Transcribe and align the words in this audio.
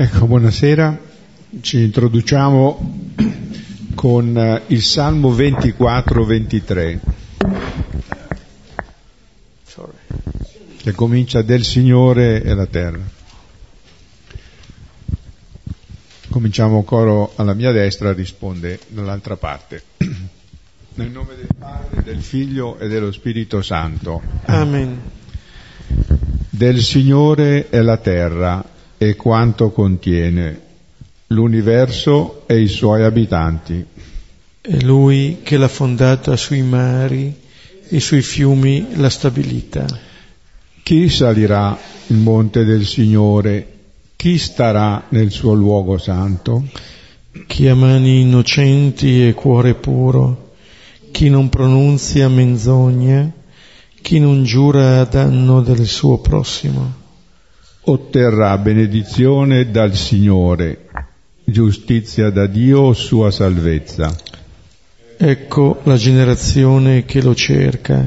Ecco, 0.00 0.26
buonasera. 0.26 0.98
Ci 1.60 1.82
introduciamo 1.82 3.12
con 3.94 4.34
eh, 4.34 4.62
il 4.68 4.80
Salmo 4.80 5.30
24-23, 5.30 6.98
che 10.78 10.92
comincia 10.92 11.42
del 11.42 11.64
Signore 11.64 12.42
e 12.42 12.54
la 12.54 12.64
terra. 12.64 13.02
Cominciamo 16.30 16.82
coro 16.82 17.32
alla 17.36 17.52
mia 17.52 17.70
destra, 17.70 18.14
risponde 18.14 18.80
dall'altra 18.88 19.36
parte. 19.36 19.82
Nel 20.94 21.10
nome 21.10 21.34
del 21.34 21.54
Padre, 21.58 22.02
del 22.02 22.22
Figlio 22.22 22.78
e 22.78 22.88
dello 22.88 23.12
Spirito 23.12 23.60
Santo. 23.60 24.22
Amen. 24.46 24.98
Del 26.48 26.80
Signore 26.80 27.68
è 27.68 27.82
la 27.82 27.98
terra 27.98 28.78
e 29.02 29.16
quanto 29.16 29.70
contiene, 29.70 30.60
l'universo 31.28 32.42
e 32.46 32.60
i 32.60 32.68
suoi 32.68 33.02
abitanti. 33.02 33.82
È 34.60 34.76
Lui 34.82 35.38
che 35.42 35.56
l'ha 35.56 35.68
fondata 35.68 36.36
sui 36.36 36.60
mari 36.60 37.34
e 37.88 37.98
sui 37.98 38.20
fiumi 38.20 38.88
l'ha 38.96 39.08
stabilita. 39.08 39.86
Chi 40.82 41.08
salirà 41.08 41.78
il 42.08 42.18
monte 42.18 42.66
del 42.66 42.84
Signore? 42.84 43.66
Chi 44.16 44.36
starà 44.36 45.04
nel 45.08 45.30
suo 45.30 45.54
luogo 45.54 45.96
santo? 45.96 46.62
Chi 47.46 47.68
ha 47.68 47.74
mani 47.74 48.20
innocenti 48.20 49.26
e 49.26 49.32
cuore 49.32 49.76
puro, 49.76 50.52
chi 51.10 51.30
non 51.30 51.48
pronunzia 51.48 52.28
menzogna, 52.28 53.32
chi 54.02 54.18
non 54.18 54.44
giura 54.44 55.00
a 55.00 55.04
danno 55.04 55.62
del 55.62 55.86
suo 55.86 56.18
prossimo. 56.18 56.99
Otterrà 57.82 58.58
benedizione 58.58 59.70
dal 59.70 59.94
Signore, 59.94 60.88
giustizia 61.44 62.28
da 62.28 62.46
Dio, 62.46 62.92
sua 62.92 63.30
salvezza. 63.30 64.14
Ecco 65.16 65.80
la 65.84 65.96
generazione 65.96 67.06
che 67.06 67.22
lo 67.22 67.34
cerca, 67.34 68.06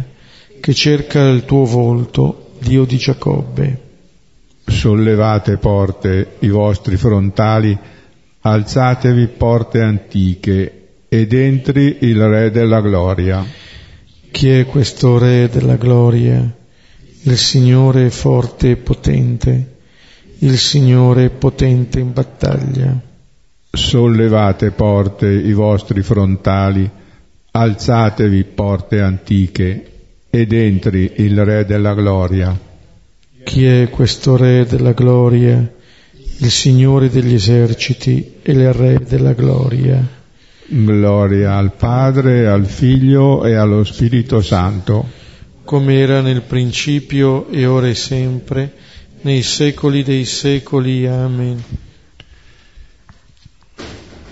che 0.60 0.74
cerca 0.76 1.28
il 1.28 1.46
tuo 1.46 1.66
volto, 1.66 2.52
Dio 2.60 2.86
di 2.86 2.98
Giacobbe. 2.98 3.82
Sollevate 4.64 5.58
porte 5.58 6.36
i 6.40 6.50
vostri 6.50 6.96
frontali, 6.96 7.76
alzatevi 8.42 9.28
porte 9.28 9.82
antiche, 9.82 10.84
ed 11.08 11.34
entri 11.34 11.98
il 12.02 12.24
Re 12.24 12.52
della 12.52 12.80
Gloria. 12.80 13.44
Chi 14.30 14.50
è 14.50 14.68
questo 14.68 15.18
Re 15.18 15.50
della 15.50 15.78
Gloria? 15.78 16.62
Il 17.26 17.38
Signore 17.38 18.10
forte 18.10 18.72
e 18.72 18.76
potente, 18.76 19.76
il 20.40 20.58
Signore 20.58 21.30
potente 21.30 22.02
in 22.02 22.12
battaglia. 22.12 23.00
Sollevate 23.72 24.72
porte 24.72 25.30
i 25.30 25.54
vostri 25.54 26.02
frontali, 26.02 26.90
alzatevi 27.52 28.44
porte 28.44 29.00
antiche, 29.00 29.92
ed 30.30 30.52
entri 30.52 31.14
il 31.16 31.46
Re 31.46 31.64
della 31.64 31.94
Gloria. 31.94 32.60
Chi 33.46 33.66
è 33.68 33.90
questo 33.90 34.36
Re 34.36 34.66
della 34.66 34.92
Gloria? 34.92 35.66
Il 36.40 36.52
Signore 36.52 37.10
degli 37.10 37.36
eserciti 37.36 38.34
e 38.42 38.52
il 38.52 38.74
Re 38.74 39.02
della 39.08 39.32
Gloria. 39.32 40.06
Gloria 40.66 41.56
al 41.56 41.72
Padre, 41.72 42.48
al 42.48 42.66
Figlio 42.66 43.46
e 43.46 43.54
allo 43.54 43.86
Spirito 43.86 44.42
Santo 44.42 45.22
come 45.64 45.96
era 45.96 46.22
nel 46.22 46.42
principio 46.42 47.48
e 47.50 47.66
ora 47.66 47.88
e 47.88 47.96
sempre, 47.96 48.74
nei 49.22 49.42
secoli 49.42 50.04
dei 50.04 50.26
secoli. 50.26 51.08
Amen. 51.08 51.64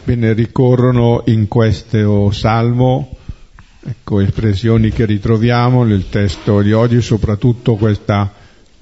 Bene, 0.03 0.33
ricorrono 0.33 1.23
in 1.27 1.47
questo 1.47 2.31
salmo 2.31 3.17
ecco, 3.83 4.19
espressioni 4.19 4.89
che 4.89 5.05
ritroviamo 5.05 5.83
nel 5.83 6.09
testo 6.09 6.61
di 6.61 6.73
oggi, 6.73 7.01
soprattutto 7.01 7.75
questo 7.75 8.29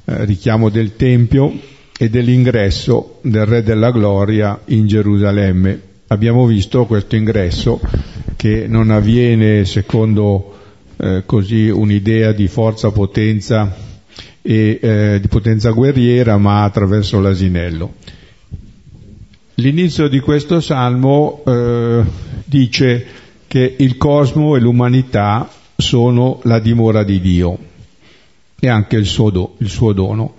eh, 0.06 0.26
richiamo 0.26 0.70
del 0.70 0.96
Tempio 0.96 1.54
e 1.98 2.10
dell'ingresso 2.10 3.20
del 3.22 3.46
Re 3.46 3.64
della 3.64 3.92
Gloria 3.92 4.60
in 4.66 4.88
Gerusalemme. 4.88 5.82
Abbiamo 6.08 6.46
visto 6.46 6.86
questo 6.86 7.16
ingresso 7.16 7.80
che 8.36 8.66
non 8.68 8.90
avviene 8.90 9.66
secondo 9.66 10.59
eh, 11.02 11.24
così 11.26 11.70
un'idea 11.70 12.34
di 12.34 12.48
forza, 12.48 12.92
potenza 12.92 13.74
e 14.42 14.80
eh, 14.82 15.20
di 15.22 15.28
potenza 15.28 15.72
guerriera, 15.72 16.38
ma 16.38 16.64
attraverso 16.64 17.22
l'asinello. 17.22 17.94
L'inizio 19.56 20.08
di 20.10 20.20
questo 20.20 20.60
salmo 20.60 21.42
eh, 21.46 22.04
dice 22.44 23.06
che 23.48 23.76
il 23.78 23.98
cosmo 23.98 24.56
e 24.56 24.60
l'umanità 24.60 25.50
sono 25.76 26.40
la 26.44 26.60
dimora 26.60 27.04
di 27.04 27.20
Dio 27.22 27.58
e 28.60 28.68
anche 28.68 28.98
il 28.98 29.06
suo, 29.06 29.30
do, 29.30 29.56
il 29.60 29.70
suo 29.70 29.94
dono 29.94 30.36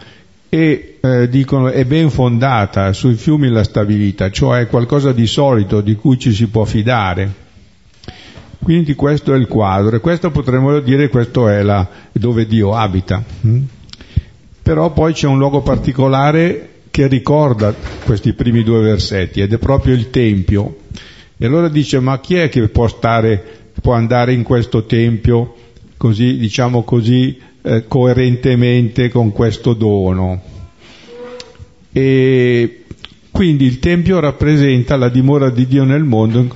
e 0.48 0.98
eh, 1.00 1.28
dicono 1.28 1.68
è 1.68 1.84
ben 1.86 2.10
fondata 2.10 2.92
sui 2.92 3.14
fiumi 3.14 3.48
la 3.48 3.64
stabilità, 3.64 4.30
cioè 4.30 4.66
qualcosa 4.66 5.12
di 5.12 5.26
solito 5.26 5.80
di 5.80 5.94
cui 5.94 6.18
ci 6.18 6.32
si 6.32 6.48
può 6.48 6.64
fidare 6.64 7.39
quindi 8.62 8.94
questo 8.94 9.32
è 9.32 9.36
il 9.36 9.46
quadro 9.46 9.96
e 9.96 10.00
questo 10.00 10.30
potremmo 10.30 10.78
dire 10.80 11.08
questo 11.08 11.48
è 11.48 11.62
la, 11.62 11.86
dove 12.12 12.46
Dio 12.46 12.74
abita. 12.74 13.22
Mm? 13.46 13.62
Però 14.62 14.92
poi 14.92 15.12
c'è 15.14 15.26
un 15.26 15.38
luogo 15.38 15.62
particolare 15.62 16.68
che 16.90 17.06
ricorda 17.06 17.74
questi 18.04 18.34
primi 18.34 18.62
due 18.62 18.80
versetti 18.80 19.40
ed 19.40 19.52
è 19.52 19.58
proprio 19.58 19.94
il 19.94 20.10
Tempio. 20.10 20.76
E 21.36 21.46
allora 21.46 21.68
dice 21.68 22.00
ma 22.00 22.20
chi 22.20 22.34
è 22.34 22.48
che 22.50 22.68
può 22.68 22.86
stare, 22.86 23.42
può 23.80 23.94
andare 23.94 24.34
in 24.34 24.42
questo 24.42 24.84
Tempio 24.84 25.54
così, 25.96 26.36
diciamo 26.36 26.82
così, 26.82 27.38
eh, 27.62 27.86
coerentemente 27.86 29.08
con 29.08 29.32
questo 29.32 29.72
dono? 29.72 30.42
E 31.92 32.84
quindi 33.30 33.64
il 33.64 33.78
Tempio 33.78 34.20
rappresenta 34.20 34.96
la 34.96 35.08
dimora 35.08 35.48
di 35.48 35.66
Dio 35.66 35.84
nel 35.84 36.04
mondo 36.04 36.46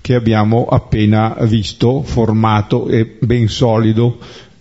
che 0.00 0.14
abbiamo 0.14 0.66
appena 0.66 1.36
visto, 1.40 2.02
formato 2.02 2.88
e 2.88 3.16
ben 3.18 3.48
solido 3.48 4.18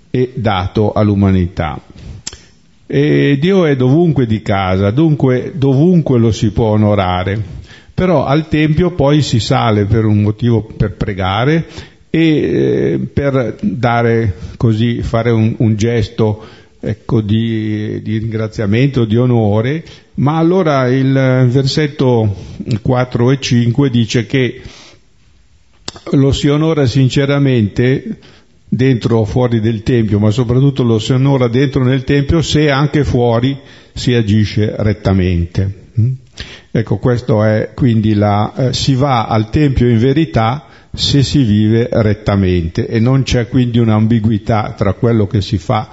e 0.09 0.33
dato 0.35 0.93
all'umanità. 0.93 1.79
E 2.85 3.37
Dio 3.39 3.65
è 3.65 3.75
dovunque 3.75 4.25
di 4.25 4.41
casa, 4.41 4.91
dunque 4.91 5.51
dovunque 5.55 6.19
lo 6.19 6.31
si 6.31 6.51
può 6.51 6.67
onorare, 6.67 7.41
però 7.93 8.25
al 8.25 8.47
Tempio 8.47 8.91
poi 8.91 9.21
si 9.21 9.39
sale 9.39 9.85
per 9.85 10.05
un 10.05 10.21
motivo 10.21 10.63
per 10.63 10.93
pregare 10.93 11.65
e 12.09 12.19
eh, 12.19 12.99
per 13.11 13.57
dare 13.61 14.35
così, 14.55 15.01
fare 15.01 15.31
un, 15.31 15.55
un 15.57 15.75
gesto 15.75 16.45
ecco, 16.79 17.21
di, 17.21 18.01
di, 18.01 18.17
ringraziamento, 18.17 19.05
di 19.05 19.17
onore, 19.17 19.83
ma 20.15 20.37
allora 20.37 20.87
il 20.87 21.11
versetto 21.49 22.35
4 22.81 23.31
e 23.31 23.39
5 23.39 23.89
dice 23.89 24.25
che 24.25 24.61
lo 26.11 26.31
si 26.31 26.47
onora 26.47 26.85
sinceramente 26.85 28.17
dentro 28.69 29.19
o 29.19 29.25
fuori 29.25 29.59
del 29.59 29.83
Tempio, 29.83 30.19
ma 30.19 30.29
soprattutto 30.31 30.83
lo 30.83 30.99
si 30.99 31.13
onora 31.13 31.47
dentro 31.47 31.83
nel 31.83 32.03
Tempio 32.03 32.41
se 32.41 32.69
anche 32.69 33.03
fuori 33.03 33.57
si 33.93 34.13
agisce 34.13 34.75
rettamente. 34.77 35.85
Mm? 35.99 36.11
Ecco, 36.71 36.97
questo 36.97 37.43
è 37.43 37.71
quindi 37.73 38.13
la, 38.13 38.53
eh, 38.55 38.73
si 38.73 38.93
va 38.93 39.25
al 39.25 39.49
Tempio 39.49 39.89
in 39.89 39.97
verità 39.97 40.65
se 40.93 41.23
si 41.23 41.43
vive 41.43 41.89
rettamente 41.91 42.87
e 42.87 42.99
non 42.99 43.23
c'è 43.23 43.47
quindi 43.47 43.79
un'ambiguità 43.79 44.73
tra 44.77 44.93
quello 44.93 45.27
che 45.27 45.41
si 45.41 45.57
fa 45.57 45.89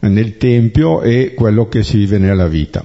nel 0.00 0.36
Tempio 0.36 1.02
e 1.02 1.34
quello 1.34 1.68
che 1.68 1.82
si 1.82 1.98
vive 1.98 2.18
nella 2.18 2.48
vita. 2.48 2.84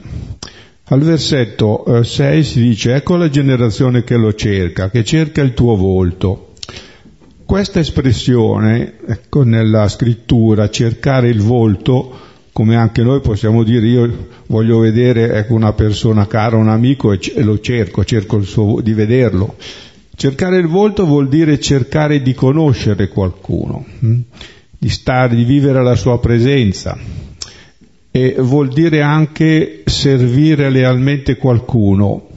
Al 0.92 1.02
versetto 1.02 2.04
6 2.04 2.40
eh, 2.40 2.44
si 2.44 2.62
dice 2.62 2.96
ecco 2.96 3.16
la 3.16 3.30
generazione 3.30 4.04
che 4.04 4.16
lo 4.16 4.34
cerca, 4.34 4.90
che 4.90 5.04
cerca 5.04 5.42
il 5.42 5.54
tuo 5.54 5.76
volto 5.76 6.49
questa 7.50 7.80
espressione, 7.80 8.98
ecco, 9.08 9.42
nella 9.42 9.88
scrittura, 9.88 10.70
cercare 10.70 11.30
il 11.30 11.42
volto, 11.42 12.16
come 12.52 12.76
anche 12.76 13.02
noi 13.02 13.22
possiamo 13.22 13.64
dire, 13.64 13.88
io 13.88 14.28
voglio 14.46 14.78
vedere 14.78 15.34
ecco, 15.34 15.56
una 15.56 15.74
persona 15.74 16.28
cara, 16.28 16.58
un 16.58 16.70
amico 16.70 17.12
e, 17.12 17.20
lo 17.42 17.60
cerco, 17.60 18.06
cerco 18.06 18.44
suo, 18.44 18.82
di 18.82 18.94
vederlo. 18.94 19.56
Cercare 20.16 20.60
il 20.60 20.68
volto 20.68 21.08
vuol 21.08 21.28
dire 21.28 21.60
cercare 21.60 22.22
di 22.22 22.36
conoscere 22.36 23.08
qualcuno, 23.08 23.84
hm? 23.98 24.20
di 24.78 24.90
stare, 24.90 25.36
di 25.36 25.44
vivere 25.44 25.82
la 25.82 25.96
sua 25.96 26.20
presenza 26.20 26.96
e 28.12 28.36
vuol 28.38 28.68
dire 28.68 29.02
anche 29.02 29.82
servire 29.86 30.70
lealmente 30.70 31.36
qualcuno, 31.38 32.29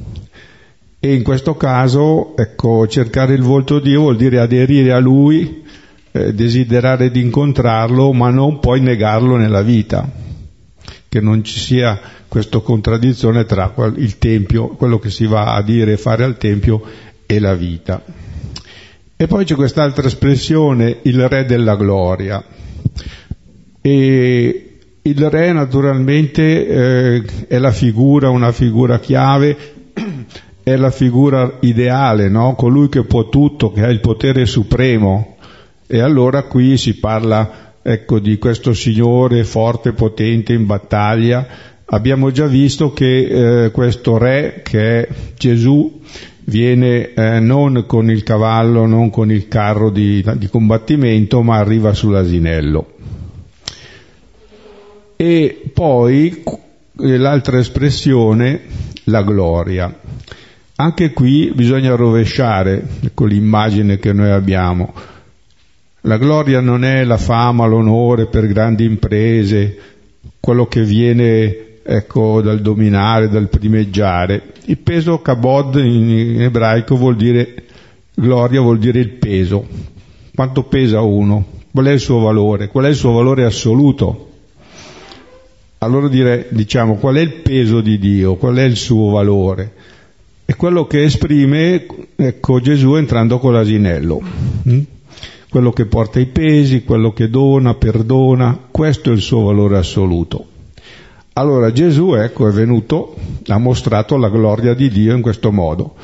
e 1.05 1.15
in 1.15 1.25
questo 1.25 1.57
caso, 1.57 2.37
ecco, 2.37 2.87
cercare 2.87 3.35
il 3.35 3.43
volto 3.43 3.81
di 3.81 3.89
Dio 3.89 4.03
vuol 4.03 4.17
dire 4.17 4.39
aderire 4.39 4.93
a 4.93 5.01
Lui, 5.01 5.65
eh, 6.13 6.33
desiderare 6.33 7.11
di 7.11 7.21
incontrarlo, 7.21 8.13
ma 8.13 8.31
non 8.31 8.61
poi 8.61 8.81
negarlo 8.81 9.35
nella 9.35 9.63
vita. 9.63 10.09
che 11.09 11.21
non 11.21 11.43
ci 11.43 11.59
sia 11.59 12.01
questa 12.29 12.61
contraddizione 12.61 13.45
tra 13.45 13.75
il 13.97 14.17
Tempio, 14.19 14.69
quello 14.69 15.01
che 15.01 15.11
si 15.11 15.27
va 15.27 15.55
a 15.55 15.63
dire 15.63 15.95
e 15.95 15.97
fare 15.97 16.23
al 16.23 16.39
Tempio 16.39 16.81
e 17.27 17.41
la 17.41 17.55
vita. 17.55 18.01
E 19.17 19.27
poi 19.27 19.45
c'è 19.45 19.57
quest'altra 19.57 20.07
espressione, 20.07 20.99
il 21.03 21.29
Re 21.29 21.45
della 21.47 21.75
Gloria. 21.75 22.43
E 23.81 24.79
il 25.03 25.31
Re 25.31 25.53
naturalmente 25.53 26.67
eh, 26.67 27.23
è 27.49 27.59
la 27.59 27.73
figura, 27.73 28.31
una 28.31 28.53
figura 28.53 29.01
chiave, 29.01 29.72
è 30.63 30.77
la 30.77 30.91
figura 30.91 31.59
ideale, 31.61 32.29
no? 32.29 32.55
colui 32.55 32.89
che 32.89 33.05
può 33.05 33.29
tutto, 33.29 33.73
che 33.73 33.83
ha 33.83 33.89
il 33.89 34.01
potere 34.01 34.47
supremo. 34.47 35.37
E 35.87 36.01
allora 36.01 36.45
qui 36.45 36.77
si 36.77 36.99
parla 36.99 37.75
ecco, 37.83 38.19
di 38.19 38.39
questo 38.39 38.73
Signore 38.73 39.45
forte, 39.45 39.93
potente 39.93 40.53
in 40.53 40.67
battaglia. 40.67 41.47
Abbiamo 41.85 42.31
già 42.31 42.47
visto 42.47 42.93
che 42.93 43.65
eh, 43.65 43.71
questo 43.71 44.17
Re, 44.17 44.63
che 44.65 45.01
è 45.01 45.09
Gesù, 45.37 46.01
viene 46.45 47.13
eh, 47.13 47.41
non 47.41 47.85
con 47.87 48.11
il 48.11 48.23
cavallo, 48.23 48.87
non 48.87 49.11
con 49.11 49.31
il 49.31 49.49
carro 49.49 49.91
di, 49.91 50.25
di 50.37 50.49
combattimento, 50.49 51.43
ma 51.43 51.57
arriva 51.57 51.93
sull'asinello. 51.93 52.91
E 55.17 55.63
poi 55.73 56.43
l'altra 56.97 57.59
espressione, 57.59 58.63
la 59.05 59.23
gloria. 59.23 59.95
Anche 60.77 61.13
qui 61.13 61.53
bisogna 61.55 61.95
rovesciare 61.95 62.87
con 63.15 63.29
l'immagine 63.29 63.99
che 63.99 64.13
noi 64.13 64.31
abbiamo. 64.31 64.93
La 66.03 66.17
gloria 66.17 66.61
non 66.61 66.85
è 66.85 67.05
la 67.05 67.19
fama, 67.19 67.67
l'onore 67.67 68.27
per 68.27 68.47
grandi 68.47 68.85
imprese, 68.85 69.79
quello 70.41 70.67
che 70.67 70.83
viene 70.83 71.81
ecco, 71.85 72.41
dal 72.41 72.61
dominare, 72.61 73.29
dal 73.29 73.49
primeggiare. 73.49 74.53
Il 74.67 74.79
peso 74.79 75.21
kabod 75.21 75.77
in 75.77 76.43
ebraico 76.43 76.97
vuol 76.97 77.17
dire 77.17 77.55
gloria, 78.15 78.61
vuol 78.61 78.79
dire 78.79 79.01
il 79.01 79.11
peso. 79.11 79.67
Quanto 80.35 80.65
pesa 80.65 81.01
uno? 81.01 81.61
Qual 81.71 81.87
è 81.87 81.93
il 81.93 82.01
suo 82.01 82.21
valore? 82.21 82.69
Qual 82.69 82.85
è 82.85 82.89
il 82.89 82.95
suo 82.95 83.13
valore 83.13 83.45
assoluto? 83.45 84.31
Allora 85.79 86.09
dire, 86.09 86.47
diciamo, 86.51 86.97
qual 86.97 87.17
è 87.17 87.21
il 87.21 87.35
peso 87.35 87.81
di 87.81 87.99
Dio? 87.99 88.37
Qual 88.37 88.57
è 88.57 88.63
il 88.63 88.77
suo 88.77 89.11
valore? 89.11 89.73
È 90.53 90.57
quello 90.57 90.87
che 90.87 91.05
esprime, 91.05 91.87
ecco, 92.15 92.61
Gesù 92.61 92.97
entrando 92.97 93.39
con 93.39 93.55
l'asinello. 93.55 94.21
Mm? 94.69 94.81
Quello 95.49 95.73
che 95.73 95.87
porta 95.87 96.21
i 96.21 96.27
pesi, 96.27 96.85
quello 96.85 97.15
che 97.15 97.31
dona, 97.31 97.73
perdona, 97.73 98.59
questo 98.71 99.09
è 99.09 99.15
il 99.15 99.23
suo 99.23 99.45
valore 99.45 99.79
assoluto. 99.79 100.45
Allora 101.33 101.73
Gesù, 101.73 102.13
ecco, 102.13 102.47
è 102.47 102.51
venuto, 102.53 103.17
ha 103.47 103.57
mostrato 103.57 104.19
la 104.19 104.29
gloria 104.29 104.75
di 104.75 104.91
Dio 104.91 105.15
in 105.15 105.23
questo 105.23 105.51
modo, 105.51 105.95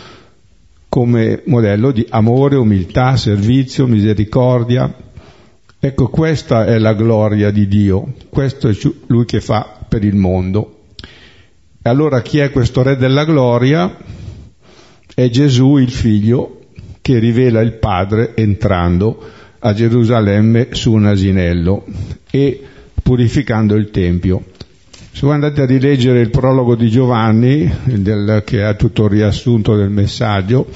come 0.89 1.43
modello 1.45 1.91
di 1.91 2.07
amore, 2.09 2.57
umiltà, 2.57 3.19
servizio, 3.19 3.87
misericordia. 3.87 4.91
Ecco, 5.79 6.09
questa 6.09 6.65
è 6.65 6.79
la 6.79 6.95
gloria 6.95 7.51
di 7.51 7.69
Dio, 7.69 8.15
questo 8.31 8.69
è 8.69 8.77
lui 9.09 9.27
che 9.27 9.43
fa 9.43 9.81
per 9.87 10.05
il 10.05 10.17
mondo. 10.17 10.85
E 11.83 11.91
allora 11.91 12.23
chi 12.23 12.39
è 12.39 12.51
questo 12.51 12.83
Re 12.83 12.97
della 12.97 13.27
gloria? 13.27 14.27
È 15.19 15.29
Gesù 15.31 15.79
il 15.79 15.91
Figlio 15.91 16.61
che 17.03 17.19
rivela 17.19 17.61
il 17.61 17.73
Padre 17.73 18.37
entrando 18.37 19.21
a 19.59 19.75
Gerusalemme 19.75 20.69
su 20.71 20.93
un 20.93 21.07
asinello 21.07 21.87
e 22.31 22.63
purificando 23.03 23.75
il 23.75 23.91
Tempio. 23.91 24.45
Se 25.11 25.27
voi 25.27 25.35
andate 25.35 25.63
a 25.63 25.67
rileggere 25.67 26.21
il 26.21 26.31
prologo 26.31 26.77
di 26.77 26.89
Giovanni, 26.89 27.69
del, 27.83 28.45
che 28.47 28.63
ha 28.63 28.75
tutto 28.75 29.07
il 29.07 29.11
riassunto 29.11 29.75
del 29.75 29.91
messaggio, 29.91 30.69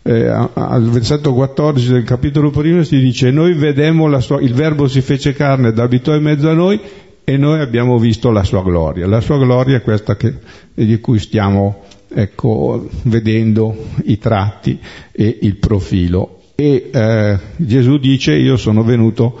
eh, 0.00 0.26
al 0.26 0.88
versetto 0.88 1.34
14 1.34 1.92
del 1.92 2.04
capitolo 2.04 2.48
primo 2.48 2.82
si 2.84 2.98
dice 2.98 3.30
noi 3.30 3.52
vedemmo 3.52 4.06
la 4.06 4.20
sua, 4.20 4.40
il 4.40 4.54
verbo 4.54 4.88
si 4.88 5.02
fece 5.02 5.34
carne 5.34 5.68
ed 5.68 5.78
abitò 5.78 6.14
in 6.14 6.22
mezzo 6.22 6.48
a 6.48 6.54
noi 6.54 6.80
e 7.24 7.36
noi 7.36 7.60
abbiamo 7.60 7.98
visto 7.98 8.30
la 8.30 8.42
sua 8.42 8.62
gloria. 8.62 9.06
La 9.06 9.20
sua 9.20 9.36
gloria 9.36 9.76
è 9.76 9.82
questa 9.82 10.16
che, 10.16 10.32
di 10.72 10.98
cui 10.98 11.18
stiamo 11.18 11.82
ecco, 12.14 12.88
vedendo 13.02 13.88
i 14.04 14.18
tratti 14.18 14.78
e 15.10 15.38
il 15.42 15.56
profilo. 15.56 16.40
E 16.54 16.90
eh, 16.92 17.38
Gesù 17.56 17.98
dice 17.98 18.34
io 18.34 18.56
sono 18.56 18.84
venuto 18.84 19.40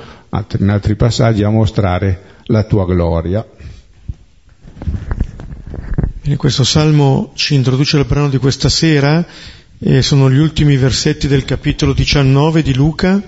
in 0.58 0.68
altri 0.70 0.96
passaggi 0.96 1.42
a 1.42 1.50
mostrare 1.50 2.40
la 2.46 2.64
tua 2.64 2.86
gloria. 2.86 3.46
Bene, 6.22 6.36
questo 6.36 6.64
salmo 6.64 7.32
ci 7.34 7.54
introduce 7.54 7.96
al 7.96 8.06
brano 8.06 8.28
di 8.28 8.38
questa 8.38 8.68
sera, 8.68 9.26
eh, 9.78 10.02
sono 10.02 10.30
gli 10.30 10.38
ultimi 10.38 10.76
versetti 10.76 11.26
del 11.26 11.44
capitolo 11.44 11.92
19 11.92 12.62
di 12.62 12.74
Luca, 12.74 13.20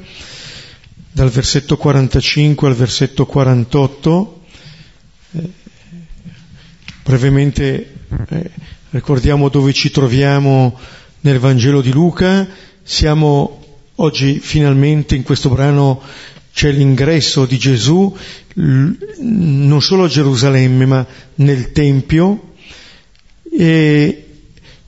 dal 1.11 1.29
versetto 1.29 1.77
45 1.77 2.69
al 2.69 2.75
versetto 2.75 3.27
48. 3.27 4.43
Eh, 5.33 5.51
brevemente 7.05 7.93
eh, 8.29 8.51
ricordiamo 8.95 9.49
dove 9.49 9.73
ci 9.73 9.91
troviamo 9.91 10.79
nel 11.23 11.41
Vangelo 11.41 11.81
di 11.81 11.91
Luca, 11.91 12.47
siamo 12.85 13.61
oggi 13.97 14.39
finalmente 14.39 15.17
in 15.17 15.25
questo 15.25 15.49
brano 15.49 16.01
c'è 16.53 16.71
l'ingresso 16.71 17.45
di 17.45 17.59
Gesù 17.59 18.17
non 18.55 19.83
solo 19.83 20.05
a 20.05 20.09
Gerusalemme 20.09 20.87
ma 20.87 21.05
nel 21.37 21.73
Tempio 21.73 22.53
e 23.51 24.27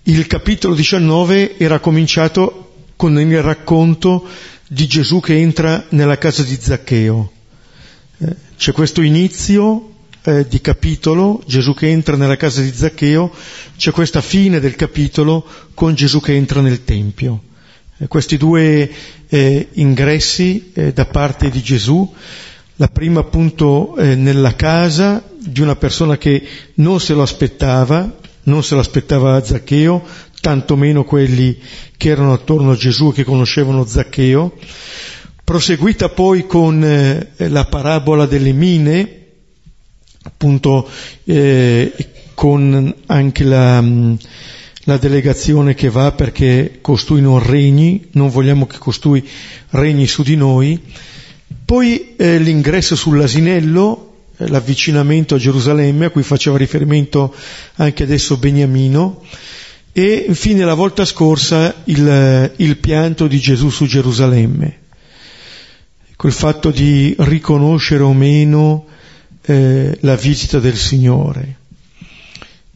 il 0.04 0.26
capitolo 0.28 0.74
19 0.76 1.58
era 1.58 1.80
cominciato 1.80 2.74
con 2.94 3.18
il 3.18 3.42
racconto 3.42 4.24
di 4.68 4.86
Gesù 4.86 5.18
che 5.18 5.36
entra 5.36 5.84
nella 5.90 6.16
casa 6.16 6.44
di 6.44 6.56
Zaccheo. 6.60 7.32
Eh, 8.18 8.36
c'è 8.56 8.70
questo 8.70 9.02
inizio 9.02 9.95
eh, 10.26 10.46
di 10.48 10.60
capitolo, 10.60 11.40
Gesù 11.46 11.72
che 11.72 11.88
entra 11.88 12.16
nella 12.16 12.36
casa 12.36 12.60
di 12.60 12.72
Zaccheo, 12.72 13.30
c'è 13.76 13.92
questa 13.92 14.20
fine 14.20 14.58
del 14.58 14.74
capitolo 14.74 15.46
con 15.72 15.94
Gesù 15.94 16.20
che 16.20 16.34
entra 16.34 16.60
nel 16.60 16.84
Tempio. 16.84 17.42
Eh, 17.98 18.08
questi 18.08 18.36
due 18.36 18.90
eh, 19.28 19.68
ingressi 19.74 20.72
eh, 20.74 20.92
da 20.92 21.06
parte 21.06 21.48
di 21.48 21.62
Gesù, 21.62 22.12
la 22.76 22.88
prima 22.88 23.20
appunto 23.20 23.96
eh, 23.96 24.16
nella 24.16 24.54
casa 24.56 25.22
di 25.38 25.60
una 25.60 25.76
persona 25.76 26.18
che 26.18 26.42
non 26.74 27.00
se 27.00 27.14
lo 27.14 27.22
aspettava, 27.22 28.18
non 28.42 28.64
se 28.64 28.74
l'aspettava 28.74 29.42
Zaccheo, 29.42 30.02
tantomeno 30.40 31.04
quelli 31.04 31.56
che 31.96 32.08
erano 32.08 32.32
attorno 32.32 32.72
a 32.72 32.76
Gesù 32.76 33.10
e 33.10 33.14
che 33.14 33.24
conoscevano 33.24 33.86
Zaccheo, 33.86 34.54
proseguita 35.44 36.08
poi 36.08 36.46
con 36.46 36.82
eh, 36.82 37.32
la 37.48 37.64
parabola 37.66 38.26
delle 38.26 38.52
mine, 38.52 39.25
appunto 40.26 40.88
eh, 41.24 41.92
con 42.34 42.94
anche 43.06 43.44
la, 43.44 43.80
mm, 43.80 44.14
la, 44.84 44.96
delegazione 44.98 45.74
che 45.74 45.88
va 45.88 46.12
perché 46.12 46.78
costui 46.80 47.20
non 47.20 47.42
regni, 47.42 48.08
non 48.12 48.28
vogliamo 48.28 48.66
che 48.66 48.78
costui 48.78 49.26
regni 49.70 50.06
su 50.06 50.22
di 50.22 50.36
noi, 50.36 50.80
poi 51.64 52.14
eh, 52.16 52.38
l'ingresso 52.38 52.96
sull'asinello, 52.96 54.14
l'avvicinamento 54.38 55.36
a 55.36 55.38
Gerusalemme, 55.38 56.06
a 56.06 56.10
cui 56.10 56.22
faceva 56.22 56.58
riferimento 56.58 57.34
anche 57.76 58.02
adesso 58.02 58.36
Beniamino, 58.36 59.22
e 59.92 60.26
infine 60.28 60.64
la 60.64 60.74
volta 60.74 61.04
scorsa 61.06 61.82
il, 61.84 62.52
il 62.56 62.76
pianto 62.76 63.26
di 63.26 63.38
Gesù 63.38 63.70
su 63.70 63.86
Gerusalemme, 63.86 64.80
col 66.16 66.32
fatto 66.32 66.70
di 66.70 67.14
riconoscere 67.18 68.02
o 68.02 68.12
meno 68.12 68.86
eh, 69.46 69.98
la 70.00 70.16
visita 70.16 70.58
del 70.58 70.76
Signore. 70.76 71.58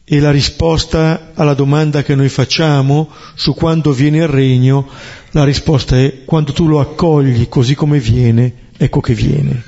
E 0.03 0.19
la 0.19 0.31
risposta 0.31 1.31
alla 1.33 1.53
domanda 1.53 2.03
che 2.03 2.15
noi 2.15 2.27
facciamo 2.27 3.09
su 3.35 3.53
quando 3.53 3.91
viene 3.91 4.17
il 4.17 4.27
regno, 4.27 4.89
la 5.31 5.45
risposta 5.45 5.97
è 5.97 6.25
quando 6.25 6.51
tu 6.51 6.67
lo 6.67 6.79
accogli 6.79 7.47
così 7.47 7.75
come 7.75 7.99
viene, 7.99 8.69
ecco 8.77 8.99
che 8.99 9.13
viene. 9.13 9.63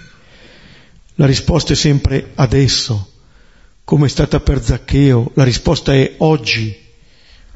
La 1.16 1.26
risposta 1.26 1.74
è 1.74 1.76
sempre 1.76 2.32
adesso, 2.36 3.12
come 3.86 4.08
è 4.08 4.10
stata 4.10 4.40
per 4.40 4.62
Zaccheo, 4.62 5.32
la 5.36 5.44
risposta 5.44 5.94
è 5.94 6.16
oggi, 6.18 6.76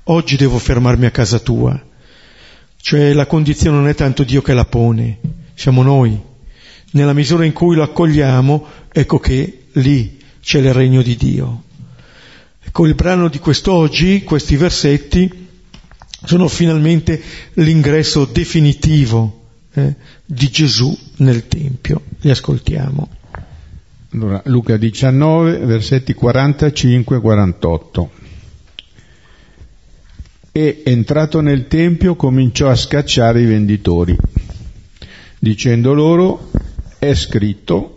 oggi 0.06 0.38
devo 0.38 0.58
fermarmi 0.58 1.06
a 1.06 1.12
casa 1.12 1.39
tua. 1.39 1.82
Cioè 2.80 3.12
la 3.12 3.25
condizione 3.25 3.75
non 3.75 3.88
è 3.88 3.96
tanto 3.96 4.24
Dio 4.24 4.42
che 4.42 4.54
la 4.54 4.66
pone, 4.66 5.20
siamo 5.56 5.84
noi. 5.84 6.18
Nella 6.92 7.13
misura 7.13 7.44
in 7.44 7.51
cui 7.51 7.75
lo 7.75 7.84
accogliamo, 7.84 8.66
ecco 9.00 9.20
che 9.20 9.66
lì 9.74 10.18
c'è 10.42 10.58
il 10.60 10.74
regno 10.74 11.04
di 11.04 11.16
Dio. 11.16 11.63
Ecco 12.63 12.88
il 12.88 12.96
brano 12.96 13.27
di 13.27 13.38
quest'oggi, 13.38 14.24
questi 14.24 14.56
versetti, 14.56 15.48
sono 16.25 16.48
finalmente 16.48 17.22
l'ingresso 17.54 18.25
definitivo 18.25 19.50
eh, 19.74 19.94
di 20.25 20.50
Gesù 20.50 20.98
nel 21.18 21.48
Tempio. 21.48 22.01
Li 22.22 22.32
ascoltiamo. 22.32 23.10
Allora, 24.13 24.42
Luca 24.46 24.77
19, 24.77 25.60
versetti 25.60 26.16
45-48. 26.20 28.08
E 30.51 30.82
entrato 30.86 31.42
nel 31.42 31.68
Tempio 31.68 32.16
cominciò 32.16 32.70
a 32.70 32.75
scacciare 32.75 33.42
i 33.42 33.46
venditori, 33.46 34.18
dicendo 35.38 35.94
loro, 35.94 36.50
è 36.98 37.13
scritto, 37.13 37.97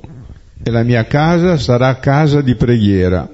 e 0.63 0.71
la 0.71 0.83
mia 0.83 1.07
casa 1.07 1.57
sarà 1.57 1.99
casa 1.99 2.41
di 2.41 2.55
preghiera, 2.55 3.29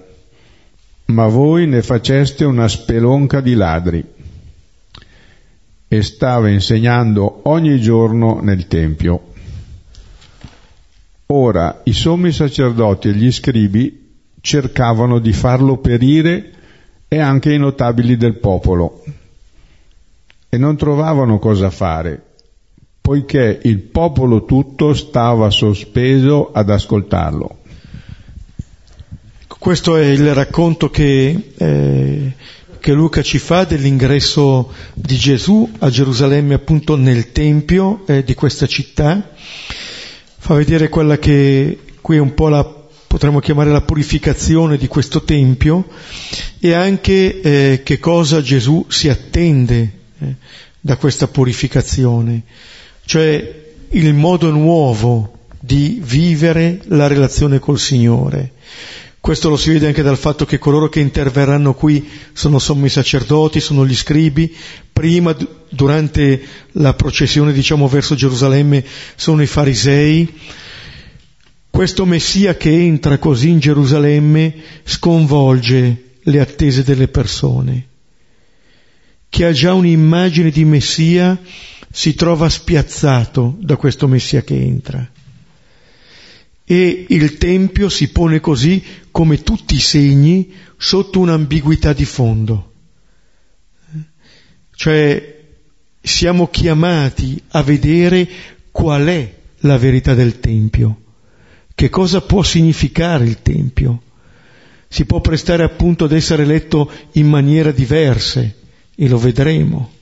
ma 1.06 1.26
voi 1.26 1.66
ne 1.66 1.83
faceste 1.83 2.45
una 2.45 2.68
spelonca 2.68 3.40
di 3.40 3.54
ladri. 3.54 4.04
E 5.88 6.02
stava 6.02 6.49
insegnando 6.49 7.42
ogni 7.45 7.80
giorno 7.80 8.40
nel 8.40 8.66
Tempio. 8.66 9.33
Ora 11.26 11.80
i 11.85 11.92
sommi 11.92 12.33
sacerdoti 12.33 13.09
e 13.09 13.12
gli 13.12 13.30
scribi 13.33 14.04
cercavano 14.40 15.18
di 15.18 15.33
farlo 15.33 15.78
perire 15.78 16.52
e 17.09 17.18
anche 17.18 17.52
i 17.52 17.59
notabili 17.59 18.16
del 18.16 18.38
popolo 18.38 19.02
e 20.49 20.59
non 20.59 20.76
trovavano 20.76 21.38
cosa 21.38 21.71
fare, 21.71 22.36
poiché 23.06 23.60
il 23.62 23.78
popolo 23.78 24.44
tutto 24.44 24.92
stava 24.92 25.48
sospeso 25.48 26.50
ad 26.52 26.70
ascoltarlo. 26.70 27.58
Questo 29.46 29.96
è 29.96 30.06
il 30.06 30.34
racconto 30.34 30.90
che, 30.90 31.52
eh, 31.56 32.32
che 32.80 32.92
Luca 32.92 33.22
ci 33.22 33.38
fa 33.38 33.62
dell'ingresso 33.62 34.72
di 34.92 35.14
Gesù 35.14 35.70
a 35.78 35.88
Gerusalemme, 35.88 36.54
appunto 36.54 36.96
nel 36.96 37.30
Tempio 37.30 38.02
eh, 38.08 38.25
di 38.25 38.34
questa 38.34 38.66
città 38.66 39.30
fa 40.38 40.54
vedere 40.54 40.88
quella 40.88 41.16
che 41.20 41.78
qui 42.00 42.16
è 42.16 42.20
un 42.20 42.34
po' 42.34 42.48
la 42.48 42.64
potremmo 43.06 43.38
chiamare 43.38 43.70
la 43.70 43.82
purificazione 43.82 44.76
di 44.76 44.88
questo 44.88 45.22
Tempio 45.22 45.86
e 46.58 46.72
anche 46.72 47.40
eh, 47.40 47.82
che 47.84 48.00
cosa 48.00 48.42
Gesù 48.42 48.84
si 48.88 49.08
attende 49.08 49.90
eh, 50.18 50.34
da 50.80 50.96
questa 50.96 51.28
purificazione, 51.28 52.42
cioè 53.06 53.64
il 53.90 54.12
modo 54.14 54.50
nuovo 54.50 55.32
di 55.58 56.00
vivere 56.02 56.80
la 56.88 57.06
relazione 57.06 57.58
col 57.58 57.78
Signore. 57.78 58.52
Questo 59.20 59.48
lo 59.48 59.56
si 59.56 59.70
vede 59.70 59.88
anche 59.88 60.02
dal 60.02 60.18
fatto 60.18 60.44
che 60.44 60.58
coloro 60.58 60.88
che 60.88 61.00
interverranno 61.00 61.75
qui 61.75 62.08
sono 62.32 62.60
sommi 62.60 62.88
sacerdoti, 62.88 63.58
sono 63.58 63.84
gli 63.84 63.94
scribi, 63.94 64.54
prima, 64.92 65.36
durante 65.68 66.40
la 66.72 66.94
processione, 66.94 67.52
diciamo, 67.52 67.88
verso 67.88 68.14
Gerusalemme, 68.14 68.84
sono 69.16 69.42
i 69.42 69.46
farisei. 69.46 70.32
Questo 71.68 72.04
Messia 72.06 72.56
che 72.56 72.70
entra 72.70 73.18
così 73.18 73.48
in 73.48 73.58
Gerusalemme 73.58 74.54
sconvolge 74.84 76.04
le 76.22 76.40
attese 76.40 76.84
delle 76.84 77.08
persone. 77.08 77.86
Chi 79.28 79.42
ha 79.42 79.50
già 79.50 79.75
un'immagine 79.75 80.50
di 80.50 80.64
Messia 80.64 81.36
si 81.97 82.15
trova 82.15 82.50
spiazzato 82.50 83.57
da 83.59 83.76
questo 83.76 84.07
Messia 84.07 84.43
che 84.43 84.55
entra 84.55 85.11
e 86.62 87.07
il 87.09 87.38
Tempio 87.38 87.88
si 87.88 88.11
pone 88.11 88.38
così 88.38 88.85
come 89.11 89.43
tutti 89.43 89.76
i 89.76 89.81
segni 89.81 90.53
sotto 90.76 91.21
un'ambiguità 91.21 91.95
di 91.95 92.05
fondo. 92.05 92.73
Cioè 94.75 95.41
siamo 96.03 96.49
chiamati 96.49 97.43
a 97.53 97.62
vedere 97.62 98.29
qual 98.71 99.07
è 99.07 99.35
la 99.61 99.79
verità 99.79 100.12
del 100.12 100.38
Tempio, 100.38 101.00
che 101.75 101.88
cosa 101.88 102.21
può 102.21 102.43
significare 102.43 103.25
il 103.25 103.41
Tempio. 103.41 104.03
Si 104.87 105.07
può 105.07 105.23
prestare 105.23 105.62
appunto 105.62 106.05
ad 106.05 106.12
essere 106.12 106.45
letto 106.45 106.93
in 107.12 107.26
maniera 107.26 107.71
diverse 107.71 108.55
e 108.95 109.09
lo 109.09 109.17
vedremo. 109.17 109.96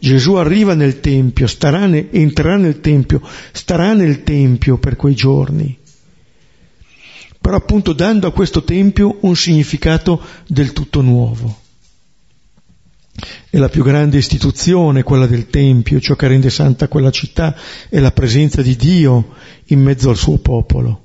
Gesù 0.00 0.34
arriva 0.34 0.74
nel 0.74 1.00
Tempio, 1.00 1.46
ne, 1.60 2.10
entrerà 2.10 2.56
nel 2.56 2.80
Tempio, 2.80 3.20
starà 3.52 3.92
nel 3.92 4.22
Tempio 4.22 4.78
per 4.78 4.96
quei 4.96 5.14
giorni, 5.14 5.78
però 7.38 7.56
appunto 7.56 7.92
dando 7.92 8.26
a 8.26 8.32
questo 8.32 8.64
Tempio 8.64 9.18
un 9.20 9.36
significato 9.36 10.20
del 10.46 10.72
tutto 10.72 11.02
nuovo. 11.02 11.58
È 13.50 13.58
la 13.58 13.68
più 13.68 13.82
grande 13.82 14.16
istituzione, 14.16 15.02
quella 15.02 15.26
del 15.26 15.50
Tempio, 15.50 16.00
ciò 16.00 16.16
che 16.16 16.28
rende 16.28 16.48
santa 16.48 16.88
quella 16.88 17.10
città 17.10 17.54
è 17.90 17.98
la 17.98 18.12
presenza 18.12 18.62
di 18.62 18.76
Dio 18.76 19.34
in 19.66 19.82
mezzo 19.82 20.08
al 20.08 20.16
suo 20.16 20.38
popolo. 20.38 21.04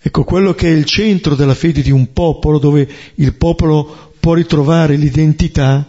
Ecco, 0.00 0.24
quello 0.24 0.54
che 0.54 0.68
è 0.68 0.74
il 0.74 0.84
centro 0.84 1.34
della 1.34 1.54
fede 1.54 1.82
di 1.82 1.90
un 1.90 2.12
popolo, 2.14 2.58
dove 2.58 2.88
il 3.16 3.34
popolo 3.34 4.12
può 4.18 4.34
ritrovare 4.34 4.96
l'identità, 4.96 5.86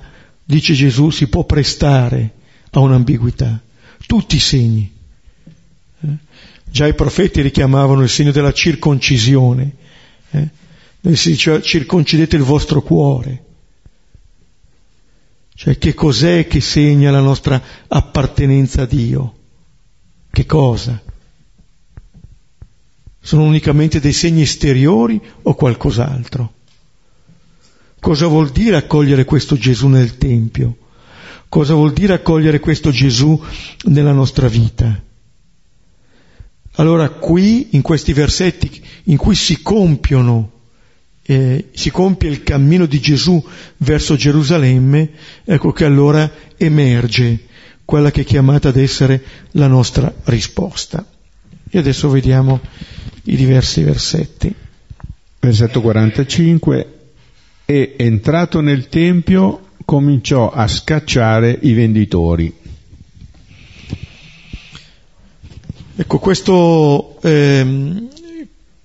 dice 0.48 0.74
Gesù, 0.74 1.10
si 1.10 1.28
può 1.28 1.44
prestare 1.44 2.34
a 2.72 2.80
un'ambiguità. 2.80 3.62
Tutti 4.06 4.38
i 4.38 4.40
segni. 4.40 4.90
Eh? 6.00 6.18
Già 6.70 6.88
i 6.88 6.96
profeti 6.96 7.42
richiamavano 7.42 8.02
il 8.02 8.10
segno 8.10 8.32
della 8.32 8.54
circoncisione. 8.54 9.76
Eh? 10.32 10.50
Si 11.16 11.32
diceva 11.32 11.62
circoncidete 11.62 12.38
il 12.38 12.44
vostro 12.44 12.82
cuore. 12.82 13.44
Cioè 15.54 15.78
che 15.78 15.94
cos'è 15.94 16.48
che 16.48 16.62
segna 16.62 17.12
la 17.12 17.20
nostra 17.20 17.62
appartenenza 17.88 18.84
a 18.84 18.86
Dio? 18.86 19.36
Che 20.30 20.46
cosa? 20.46 21.02
Sono 23.20 23.44
unicamente 23.44 24.00
dei 24.00 24.14
segni 24.14 24.44
esteriori 24.44 25.20
o 25.42 25.56
qualcos'altro? 25.56 26.54
Cosa 28.00 28.28
vuol 28.28 28.50
dire 28.50 28.76
accogliere 28.76 29.26
questo 29.26 29.58
Gesù 29.58 29.88
nel 29.88 30.18
Tempio? 30.18 30.78
Cosa 31.50 31.74
vuol 31.74 31.94
dire 31.94 32.14
accogliere 32.14 32.60
questo 32.60 32.92
Gesù 32.92 33.42
nella 33.86 34.12
nostra 34.12 34.48
vita? 34.48 35.02
Allora 36.74 37.10
qui, 37.10 37.70
in 37.72 37.82
questi 37.82 38.14
versetti 38.14 38.84
in 39.06 39.18
cui 39.18 39.34
si 39.34 39.62
compiono, 39.62 40.52
eh, 41.24 41.70
si 41.74 41.90
compie 41.90 42.30
il 42.30 42.44
cammino 42.44 42.86
di 42.86 43.00
Gesù 43.00 43.44
verso 43.78 44.16
Gerusalemme, 44.16 45.10
ecco 45.44 45.72
che 45.72 45.86
allora 45.86 46.30
emerge 46.56 47.46
quella 47.84 48.12
che 48.12 48.22
è 48.22 48.26
chiamata 48.26 48.70
ad 48.70 48.78
essere 48.78 49.24
la 49.52 49.68
nostra 49.68 50.14
risposta. 50.26 51.06
E 51.70 51.78
adesso 51.78 52.10
vediamo 52.10 52.60
i 53.24 53.36
diversi 53.36 53.82
versetti. 53.82 54.54
Versetto 55.40 55.82
45 55.82 56.97
e 57.70 57.96
entrato 57.98 58.62
nel 58.62 58.88
tempio 58.88 59.72
cominciò 59.84 60.50
a 60.50 60.70
scacciare 60.70 61.60
i 61.64 61.74
venditori. 61.74 62.54
Ecco, 65.98 66.18
questo, 66.20 67.20
ehm, 67.22 68.08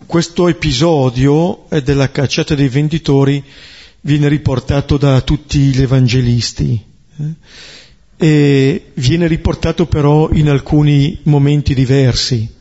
questo 0.04 0.48
episodio 0.48 1.66
della 1.84 2.10
cacciata 2.10 2.56
dei 2.56 2.68
venditori 2.68 3.40
viene 4.00 4.26
riportato 4.26 4.96
da 4.96 5.20
tutti 5.20 5.60
gli 5.60 5.80
evangelisti 5.80 6.84
eh? 7.18 7.32
e 8.16 8.86
viene 8.94 9.28
riportato 9.28 9.86
però 9.86 10.28
in 10.32 10.48
alcuni 10.48 11.20
momenti 11.24 11.72
diversi. 11.72 12.60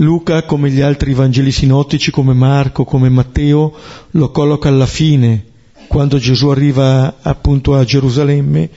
Luca, 0.00 0.42
come 0.42 0.70
gli 0.70 0.82
altri 0.82 1.14
Vangeli 1.14 1.50
sinottici, 1.50 2.10
come 2.10 2.34
Marco, 2.34 2.84
come 2.84 3.08
Matteo, 3.08 3.74
lo 4.10 4.30
colloca 4.30 4.68
alla 4.68 4.86
fine, 4.86 5.44
quando 5.88 6.18
Gesù 6.18 6.48
arriva 6.48 7.16
appunto 7.22 7.74
a 7.74 7.84
Gerusalemme. 7.84 8.68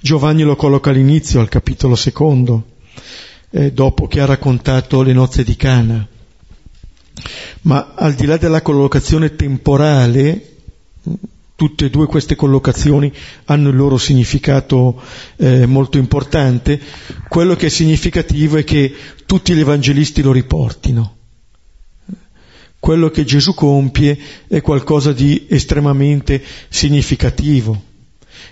Giovanni 0.00 0.42
lo 0.42 0.56
colloca 0.56 0.90
all'inizio, 0.90 1.38
al 1.38 1.48
capitolo 1.48 1.94
secondo, 1.94 2.64
eh, 3.50 3.72
dopo 3.72 4.08
che 4.08 4.20
ha 4.20 4.24
raccontato 4.24 5.02
le 5.02 5.12
nozze 5.12 5.44
di 5.44 5.54
Cana. 5.54 6.06
Ma 7.62 7.92
al 7.94 8.14
di 8.14 8.26
là 8.26 8.36
della 8.36 8.62
collocazione 8.62 9.36
temporale, 9.36 10.56
Tutte 11.56 11.86
e 11.86 11.90
due 11.90 12.06
queste 12.06 12.36
collocazioni 12.36 13.10
hanno 13.46 13.70
il 13.70 13.76
loro 13.76 13.96
significato 13.96 15.00
eh, 15.36 15.64
molto 15.64 15.96
importante. 15.96 16.78
Quello 17.28 17.56
che 17.56 17.66
è 17.66 17.70
significativo 17.70 18.58
è 18.58 18.64
che 18.64 18.94
tutti 19.24 19.54
gli 19.54 19.60
evangelisti 19.60 20.20
lo 20.20 20.32
riportino. 20.32 21.16
Quello 22.78 23.08
che 23.08 23.24
Gesù 23.24 23.54
compie 23.54 24.18
è 24.46 24.60
qualcosa 24.60 25.12
di 25.12 25.46
estremamente 25.48 26.42
significativo. 26.68 27.82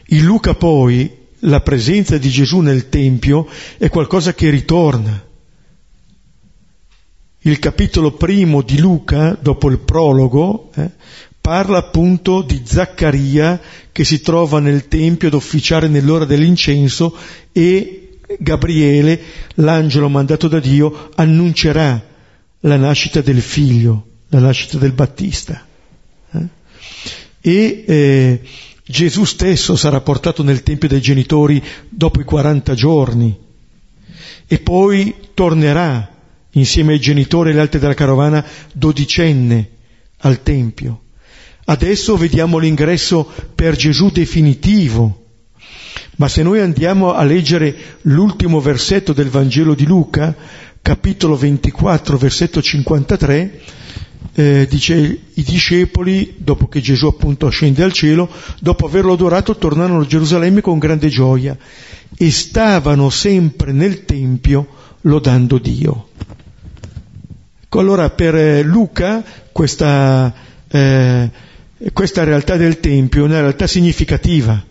In 0.09 0.25
Luca 0.25 0.55
poi 0.55 1.23
la 1.41 1.61
presenza 1.61 2.19
di 2.19 2.31
Gesù 2.31 2.61
nel 2.61 2.89
Tempio 2.89 3.47
è 3.77 3.89
qualcosa 3.89 4.35
che 4.35 4.51
ritorna. 4.51 5.25
Il 7.41 7.59
capitolo 7.59 8.13
primo 8.13 8.63
di 8.63 8.79
Luca, 8.79 9.39
dopo 9.41 9.69
il 9.69 9.79
prologo, 9.79 10.71
eh, 10.75 10.91
parla 11.45 11.77
appunto 11.77 12.41
di 12.41 12.63
Zaccaria 12.65 13.61
che 13.93 14.03
si 14.03 14.23
trova 14.23 14.61
nel 14.61 14.89
Tempio 14.89 15.29
ad 15.29 15.35
officiare 15.35 15.89
nell'ora 15.89 16.25
dell'incenso 16.25 17.15
e 17.53 18.17
Gabriele, 18.39 19.21
l'angelo 19.57 20.09
mandato 20.09 20.49
da 20.49 20.59
Dio, 20.59 21.11
annuncerà 21.17 22.03
la 22.61 22.77
nascita 22.77 23.21
del 23.21 23.43
figlio, 23.43 24.07
la 24.29 24.39
nascita 24.39 24.79
del 24.79 24.93
Battista. 24.93 25.67
Eh? 26.31 26.47
E 27.43 27.85
eh, 27.87 28.41
Gesù 28.83 29.25
stesso 29.25 29.77
sarà 29.77 30.01
portato 30.01 30.43
nel 30.43 30.63
Tempio 30.63 30.89
dei 30.89 31.03
genitori 31.03 31.63
dopo 31.91 32.23
i 32.23 32.25
40 32.25 32.73
giorni 32.73 33.39
e 34.47 34.59
poi 34.61 35.15
tornerà 35.35 36.11
insieme 36.53 36.95
ai 36.95 37.01
genitori 37.01 37.51
e 37.51 37.53
agli 37.53 37.59
altri 37.59 37.81
della 37.81 37.93
carovana 37.93 38.43
dodicenne 38.73 39.69
al 40.21 40.43
Tempio. 40.43 41.01
Adesso 41.67 42.17
vediamo 42.17 42.59
l'ingresso 42.59 43.29
per 43.55 43.77
Gesù 43.77 44.11
definitivo. 44.11 45.23
Ma 46.17 46.29
se 46.29 46.43
noi 46.43 46.61
andiamo 46.61 47.13
a 47.13 47.25
leggere 47.25 47.75
l'ultimo 48.03 48.61
versetto 48.61 49.13
del 49.13 49.29
Vangelo 49.29 49.75
di 49.75 49.87
Luca, 49.87 50.35
capitolo 50.81 51.37
24, 51.37 52.17
versetto 52.17 52.63
53, 52.63 53.61
eh, 54.35 54.67
dice 54.69 54.95
i 55.35 55.43
discepoli, 55.43 56.35
dopo 56.39 56.69
che 56.69 56.81
Gesù 56.81 57.07
appunto 57.07 57.49
scende 57.49 57.83
al 57.83 57.93
cielo, 57.93 58.29
dopo 58.61 58.87
averlo 58.87 59.13
adorato, 59.13 59.57
tornarono 59.57 60.01
a 60.01 60.07
Gerusalemme 60.07 60.61
con 60.61 60.79
grande 60.79 61.09
gioia 61.09 61.57
e 62.17 62.31
stavano 62.31 63.11
sempre 63.11 63.73
nel 63.73 64.05
Tempio 64.05 64.67
lodando 65.03 65.59
Dio. 65.59 66.09
Ecco, 67.63 67.81
allora 67.81 68.11
per 68.11 68.35
eh, 68.35 68.63
Luca 68.63 69.25
questa, 69.51 70.33
eh, 70.69 71.31
questa 71.93 72.25
realtà 72.25 72.57
del 72.57 72.81
Tempio 72.81 73.23
è 73.23 73.27
una 73.27 73.41
realtà 73.41 73.67
significativa. 73.67 74.65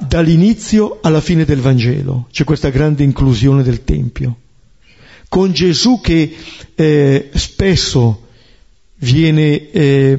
Dall'inizio 0.00 1.00
alla 1.02 1.20
fine 1.20 1.44
del 1.44 1.60
Vangelo 1.60 2.28
c'è 2.30 2.44
questa 2.44 2.70
grande 2.70 3.02
inclusione 3.02 3.62
del 3.62 3.84
Tempio. 3.84 4.36
Con 5.28 5.52
Gesù 5.52 6.00
che 6.00 6.34
eh, 6.74 7.30
spesso 7.34 8.28
viene 8.96 9.70
eh, 9.70 10.18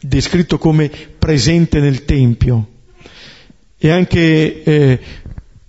descritto 0.00 0.58
come 0.58 0.90
presente 1.18 1.80
nel 1.80 2.04
Tempio. 2.04 2.68
E 3.78 3.90
anche 3.90 4.62
eh, 4.62 5.00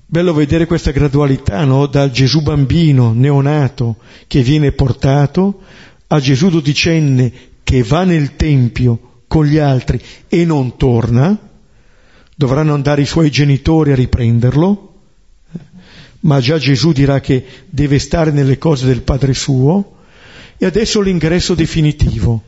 Bello 0.10 0.34
vedere 0.34 0.68
questa 0.68 0.92
gradualità, 0.92 1.66
no? 1.66 1.86
Dal 1.86 2.12
Gesù 2.12 2.42
bambino, 2.42 3.12
neonato, 3.12 3.98
che 4.28 4.42
viene 4.42 4.72
portato, 4.72 5.62
a 6.08 6.20
Gesù 6.22 6.50
dodicenne 6.50 7.32
che 7.68 7.84
va 7.84 8.06
nel 8.06 8.38
Tempio 8.38 9.24
con 9.28 9.46
gli 9.46 9.58
altri 9.58 10.02
e 10.30 10.46
non 10.46 10.78
torna, 10.78 11.38
dovranno 12.34 12.74
andare 12.74 13.02
i 13.02 13.06
suoi 13.06 13.30
genitori 13.30 13.92
a 13.92 13.96
riprenderlo, 13.96 14.94
ma 16.22 16.40
già 16.40 16.58
Gesù 16.58 16.94
dirà 16.94 17.20
che 17.20 17.44
deve 17.70 18.00
stare 18.00 18.32
nelle 18.32 18.58
cose 18.58 18.86
del 18.86 19.02
Padre 19.02 19.34
suo, 19.34 19.98
e 20.58 20.66
adesso 20.66 21.02
l'ingresso 21.02 21.56
definitivo. 21.56 22.44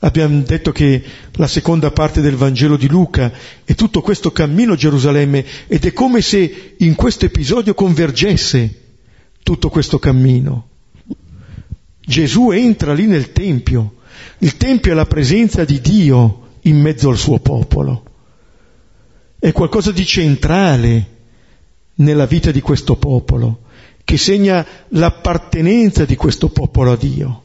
Abbiamo 0.00 0.42
detto 0.42 0.72
che 0.72 1.02
la 1.32 1.46
seconda 1.46 1.90
parte 1.90 2.20
del 2.20 2.36
Vangelo 2.36 2.76
di 2.76 2.86
Luca 2.86 3.32
è 3.64 3.74
tutto 3.74 4.02
questo 4.02 4.30
cammino 4.30 4.74
a 4.74 4.76
Gerusalemme 4.76 5.42
ed 5.68 5.86
è 5.86 5.94
come 5.94 6.20
se 6.20 6.74
in 6.76 6.94
questo 6.96 7.24
episodio 7.24 7.72
convergesse 7.72 8.80
tutto 9.42 9.70
questo 9.70 9.98
cammino. 9.98 10.68
Gesù 11.98 12.50
entra 12.50 12.92
lì 12.92 13.06
nel 13.06 13.32
Tempio. 13.32 13.94
Il 14.38 14.56
Tempio 14.56 14.92
è 14.92 14.94
la 14.94 15.06
presenza 15.06 15.64
di 15.64 15.80
Dio 15.80 16.46
in 16.62 16.80
mezzo 16.80 17.08
al 17.08 17.18
suo 17.18 17.38
popolo. 17.38 18.04
È 19.38 19.52
qualcosa 19.52 19.92
di 19.92 20.04
centrale 20.04 21.16
nella 21.96 22.26
vita 22.26 22.50
di 22.50 22.60
questo 22.60 22.96
popolo, 22.96 23.62
che 24.04 24.16
segna 24.16 24.64
l'appartenenza 24.88 26.04
di 26.04 26.16
questo 26.16 26.48
popolo 26.48 26.92
a 26.92 26.96
Dio 26.96 27.42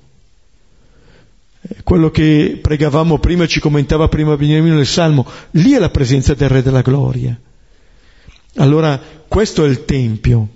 quello 1.84 2.12
che 2.12 2.60
pregavamo 2.62 3.20
prima, 3.20 3.48
ci 3.48 3.60
commentava 3.60 4.10
prima 4.10 4.36
Beniamino 4.36 4.76
nel 4.76 4.86
Salmo, 4.86 5.26
lì 5.52 5.72
è 5.72 5.80
la 5.80 5.90
presenza 5.90 6.34
del 6.34 6.50
Re 6.50 6.62
della 6.62 6.82
Gloria. 6.82 7.40
Allora 8.58 9.00
questo 9.28 9.64
è 9.64 9.70
il 9.70 9.86
Tempio, 9.86 10.48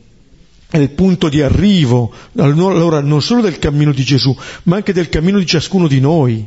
è 0.70 0.78
il 0.78 0.90
punto 0.90 1.30
di 1.30 1.42
arrivo, 1.42 2.12
allora 2.36 3.00
non 3.00 3.22
solo 3.22 3.42
del 3.42 3.58
cammino 3.58 3.94
di 3.94 4.04
Gesù, 4.04 4.36
ma 4.64 4.76
anche 4.76 4.94
del 4.94 5.10
cammino 5.10 5.40
di 5.40 5.46
ciascuno 5.46 5.88
di 5.88 6.00
noi. 6.00 6.46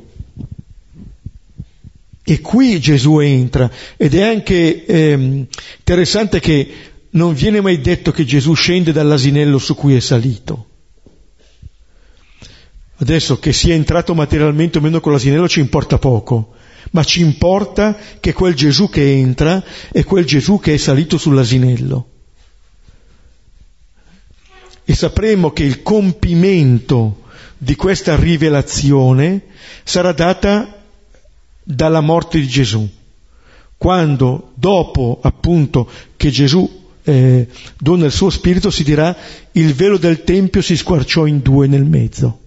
E 2.23 2.41
qui 2.41 2.79
Gesù 2.79 3.19
entra 3.19 3.71
ed 3.97 4.15
è 4.15 4.23
anche 4.23 4.85
eh, 4.85 5.47
interessante 5.79 6.39
che 6.39 6.71
non 7.11 7.35
viene 7.35 7.61
mai 7.61 7.81
detto 7.81 8.13
che 8.13 8.25
Gesù 8.25 8.53
scende 8.55 8.93
dall'asinello 8.93 9.59
su 9.59 9.75
cui 9.75 9.97
è 9.97 10.01
salito. 10.01 10.67
Adesso 12.99 13.39
che 13.39 13.55
sia 13.55 13.75
entrato 13.75 14.15
materialmente 14.15 14.79
o 14.79 14.81
meno 14.83 15.01
con 15.01 15.13
l'asinello 15.13 15.49
ci 15.49 15.61
importa 15.61 15.99
poco, 15.99 16.53
ma 16.91 17.03
ci 17.03 17.23
importa 17.23 17.97
che 18.21 18.35
quel 18.35 18.55
Gesù 18.55 18.91
che 18.91 19.11
entra 19.11 19.65
è 19.91 20.05
quel 20.05 20.27
Gesù 20.27 20.61
che 20.61 20.75
è 20.75 20.77
salito 20.77 21.17
sull'asinello. 21.17 22.10
E 24.91 24.95
sapremo 24.95 25.53
che 25.53 25.63
il 25.63 25.83
compimento 25.83 27.23
di 27.57 27.77
questa 27.77 28.17
rivelazione 28.17 29.43
sarà 29.85 30.13
data 30.13 30.83
dalla 31.63 32.01
morte 32.01 32.41
di 32.41 32.49
Gesù, 32.49 32.89
quando 33.77 34.51
dopo 34.55 35.21
appunto 35.23 35.89
che 36.17 36.31
Gesù 36.31 36.69
eh, 37.05 37.47
dona 37.79 38.07
il 38.07 38.13
suo 38.13 38.31
spirito 38.31 38.71
si 38.71 38.83
dirà 38.83 39.17
il 39.53 39.75
velo 39.75 39.97
del 39.97 40.25
Tempio 40.25 40.61
si 40.61 40.77
squarciò 40.77 41.27
in 41.27 41.41
due 41.41 41.67
nel 41.67 41.85
mezzo 41.85 42.39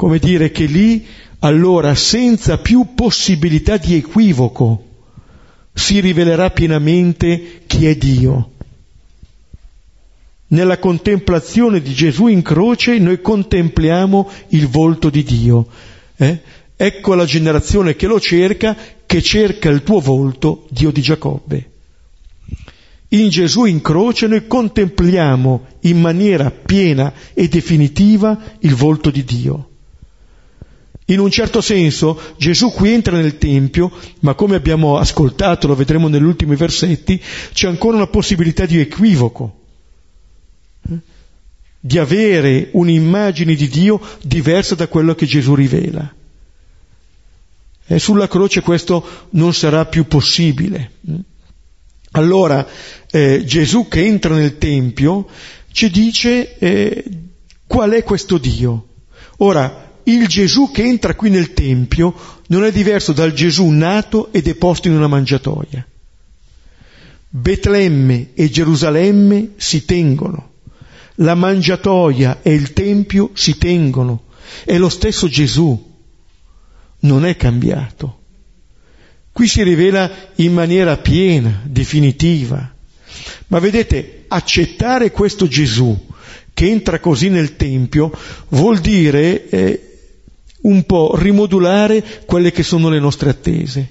come 0.00 0.18
dire 0.18 0.50
che 0.50 0.64
lì 0.64 1.06
allora 1.40 1.94
senza 1.94 2.56
più 2.56 2.94
possibilità 2.94 3.76
di 3.76 3.96
equivoco 3.96 4.86
si 5.74 6.00
rivelerà 6.00 6.48
pienamente 6.48 7.60
chi 7.66 7.84
è 7.84 7.94
Dio. 7.96 8.52
Nella 10.52 10.78
contemplazione 10.78 11.80
di 11.80 11.92
Gesù 11.92 12.26
in 12.26 12.42
croce 12.42 12.98
noi 12.98 13.20
contempliamo 13.20 14.28
il 14.48 14.66
volto 14.66 15.08
di 15.08 15.22
Dio. 15.22 15.66
Eh? 16.16 16.40
Ecco 16.74 17.14
la 17.14 17.24
generazione 17.24 17.94
che 17.94 18.08
lo 18.08 18.18
cerca, 18.18 18.76
che 19.06 19.22
cerca 19.22 19.68
il 19.68 19.84
tuo 19.84 20.00
volto, 20.00 20.66
Dio 20.70 20.90
di 20.90 21.00
Giacobbe. 21.02 21.70
In 23.10 23.28
Gesù 23.28 23.64
in 23.64 23.80
croce 23.80 24.26
noi 24.26 24.48
contempliamo 24.48 25.66
in 25.80 26.00
maniera 26.00 26.50
piena 26.50 27.12
e 27.32 27.46
definitiva 27.46 28.36
il 28.60 28.74
volto 28.74 29.10
di 29.10 29.22
Dio. 29.22 29.68
In 31.06 31.20
un 31.20 31.30
certo 31.30 31.60
senso 31.60 32.20
Gesù 32.38 32.72
qui 32.72 32.90
entra 32.90 33.16
nel 33.16 33.38
Tempio, 33.38 33.92
ma 34.20 34.34
come 34.34 34.56
abbiamo 34.56 34.96
ascoltato, 34.96 35.68
lo 35.68 35.76
vedremo 35.76 36.08
negli 36.08 36.24
ultimi 36.24 36.56
versetti, 36.56 37.20
c'è 37.52 37.68
ancora 37.68 37.96
una 37.96 38.08
possibilità 38.08 38.66
di 38.66 38.80
equivoco? 38.80 39.59
Di 41.80 41.98
avere 41.98 42.68
un'immagine 42.72 43.54
di 43.54 43.68
Dio 43.68 44.00
diversa 44.22 44.74
da 44.74 44.86
quello 44.86 45.14
che 45.14 45.24
Gesù 45.24 45.54
rivela. 45.54 46.14
E 47.86 47.98
sulla 47.98 48.28
croce 48.28 48.60
questo 48.60 49.26
non 49.30 49.54
sarà 49.54 49.86
più 49.86 50.06
possibile. 50.06 50.92
Allora 52.12 52.66
eh, 53.10 53.44
Gesù 53.44 53.88
che 53.88 54.04
entra 54.04 54.34
nel 54.34 54.58
Tempio 54.58 55.26
ci 55.72 55.90
dice 55.90 56.58
eh, 56.58 57.04
qual 57.66 57.90
è 57.92 58.02
questo 58.02 58.38
Dio. 58.38 58.86
Ora, 59.38 59.88
il 60.04 60.26
Gesù 60.26 60.70
che 60.70 60.84
entra 60.84 61.14
qui 61.14 61.30
nel 61.30 61.52
Tempio 61.52 62.14
non 62.48 62.64
è 62.64 62.72
diverso 62.72 63.12
dal 63.12 63.32
Gesù 63.32 63.68
nato 63.68 64.32
e 64.32 64.42
deposto 64.42 64.88
in 64.88 64.94
una 64.94 65.06
mangiatoia. 65.06 65.86
Betlemme 67.28 68.30
e 68.34 68.50
Gerusalemme 68.50 69.50
si 69.56 69.84
tengono, 69.84 70.49
la 71.20 71.34
mangiatoia 71.34 72.40
e 72.42 72.52
il 72.52 72.72
Tempio 72.72 73.30
si 73.34 73.58
tengono, 73.58 74.24
è 74.64 74.76
lo 74.76 74.88
stesso 74.88 75.28
Gesù, 75.28 75.88
non 77.00 77.24
è 77.24 77.36
cambiato. 77.36 78.18
Qui 79.32 79.46
si 79.46 79.62
rivela 79.62 80.10
in 80.36 80.52
maniera 80.52 80.96
piena, 80.96 81.60
definitiva. 81.64 82.74
Ma 83.48 83.58
vedete, 83.58 84.24
accettare 84.28 85.10
questo 85.10 85.46
Gesù 85.46 86.08
che 86.52 86.68
entra 86.68 86.98
così 87.00 87.28
nel 87.28 87.56
Tempio 87.56 88.12
vuol 88.48 88.80
dire 88.80 89.48
eh, 89.48 89.98
un 90.62 90.84
po' 90.84 91.16
rimodulare 91.16 92.22
quelle 92.26 92.50
che 92.50 92.62
sono 92.62 92.88
le 92.88 92.98
nostre 92.98 93.30
attese. 93.30 93.88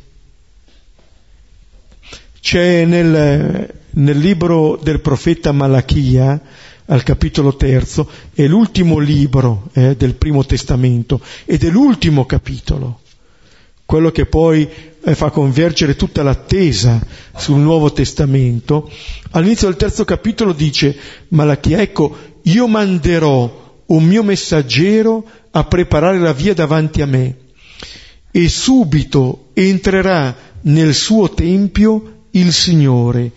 C'è 2.42 2.86
nel, 2.86 3.74
nel 3.92 4.18
libro 4.18 4.80
del 4.82 5.02
profeta 5.02 5.52
Malachia, 5.52 6.40
al 6.90 7.04
capitolo 7.04 7.56
terzo, 7.56 8.10
è 8.34 8.46
l'ultimo 8.46 8.98
libro 9.00 9.70
eh, 9.74 9.96
del 9.96 10.16
primo 10.16 10.46
testamento 10.46 11.22
ed 11.46 11.64
è 11.64 11.70
l'ultimo 11.70 12.26
capitolo. 12.26 13.02
quello 13.86 14.12
che 14.12 14.28
poi 14.28 14.70
eh, 15.02 15.16
fa 15.16 15.32
convergere 15.32 15.96
tutta 15.96 16.22
l'attesa 16.22 17.04
sul 17.36 17.58
Nuovo 17.58 17.92
Testamento, 17.92 18.88
all'inizio 19.32 19.68
del 19.68 19.78
terzo 19.78 20.06
capitolo 20.06 20.54
dice 20.54 20.96
Malachia, 21.30 21.82
ecco, 21.82 22.16
io 22.44 22.68
manderò 22.68 23.84
un 23.88 24.04
mio 24.04 24.22
messaggero 24.22 25.26
a 25.52 25.64
preparare 25.64 26.20
la 26.20 26.34
via 26.34 26.54
davanti 26.54 27.02
a 27.02 27.08
me 27.08 27.36
e 28.32 28.48
subito 28.48 29.50
entrerà 29.54 30.36
nel 30.62 30.94
suo 30.94 31.32
tempio 31.32 32.26
il 32.32 32.54
Signore 32.54 33.32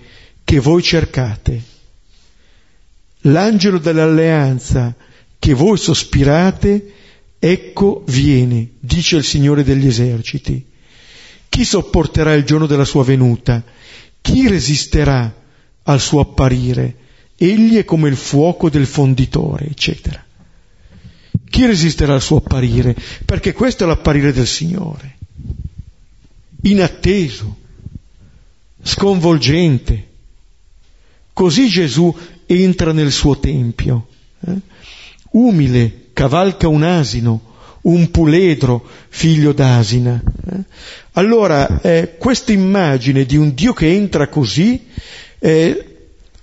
che 0.45 0.61
voi 0.61 0.83
cercate. 0.83 1.72
L'angelo 3.23 3.79
dell'alleanza 3.79 4.95
che 5.39 5.55
voi 5.55 5.77
sospirate, 5.77 6.93
ecco 7.39 8.05
viene, 8.07 8.71
dice 8.81 9.17
il 9.17 9.25
Signore 9.25 9.65
degli 9.65 9.87
eserciti. 9.87 10.65
Chi 11.49 11.65
sopporterà 11.65 12.33
il 12.35 12.45
giorno 12.45 12.67
della 12.67 12.85
sua 12.85 13.05
venuta? 13.05 13.63
Chi 14.21 14.49
resisterà 14.49 15.35
al 15.83 16.01
suo 16.01 16.21
apparire? 16.21 16.97
Egli 17.37 17.77
è 17.77 17.85
come 17.85 18.09
il 18.09 18.17
fuoco 18.17 18.71
del 18.71 18.87
fonditore, 18.87 19.67
eccetera. 19.67 20.25
Chi 21.51 21.67
resisterà 21.67 22.15
al 22.15 22.23
suo 22.23 22.39
apparire? 22.39 22.97
Perché 23.25 23.53
questo 23.53 23.85
è 23.85 23.87
l'apparire 23.87 24.33
del 24.33 24.47
Signore. 24.47 25.17
Inatteso, 26.63 27.57
sconvolgente. 28.83 30.12
Così 31.33 31.69
Gesù 31.69 32.15
entra 32.47 32.93
nel 32.93 33.11
suo 33.11 33.39
tempio. 33.39 34.07
Eh? 34.47 34.55
Umile, 35.33 36.09
cavalca 36.13 36.69
un 36.69 36.83
asino, 36.83 37.41
un 37.83 38.11
puledro, 38.11 38.87
figlio 39.09 39.53
d'asina. 39.53 40.23
Eh? 40.51 40.57
Allora, 41.13 41.81
eh, 41.81 42.17
questa 42.19 42.53
immagine 42.53 43.25
di 43.25 43.37
un 43.37 43.55
Dio 43.55 43.73
che 43.73 43.93
entra 43.93 44.29
così 44.29 44.87
eh, 45.39 45.87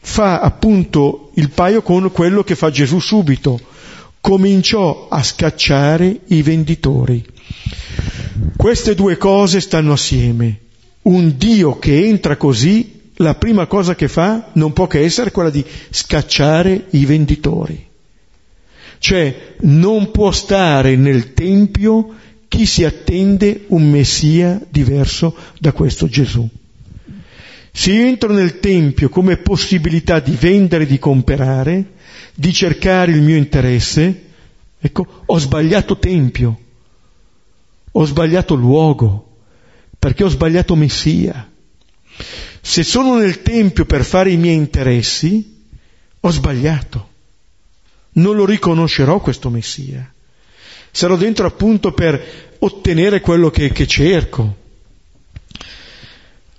fa 0.02 0.40
appunto 0.40 1.32
il 1.36 1.50
paio 1.50 1.82
con 1.82 2.12
quello 2.12 2.44
che 2.44 2.56
fa 2.56 2.72
Gesù 2.72 3.00
subito. 3.00 3.60
Cominciò 4.22 5.08
a 5.10 5.24
scacciare 5.24 6.22
i 6.28 6.42
venditori. 6.42 7.26
Queste 8.56 8.96
due 8.96 9.18
cose 9.18 9.62
stanno 9.62 9.94
assieme. 9.94 10.60
Un 11.04 11.36
Dio 11.38 11.80
che 11.80 12.06
entra 12.06 12.36
così, 12.36 12.99
la 13.22 13.36
prima 13.36 13.66
cosa 13.66 13.96
che 13.96 14.08
fa 14.08 14.50
non 14.54 14.74
può 14.74 14.88
che 14.88 15.02
essere 15.02 15.32
quella 15.32 15.50
di 15.50 15.64
scacciare 15.90 16.88
i 16.92 17.06
venditori. 17.06 17.88
Cioè 18.98 19.56
non 19.62 20.12
può 20.12 20.32
stare 20.32 20.96
nel 20.96 21.34
Tempio 21.34 22.16
chi 22.48 22.66
si 22.66 22.84
attende 22.84 23.66
un 23.68 23.90
Messia 23.90 24.60
diverso 24.70 25.36
da 25.60 25.72
questo 25.72 26.08
Gesù. 26.08 26.48
Se 27.72 27.92
io 27.92 28.06
entro 28.06 28.34
nel 28.34 28.60
Tempio 28.60 29.10
come 29.10 29.38
possibilità 29.38 30.20
di 30.20 30.36
vendere 30.36 30.86
di 30.86 30.98
comprare, 30.98 31.92
di 32.34 32.52
cercare 32.52 33.12
il 33.12 33.22
mio 33.22 33.36
interesse, 33.36 34.24
ecco, 34.80 35.24
ho 35.26 35.38
sbagliato 35.38 35.98
Tempio, 35.98 36.60
ho 37.92 38.06
sbagliato 38.06 38.56
luogo, 38.56 39.38
perché 39.98 40.24
ho 40.24 40.30
sbagliato 40.30 40.76
Messia. 40.76 41.50
Se 42.62 42.84
sono 42.84 43.18
nel 43.18 43.42
Tempio 43.42 43.86
per 43.86 44.04
fare 44.04 44.32
i 44.32 44.38
miei 44.38 44.56
interessi, 44.56 45.66
ho 46.20 46.30
sbagliato 46.30 47.10
non 48.20 48.36
lo 48.36 48.46
riconoscerò 48.46 49.20
questo 49.20 49.50
Messia. 49.50 50.12
Sarò 50.92 51.16
dentro 51.16 51.46
appunto 51.46 51.92
per 51.94 52.56
ottenere 52.60 53.22
quello 53.22 53.50
che, 53.50 53.72
che 53.72 53.86
cerco. 53.86 54.56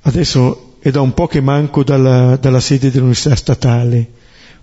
Adesso 0.03 0.77
è 0.81 0.90
da 0.90 1.01
un 1.01 1.12
po' 1.12 1.27
che 1.27 1.40
manco 1.40 1.83
dalla, 1.83 2.37
dalla 2.37 2.61
sede 2.61 2.90
dell'università 2.90 3.35
statale, 3.35 4.11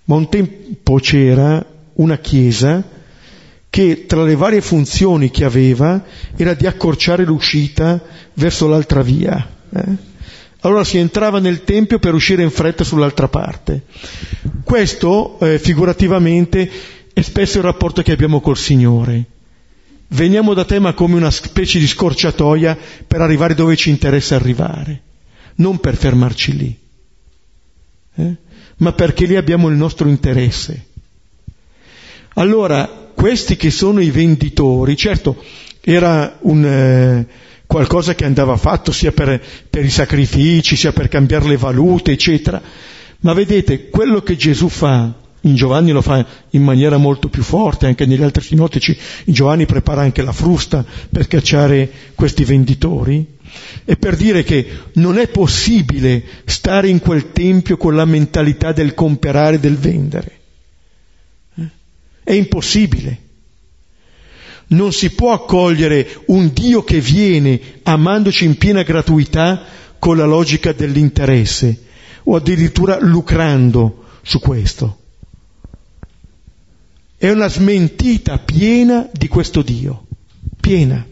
ma 0.06 0.16
un 0.16 0.30
tempo 0.30 0.96
c'era 0.96 1.64
una 1.94 2.18
chiesa 2.18 2.96
che 3.70 4.06
tra 4.08 4.24
le 4.24 4.36
varie 4.36 4.62
funzioni 4.62 5.30
che 5.30 5.44
aveva 5.44 6.04
era 6.36 6.54
di 6.54 6.66
accorciare 6.66 7.26
l'uscita 7.26 8.02
verso 8.34 8.68
l'altra 8.68 9.02
via. 9.02 9.56
Eh? 9.70 10.16
Allora 10.62 10.84
si 10.84 10.98
entrava 10.98 11.39
nel 11.39 11.63
tempio 11.63 12.00
per 12.00 12.13
uscire 12.13 12.41
in 12.41 12.50
fretta 12.50 12.84
sull'altra 12.84 13.28
parte. 13.28 13.84
Questo, 14.63 15.39
eh, 15.39 15.60
figurativamente, 15.60 16.70
è 17.13 17.22
spesso 17.22 17.58
il 17.58 17.63
rapporto 17.63 18.02
che 18.02 18.12
abbiamo 18.12 18.41
col 18.41 18.58
Signore. 18.58 19.26
Veniamo 20.10 20.54
da 20.54 20.65
te 20.65 20.80
ma 20.80 20.93
come 20.93 21.15
una 21.15 21.32
specie 21.32 21.80
di 21.80 21.88
scorciatoia 21.88 22.78
per 23.06 23.22
arrivare 23.22 23.54
dove 23.54 23.76
ci 23.76 23.89
interessa 23.89 24.36
arrivare, 24.36 25.02
non 25.56 25.80
per 25.80 25.96
fermarci 25.96 26.56
lì, 26.56 26.78
eh? 28.15 28.36
ma 28.78 28.93
perché 28.93 29.26
lì 29.26 29.36
abbiamo 29.36 29.67
il 29.67 29.76
nostro 29.76 30.08
interesse. 30.08 30.86
Allora, 32.36 33.10
questi 33.13 33.58
che 33.58 33.70
sono 33.70 34.00
i 34.00 34.12
venditori, 34.12 34.96
certo, 34.96 35.43
era 35.82 36.38
un... 36.41 36.65
Eh, 36.65 37.28
qualcosa 37.68 38.16
che 38.16 38.26
andava 38.26 38.56
fatto 38.56 38.92
sia 38.92 39.12
per, 39.12 39.40
per 39.70 39.86
i 39.86 39.90
sacrifici, 39.90 40.76
sia 40.76 40.94
per 40.94 41.10
cambiare 41.10 41.48
le 41.48 41.58
valute, 41.58 42.14
eccetera. 42.14 42.60
Ma 43.20 43.34
vedete, 43.34 43.90
quello 43.90 44.22
che 44.22 44.38
Gesù 44.38 44.70
fa, 44.70 45.14
in 45.42 45.56
Giovanni 45.56 45.92
lo 45.92 46.02
fa 46.02 46.26
in 46.52 46.64
maniera 46.64 46.98
molto 46.98 47.28
più 47.28 47.44
forte, 47.44 47.86
anche 47.86 48.06
negli 48.06 48.24
altri 48.24 48.44
sinottici, 48.44 48.98
in 49.26 49.34
Giovanni 49.34 49.66
prepara 49.66 50.02
anche 50.02 50.22
la 50.22 50.32
frusta 50.32 50.84
per 51.10 51.28
cacciare 51.28 51.90
questi 52.16 52.44
venditori, 52.46 53.36
è 53.84 53.96
per 53.98 54.16
dire 54.16 54.44
che 54.44 54.68
non 54.94 55.18
è 55.18 55.28
possibile 55.28 56.24
stare 56.46 56.88
in 56.88 57.00
quel 57.00 57.32
tempio 57.32 57.78
con 57.78 57.96
la 57.96 58.06
mentalità 58.06 58.72
del 58.72 58.94
comprare 58.94 59.56
e 59.56 59.60
del 59.60 59.78
vendere. 59.78 60.40
Eh? 61.56 61.68
È 62.24 62.34
impossibile. 62.34 63.26
Non 64.70 64.92
si 64.92 65.12
può 65.12 65.32
accogliere 65.32 66.24
un 66.26 66.52
Dio 66.52 66.84
che 66.84 67.00
viene 67.00 67.80
amandoci 67.84 68.44
in 68.44 68.58
piena 68.58 68.84
gratuità 68.84 69.64
con 69.98 70.18
la 70.18 70.26
logica 70.26 70.74
dell'interesse 70.74 71.84
o 72.24 72.36
addirittura 72.36 73.00
lucrando 73.00 74.06
su 74.22 74.40
questo. 74.40 75.00
È 77.18 77.30
una 77.30 77.48
smentita 77.48 78.38
piena 78.40 79.10
di 79.12 79.28
questo 79.28 79.62
Dio, 79.62 80.06
piena. 80.60 81.06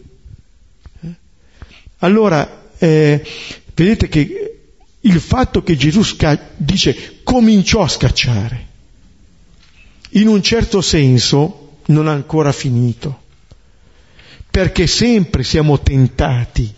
Allora, 1.98 2.68
eh, 2.78 3.26
vedete 3.74 4.08
che 4.08 4.58
il 5.00 5.20
fatto 5.20 5.62
che 5.62 5.76
Gesù 5.76 6.02
sca- 6.02 6.50
dice 6.56 7.20
cominciò 7.22 7.82
a 7.82 7.88
scacciare, 7.88 8.66
in 10.10 10.28
un 10.28 10.42
certo 10.42 10.82
senso 10.82 11.78
non 11.86 12.06
ha 12.06 12.12
ancora 12.12 12.52
finito 12.52 13.24
perché 14.56 14.86
sempre 14.86 15.44
siamo 15.44 15.80
tentati 15.80 16.72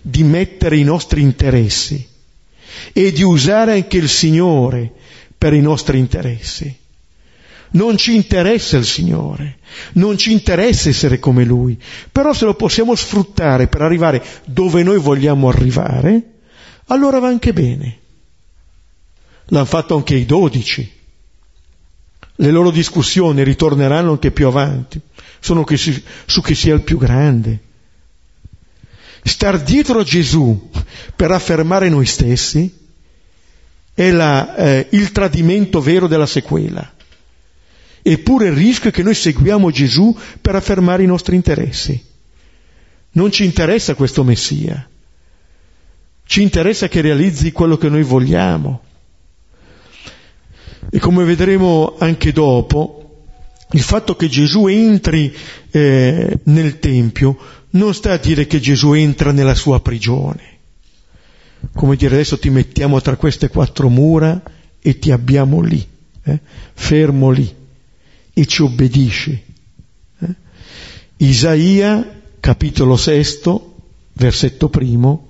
di 0.00 0.22
mettere 0.22 0.76
i 0.76 0.84
nostri 0.84 1.20
interessi 1.20 2.08
e 2.92 3.10
di 3.10 3.24
usare 3.24 3.72
anche 3.72 3.96
il 3.96 4.08
Signore 4.08 4.88
per 5.36 5.52
i 5.52 5.60
nostri 5.60 5.98
interessi. 5.98 6.72
Non 7.70 7.96
ci 7.96 8.14
interessa 8.14 8.76
il 8.76 8.84
Signore, 8.84 9.58
non 9.94 10.16
ci 10.16 10.30
interessa 10.30 10.90
essere 10.90 11.18
come 11.18 11.42
Lui, 11.42 11.76
però 12.12 12.32
se 12.32 12.44
lo 12.44 12.54
possiamo 12.54 12.94
sfruttare 12.94 13.66
per 13.66 13.82
arrivare 13.82 14.22
dove 14.44 14.84
noi 14.84 15.00
vogliamo 15.00 15.48
arrivare, 15.48 16.22
allora 16.86 17.18
va 17.18 17.26
anche 17.26 17.52
bene. 17.52 17.98
L'hanno 19.46 19.64
fatto 19.64 19.96
anche 19.96 20.14
i 20.14 20.24
dodici. 20.24 20.88
Le 22.36 22.50
loro 22.52 22.70
discussioni 22.70 23.42
ritorneranno 23.42 24.12
anche 24.12 24.30
più 24.30 24.46
avanti 24.46 25.00
sono 25.42 25.66
si, 25.74 26.02
su 26.24 26.40
chi 26.40 26.54
sia 26.54 26.72
il 26.72 26.82
più 26.82 26.98
grande. 26.98 27.58
Star 29.24 29.60
dietro 29.60 29.98
a 29.98 30.04
Gesù 30.04 30.70
per 31.16 31.32
affermare 31.32 31.88
noi 31.88 32.06
stessi 32.06 32.72
è 33.92 34.10
la, 34.10 34.54
eh, 34.54 34.86
il 34.90 35.10
tradimento 35.10 35.80
vero 35.80 36.06
della 36.06 36.26
sequela. 36.26 36.94
Eppure 38.02 38.46
il 38.46 38.52
rischio 38.54 38.90
è 38.90 38.92
che 38.92 39.02
noi 39.02 39.14
seguiamo 39.14 39.70
Gesù 39.72 40.16
per 40.40 40.54
affermare 40.54 41.02
i 41.02 41.06
nostri 41.06 41.34
interessi. 41.34 42.00
Non 43.12 43.32
ci 43.32 43.44
interessa 43.44 43.94
questo 43.94 44.22
Messia. 44.22 44.88
Ci 46.24 46.40
interessa 46.40 46.88
che 46.88 47.00
realizzi 47.00 47.50
quello 47.50 47.76
che 47.76 47.88
noi 47.88 48.04
vogliamo. 48.04 48.82
E 50.88 50.98
come 51.00 51.24
vedremo 51.24 51.96
anche 51.98 52.32
dopo, 52.32 53.01
il 53.72 53.82
fatto 53.82 54.16
che 54.16 54.28
Gesù 54.28 54.66
entri 54.66 55.34
eh, 55.70 56.38
nel 56.44 56.78
Tempio 56.78 57.36
non 57.70 57.94
sta 57.94 58.12
a 58.12 58.18
dire 58.18 58.46
che 58.46 58.60
Gesù 58.60 58.92
entra 58.92 59.32
nella 59.32 59.54
sua 59.54 59.80
prigione. 59.80 60.50
Come 61.74 61.96
dire 61.96 62.14
adesso 62.14 62.38
ti 62.38 62.50
mettiamo 62.50 63.00
tra 63.00 63.16
queste 63.16 63.48
quattro 63.48 63.88
mura 63.88 64.42
e 64.80 64.98
ti 64.98 65.10
abbiamo 65.10 65.60
lì, 65.60 65.86
eh, 66.24 66.40
fermo 66.74 67.30
lì, 67.30 67.50
e 68.34 68.46
ci 68.46 68.62
obbedisci. 68.62 69.42
Eh. 70.18 70.34
Isaia, 71.18 72.20
capitolo 72.40 72.96
sesto, 72.96 73.76
versetto 74.14 74.68
primo, 74.68 75.28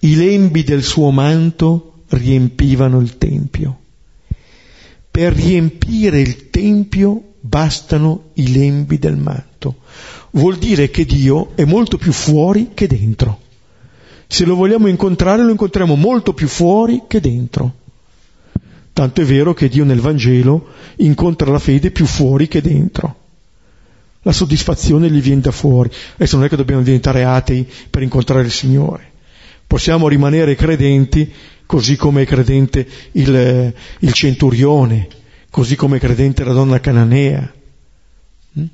i 0.00 0.14
lembi 0.14 0.62
del 0.62 0.82
suo 0.82 1.10
manto 1.10 2.04
riempivano 2.08 3.00
il 3.00 3.16
Tempio. 3.18 3.78
Per 5.10 5.32
riempire 5.32 6.20
il 6.20 6.50
Tempio 6.50 7.33
bastano 7.46 8.30
i 8.34 8.52
lembi 8.52 8.98
del 8.98 9.16
manto. 9.16 9.76
Vuol 10.30 10.56
dire 10.56 10.90
che 10.90 11.04
Dio 11.04 11.50
è 11.54 11.64
molto 11.64 11.98
più 11.98 12.10
fuori 12.10 12.70
che 12.72 12.86
dentro. 12.86 13.40
Se 14.26 14.46
lo 14.46 14.54
vogliamo 14.54 14.88
incontrare 14.88 15.42
lo 15.42 15.50
incontriamo 15.50 15.94
molto 15.94 16.32
più 16.32 16.48
fuori 16.48 17.02
che 17.06 17.20
dentro. 17.20 17.74
Tanto 18.94 19.20
è 19.20 19.24
vero 19.24 19.52
che 19.52 19.68
Dio 19.68 19.84
nel 19.84 20.00
Vangelo 20.00 20.68
incontra 20.96 21.50
la 21.50 21.58
fede 21.58 21.90
più 21.90 22.06
fuori 22.06 22.48
che 22.48 22.62
dentro. 22.62 23.16
La 24.22 24.32
soddisfazione 24.32 25.10
gli 25.10 25.20
viene 25.20 25.42
da 25.42 25.50
fuori. 25.50 25.90
Adesso 26.14 26.36
non 26.36 26.46
è 26.46 26.48
che 26.48 26.56
dobbiamo 26.56 26.82
diventare 26.82 27.24
atei 27.24 27.68
per 27.90 28.02
incontrare 28.02 28.44
il 28.44 28.50
Signore. 28.50 29.12
Possiamo 29.66 30.08
rimanere 30.08 30.54
credenti 30.54 31.30
così 31.66 31.96
come 31.96 32.22
è 32.22 32.26
credente 32.26 32.86
il, 33.12 33.74
il 33.98 34.12
centurione, 34.12 35.08
così 35.54 35.76
come 35.76 36.00
credente 36.00 36.42
la 36.42 36.52
donna 36.52 36.80
cananea. 36.80 37.48
Mm? 38.58 38.64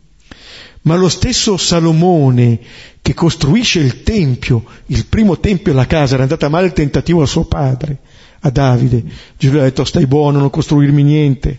Ma 0.80 0.96
lo 0.96 1.10
stesso 1.10 1.58
Salomone 1.58 2.58
che 3.02 3.12
costruisce 3.12 3.80
il 3.80 4.02
tempio, 4.02 4.64
il 4.86 5.04
primo 5.04 5.38
tempio 5.38 5.74
la 5.74 5.86
casa, 5.86 6.14
era 6.14 6.22
andata 6.22 6.48
male 6.48 6.68
il 6.68 6.72
tentativo 6.72 7.20
a 7.20 7.26
suo 7.26 7.44
padre, 7.44 7.98
a 8.40 8.48
Davide. 8.48 9.04
Gesù 9.36 9.56
gli 9.56 9.58
ha 9.58 9.64
detto 9.64 9.84
stai 9.84 10.06
buono, 10.06 10.38
non 10.38 10.48
costruirmi 10.48 11.02
niente. 11.02 11.58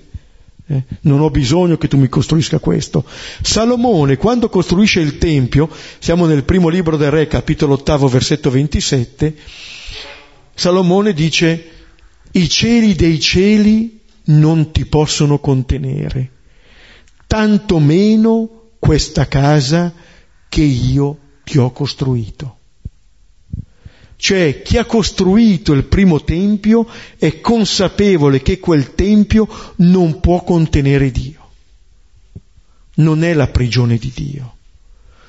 Eh, 0.65 0.83
non 1.01 1.19
ho 1.19 1.29
bisogno 1.29 1.77
che 1.77 1.87
tu 1.87 1.97
mi 1.97 2.09
costruisca 2.09 2.57
questo. 2.57 3.05
Salomone, 3.43 4.17
quando 4.17 4.49
costruisce 4.49 5.01
il 5.01 5.19
Tempio, 5.19 5.69
siamo 5.99 6.25
nel 6.25 6.45
primo 6.45 6.67
libro 6.67 6.97
del 6.97 7.11
Re, 7.11 7.27
capitolo 7.27 7.73
ottavo, 7.73 8.07
versetto 8.07 8.49
27, 8.49 9.35
Salomone 10.55 11.13
dice, 11.13 11.69
i 12.31 12.49
cieli 12.49 12.95
dei 12.95 13.19
cieli 13.19 14.00
non 14.25 14.71
ti 14.71 14.85
possono 14.85 15.39
contenere, 15.39 16.31
tanto 17.27 17.79
meno 17.79 18.69
questa 18.79 19.27
casa 19.27 19.93
che 20.49 20.61
io 20.61 21.17
ti 21.43 21.57
ho 21.57 21.71
costruito. 21.71 22.57
Cioè 24.15 24.61
chi 24.61 24.77
ha 24.77 24.85
costruito 24.85 25.73
il 25.73 25.85
primo 25.85 26.23
tempio 26.23 26.87
è 27.17 27.41
consapevole 27.41 28.41
che 28.41 28.59
quel 28.59 28.93
tempio 28.93 29.47
non 29.77 30.19
può 30.19 30.43
contenere 30.43 31.09
Dio. 31.09 31.39
Non 32.95 33.23
è 33.23 33.33
la 33.33 33.47
prigione 33.47 33.97
di 33.97 34.11
Dio. 34.13 34.55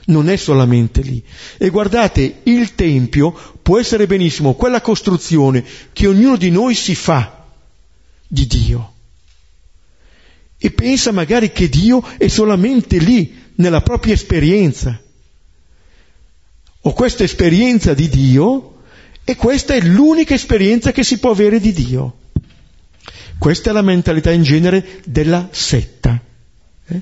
Non 0.06 0.28
è 0.28 0.36
solamente 0.36 1.00
lì. 1.00 1.24
E 1.56 1.70
guardate, 1.70 2.40
il 2.42 2.74
tempio 2.74 3.34
può 3.62 3.78
essere 3.78 4.06
benissimo 4.06 4.52
quella 4.54 4.82
costruzione 4.82 5.64
che 5.92 6.06
ognuno 6.06 6.36
di 6.36 6.50
noi 6.50 6.74
si 6.74 6.94
fa 6.94 7.41
di 8.32 8.46
Dio. 8.46 8.92
E 10.56 10.70
pensa 10.70 11.12
magari 11.12 11.52
che 11.52 11.68
Dio 11.68 12.02
è 12.16 12.28
solamente 12.28 12.96
lì, 12.96 13.40
nella 13.56 13.82
propria 13.82 14.14
esperienza. 14.14 14.98
Ho 16.84 16.92
questa 16.94 17.24
esperienza 17.24 17.92
di 17.92 18.08
Dio 18.08 18.78
e 19.22 19.36
questa 19.36 19.74
è 19.74 19.82
l'unica 19.82 20.32
esperienza 20.32 20.92
che 20.92 21.04
si 21.04 21.18
può 21.18 21.30
avere 21.30 21.60
di 21.60 21.72
Dio. 21.72 22.16
Questa 23.36 23.68
è 23.68 23.72
la 23.74 23.82
mentalità 23.82 24.30
in 24.30 24.42
genere 24.42 25.02
della 25.04 25.48
setta, 25.50 26.18
eh? 26.86 27.00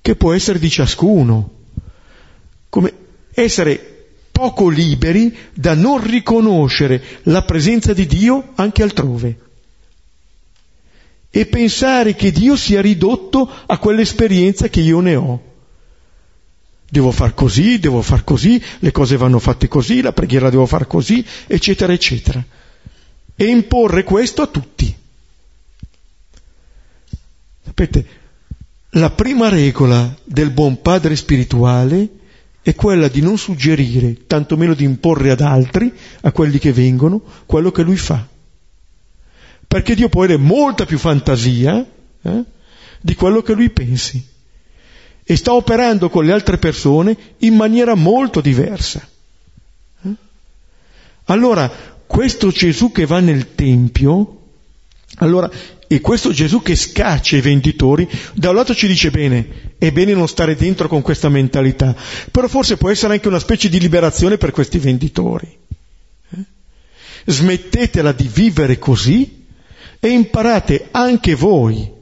che 0.00 0.16
può 0.16 0.32
essere 0.32 0.58
di 0.58 0.68
ciascuno, 0.68 1.50
come 2.68 2.92
essere 3.32 4.06
poco 4.32 4.68
liberi 4.68 5.36
da 5.54 5.74
non 5.74 6.04
riconoscere 6.04 7.00
la 7.24 7.42
presenza 7.42 7.92
di 7.92 8.06
Dio 8.06 8.52
anche 8.56 8.82
altrove 8.82 9.46
e 11.30 11.46
pensare 11.46 12.14
che 12.14 12.30
Dio 12.30 12.56
sia 12.56 12.80
ridotto 12.80 13.50
a 13.66 13.78
quell'esperienza 13.78 14.68
che 14.68 14.80
io 14.80 15.00
ne 15.00 15.14
ho. 15.14 15.42
Devo 16.90 17.10
far 17.10 17.34
così, 17.34 17.78
devo 17.78 18.00
far 18.00 18.24
così, 18.24 18.62
le 18.78 18.92
cose 18.92 19.16
vanno 19.18 19.38
fatte 19.38 19.68
così, 19.68 20.00
la 20.00 20.12
preghiera 20.12 20.48
devo 20.48 20.64
far 20.64 20.86
così, 20.86 21.24
eccetera, 21.46 21.92
eccetera. 21.92 22.42
E 23.36 23.44
imporre 23.44 24.04
questo 24.04 24.40
a 24.42 24.46
tutti. 24.46 24.96
Sapete, 27.62 28.06
la 28.92 29.10
prima 29.10 29.50
regola 29.50 30.16
del 30.24 30.50
buon 30.50 30.80
padre 30.80 31.14
spirituale 31.14 32.08
è 32.62 32.74
quella 32.74 33.08
di 33.08 33.20
non 33.20 33.36
suggerire, 33.36 34.26
tantomeno 34.26 34.72
di 34.72 34.84
imporre 34.84 35.30
ad 35.30 35.42
altri, 35.42 35.92
a 36.22 36.32
quelli 36.32 36.58
che 36.58 36.72
vengono, 36.72 37.20
quello 37.44 37.70
che 37.70 37.82
lui 37.82 37.96
fa. 37.96 38.26
Perché 39.68 39.94
Dio 39.94 40.08
può 40.08 40.24
avere 40.24 40.38
molta 40.38 40.86
più 40.86 40.98
fantasia 40.98 41.86
eh, 42.22 42.42
di 43.00 43.14
quello 43.14 43.42
che 43.42 43.52
lui 43.52 43.68
pensi 43.68 44.36
e 45.30 45.36
sta 45.36 45.52
operando 45.52 46.08
con 46.08 46.24
le 46.24 46.32
altre 46.32 46.56
persone 46.56 47.14
in 47.40 47.54
maniera 47.54 47.94
molto 47.94 48.40
diversa. 48.40 49.06
Eh? 50.02 50.08
Allora, 51.26 51.70
questo 52.06 52.48
Gesù 52.48 52.90
che 52.92 53.04
va 53.04 53.20
nel 53.20 53.54
Tempio, 53.54 54.36
allora, 55.16 55.50
e 55.86 56.00
questo 56.00 56.32
Gesù 56.32 56.62
che 56.62 56.74
scaccia 56.74 57.36
i 57.36 57.42
venditori, 57.42 58.08
da 58.32 58.48
un 58.48 58.54
lato 58.54 58.74
ci 58.74 58.86
dice 58.86 59.10
bene, 59.10 59.74
è 59.76 59.92
bene 59.92 60.14
non 60.14 60.28
stare 60.28 60.56
dentro 60.56 60.88
con 60.88 61.02
questa 61.02 61.28
mentalità, 61.28 61.94
però 62.30 62.48
forse 62.48 62.78
può 62.78 62.88
essere 62.88 63.12
anche 63.12 63.28
una 63.28 63.38
specie 63.38 63.68
di 63.68 63.78
liberazione 63.78 64.38
per 64.38 64.50
questi 64.50 64.78
venditori. 64.78 65.58
Eh? 66.30 66.42
Smettetela 67.26 68.12
di 68.12 68.30
vivere 68.32 68.78
così 68.78 69.44
e 70.00 70.08
imparate 70.08 70.88
anche 70.90 71.34
voi 71.34 71.96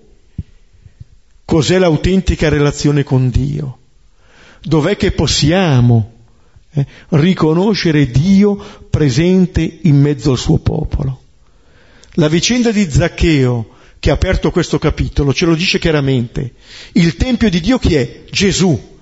Cos'è 1.47 1.79
l'autentica 1.79 2.49
relazione 2.49 3.05
con 3.05 3.31
Dio? 3.31 3.79
Dov'è 4.61 4.97
che 4.97 5.13
possiamo 5.13 6.15
eh, 6.73 6.85
riconoscere 7.11 8.11
Dio 8.11 8.57
presente 8.91 9.79
in 9.83 9.95
mezzo 10.01 10.33
al 10.33 10.39
suo 10.39 10.59
popolo? 10.59 11.23
La 12.15 12.27
vicenda 12.27 12.73
di 12.73 12.91
Zaccheo, 12.91 13.75
che 14.01 14.11
ha 14.11 14.15
aperto 14.15 14.51
questo 14.51 14.81
capitolo, 14.81 15.33
ce 15.33 15.47
lo 15.47 15.55
dice 15.55 15.79
chiaramente. 15.79 16.55
Il 16.95 17.15
Tempio 17.15 17.49
di 17.49 17.61
Dio 17.61 17.79
chi 17.79 17.95
è? 17.95 18.25
Gesù. 18.29 18.97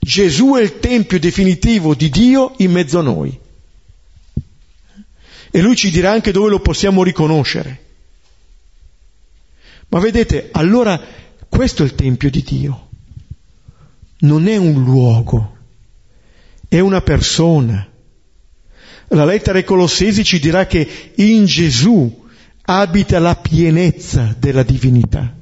Gesù 0.00 0.54
è 0.56 0.60
il 0.60 0.80
Tempio 0.80 1.20
definitivo 1.20 1.94
di 1.94 2.08
Dio 2.08 2.54
in 2.56 2.72
mezzo 2.72 2.98
a 2.98 3.02
noi. 3.02 3.38
E 5.50 5.60
lui 5.60 5.76
ci 5.76 5.92
dirà 5.92 6.10
anche 6.10 6.32
dove 6.32 6.50
lo 6.50 6.58
possiamo 6.58 7.04
riconoscere. 7.04 7.86
Ma 9.90 10.00
vedete, 10.00 10.48
allora 10.52 11.00
questo 11.48 11.82
è 11.82 11.86
il 11.86 11.94
Tempio 11.94 12.30
di 12.30 12.42
Dio. 12.42 12.88
Non 14.20 14.46
è 14.48 14.56
un 14.56 14.82
luogo, 14.84 15.56
è 16.68 16.78
una 16.80 17.00
persona. 17.00 17.86
La 19.08 19.24
lettera 19.24 19.56
ai 19.56 19.64
Colossesi 19.64 20.24
ci 20.24 20.38
dirà 20.38 20.66
che 20.66 21.12
in 21.14 21.46
Gesù 21.46 22.26
abita 22.62 23.18
la 23.18 23.36
pienezza 23.36 24.34
della 24.38 24.62
divinità. 24.62 25.34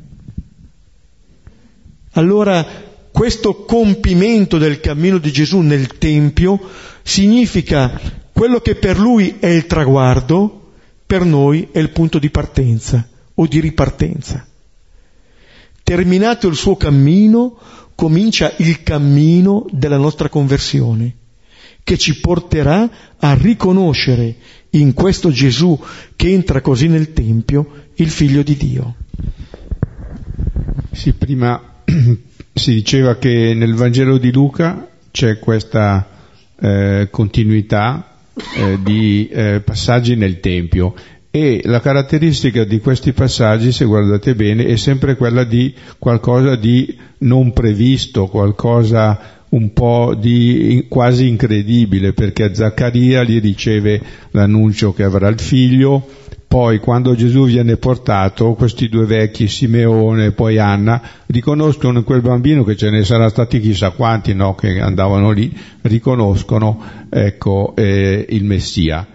Allora, 2.12 2.64
questo 3.11 3.64
compimento 3.64 4.59
del 4.59 4.78
cammino 4.78 5.18
di 5.18 5.32
Gesù 5.32 5.59
nel 5.61 5.98
Tempio 5.98 6.61
significa 7.02 8.00
quello 8.32 8.61
che 8.61 8.76
per 8.76 8.98
lui 8.98 9.37
è 9.40 9.48
il 9.48 9.66
traguardo, 9.66 10.72
per 11.04 11.24
noi 11.24 11.68
è 11.72 11.78
il 11.78 11.90
punto 11.90 12.18
di 12.18 12.30
partenza 12.30 13.09
o 13.37 13.46
di 13.46 13.61
ripartenza. 13.61 14.46
Terminato 15.83 16.49
il 16.49 16.57
suo 16.57 16.77
cammino, 16.77 17.57
comincia 17.94 18.53
il 18.59 18.83
cammino 18.83 19.66
della 19.70 19.96
nostra 19.96 20.29
conversione, 20.29 21.14
che 21.83 21.96
ci 21.96 22.18
porterà 22.20 22.90
a 23.18 23.35
riconoscere 23.35 24.35
in 24.70 24.92
questo 24.92 25.31
Gesù 25.31 25.81
che 26.16 26.33
entra 26.33 26.61
così 26.61 26.88
nel 26.88 27.12
Tempio 27.12 27.85
il 27.94 28.11
Figlio 28.11 28.42
di 28.42 28.57
Dio. 28.57 28.94
Sì, 30.92 31.12
prima 31.12 31.83
si 32.53 32.72
diceva 32.72 33.16
che 33.16 33.55
nel 33.55 33.75
Vangelo 33.75 34.18
di 34.18 34.33
Luca 34.33 34.88
c'è 35.11 35.38
questa 35.38 36.09
eh, 36.59 37.09
continuità 37.11 38.16
eh, 38.57 38.79
di 38.83 39.29
eh, 39.29 39.61
passaggi 39.64 40.16
nel 40.16 40.40
Tempio 40.40 40.94
e 41.37 41.61
la 41.64 41.81
caratteristica 41.81 42.64
di 42.64 42.81
questi 42.81 43.12
passaggi, 43.12 43.70
se 43.70 43.85
guardate 43.85 44.35
bene, 44.35 44.64
è 44.64 44.77
sempre 44.77 45.16
quella 45.16 45.44
di 45.44 45.75
qualcosa 45.99 46.57
di 46.57 46.96
non 47.18 47.53
previsto, 47.53 48.27
qualcosa 48.27 49.44
un 49.51 49.75
po' 49.75 50.14
di 50.18 50.87
quasi 50.88 51.29
incredibile, 51.29 52.14
perché 52.14 52.55
Zaccaria 52.55 53.22
gli 53.22 53.38
riceve 53.38 54.01
l'annuncio 54.31 54.94
che 54.94 55.03
avrà 55.03 55.29
il 55.29 55.38
figlio, 55.38 56.09
poi 56.49 56.79
quando 56.79 57.14
Gesù 57.14 57.44
viene 57.44 57.77
portato, 57.77 58.55
questi 58.55 58.88
due 58.88 59.05
vecchi, 59.05 59.46
Simeone 59.46 60.27
e 60.27 60.33
poi 60.33 60.57
Anna, 60.57 61.03
riconoscono 61.27 62.03
quel 62.03 62.22
bambino 62.22 62.64
che 62.64 62.77
ce 62.77 62.88
ne 62.88 63.05
saranno 63.05 63.29
stati 63.29 63.61
chissà 63.61 63.90
quanti 63.90 64.33
no, 64.33 64.55
che 64.55 64.81
andavano 64.81 65.33
lì, 65.33 65.55
riconoscono 65.83 66.83
ecco, 67.11 67.75
eh, 67.77 68.25
il 68.27 68.44
Messia. 68.44 69.07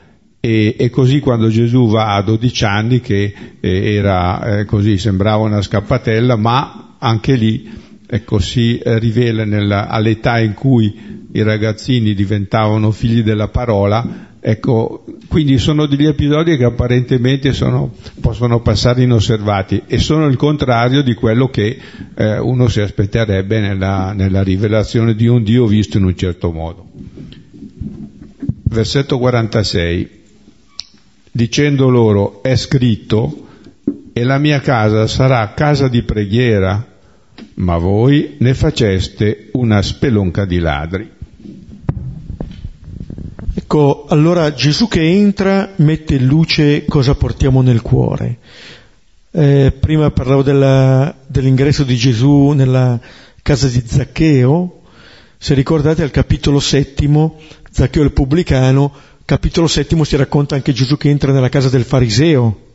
E, 0.42 0.76
e, 0.78 0.90
così 0.90 1.20
quando 1.20 1.50
Gesù 1.50 1.88
va 1.88 2.16
a 2.16 2.24
12 2.24 2.66
anni, 2.66 3.00
che 3.00 3.34
eh, 3.60 3.94
era 3.94 4.60
eh, 4.60 4.66
così, 4.66 4.98
sembrava 4.98 5.44
una 5.44 5.62
scappatella, 5.62 6.36
ma 6.36 6.96
anche 6.98 7.36
lì 7.36 7.70
ecco, 8.08 8.40
si 8.40 8.82
rivela 8.84 9.46
nella, 9.46 9.88
all'età 9.88 10.40
in 10.40 10.54
cui 10.54 11.28
i 11.32 11.44
ragazzini 11.44 12.14
diventavano 12.14 12.92
figli 12.92 13.24
della 13.24 13.48
parola, 13.48 14.30
Ecco, 14.44 15.06
quindi 15.28 15.60
sono 15.60 15.86
degli 15.86 16.08
episodi 16.08 16.58
che 16.58 16.64
apparentemente 16.64 17.54
sono, 17.54 17.94
possono 18.22 18.60
passare 18.60 19.04
inosservati 19.04 19.84
e 19.86 20.00
sono 20.00 20.26
il 20.26 20.36
contrario 20.36 21.04
di 21.04 21.14
quello 21.14 21.50
che 21.50 21.78
eh, 22.16 22.40
uno 22.40 22.68
si 22.68 22.82
aspetterebbe 22.82 23.60
nella, 23.60 24.14
nella 24.14 24.42
rivelazione 24.42 25.14
di 25.14 25.28
un 25.28 25.44
Dio 25.44 25.68
visto 25.68 26.00
in 26.00 26.06
un 26.06 26.16
certo 26.16 26.52
modo. 26.52 26.88
Versetto 28.64 29.20
46. 29.20 30.21
Dicendo 31.32 31.90
loro, 31.90 32.44
è 32.44 32.56
scritto, 32.56 33.48
e 34.14 34.24
la 34.24 34.38
mia 34.38 34.60
casa 34.60 35.08
sarà 35.08 35.54
casa 35.54 35.88
di 35.88 36.04
preghiera, 36.04 36.86
ma 37.56 37.78
voi 37.78 38.36
ne 38.40 38.54
faceste 38.54 39.50
una 39.54 39.82
spelonca 39.82 40.46
di 40.46 40.60
ladri. 40.60 41.10
Ecco, 43.54 44.06
allora 44.10 44.54
Gesù 44.54 44.88
che 44.88 45.02
entra 45.02 45.72
mette 45.78 46.16
in 46.16 46.26
luce 46.26 46.84
cosa 46.86 47.16
portiamo 47.16 47.62
nel 47.62 47.82
cuore. 47.82 48.38
Eh, 49.32 49.74
prima 49.80 50.12
parlavo 50.12 50.44
della, 50.44 51.16
dell'ingresso 51.26 51.86
di 51.86 51.96
Gesù 51.96 52.50
nella 52.50 53.00
casa 53.42 53.68
di 53.68 53.82
Zaccheo, 53.86 54.82
se 55.38 55.54
ricordate 55.54 56.04
al 56.04 56.12
capitolo 56.12 56.60
settimo, 56.60 57.40
Zaccheo 57.72 58.04
il 58.04 58.12
pubblicano, 58.12 58.94
capitolo 59.26 59.68
settimo 59.68 60.04
si 60.04 60.16
racconta 60.16 60.56
anche 60.56 60.74
Gesù 60.74 60.98
che 60.98 61.10
entra 61.10 61.32
nella 61.32 61.50
casa 61.50 61.70
del 61.70 61.84
fariseo. 61.84 62.70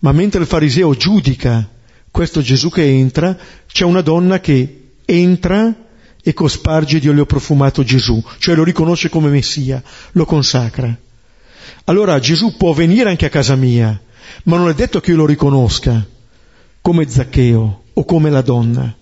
Ma 0.00 0.12
mentre 0.12 0.40
il 0.40 0.46
fariseo 0.46 0.94
giudica 0.94 1.68
questo 2.10 2.40
Gesù 2.42 2.70
che 2.70 2.88
entra, 2.88 3.36
c'è 3.66 3.84
una 3.84 4.00
donna 4.00 4.38
che 4.38 4.92
entra 5.04 5.74
e 6.22 6.32
cosparge 6.32 7.00
di 7.00 7.08
olio 7.08 7.26
profumato 7.26 7.82
Gesù, 7.82 8.22
cioè 8.38 8.54
lo 8.54 8.62
riconosce 8.62 9.08
come 9.08 9.30
Messia, 9.30 9.82
lo 10.12 10.24
consacra. 10.24 10.96
Allora 11.86 12.18
Gesù 12.20 12.56
può 12.56 12.72
venire 12.72 13.10
anche 13.10 13.26
a 13.26 13.30
casa 13.30 13.56
mia, 13.56 14.00
ma 14.44 14.56
non 14.56 14.68
è 14.68 14.74
detto 14.74 15.00
che 15.00 15.10
io 15.10 15.16
lo 15.16 15.26
riconosca 15.26 16.06
come 16.80 17.08
Zaccheo 17.08 17.82
o 17.92 18.04
come 18.04 18.30
la 18.30 18.42
donna. 18.42 18.94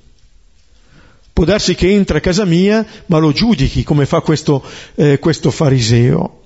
Può 1.33 1.45
darsi 1.45 1.75
che 1.75 1.91
entra 1.91 2.19
a 2.19 2.21
casa 2.21 2.45
mia, 2.45 2.87
ma 3.07 3.19
lo 3.19 3.33
giudichi 3.33 3.83
come 3.85 4.05
fa 4.05 4.21
questo, 4.21 4.63
eh, 4.97 5.19
questo 5.19 5.51
fariseo. 5.51 6.41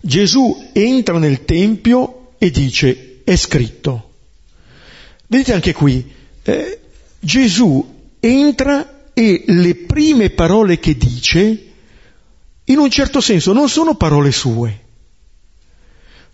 Gesù 0.00 0.70
entra 0.72 1.18
nel 1.18 1.44
Tempio 1.44 2.32
e 2.38 2.50
dice, 2.50 3.22
è 3.24 3.34
scritto. 3.34 4.10
Vedete 5.26 5.52
anche 5.52 5.72
qui, 5.72 6.08
eh, 6.42 6.80
Gesù 7.18 7.94
entra 8.20 9.08
e 9.12 9.44
le 9.46 9.74
prime 9.74 10.30
parole 10.30 10.78
che 10.78 10.96
dice, 10.96 11.64
in 12.64 12.78
un 12.78 12.90
certo 12.90 13.20
senso, 13.20 13.52
non 13.52 13.68
sono 13.68 13.96
parole 13.96 14.30
sue. 14.30 14.84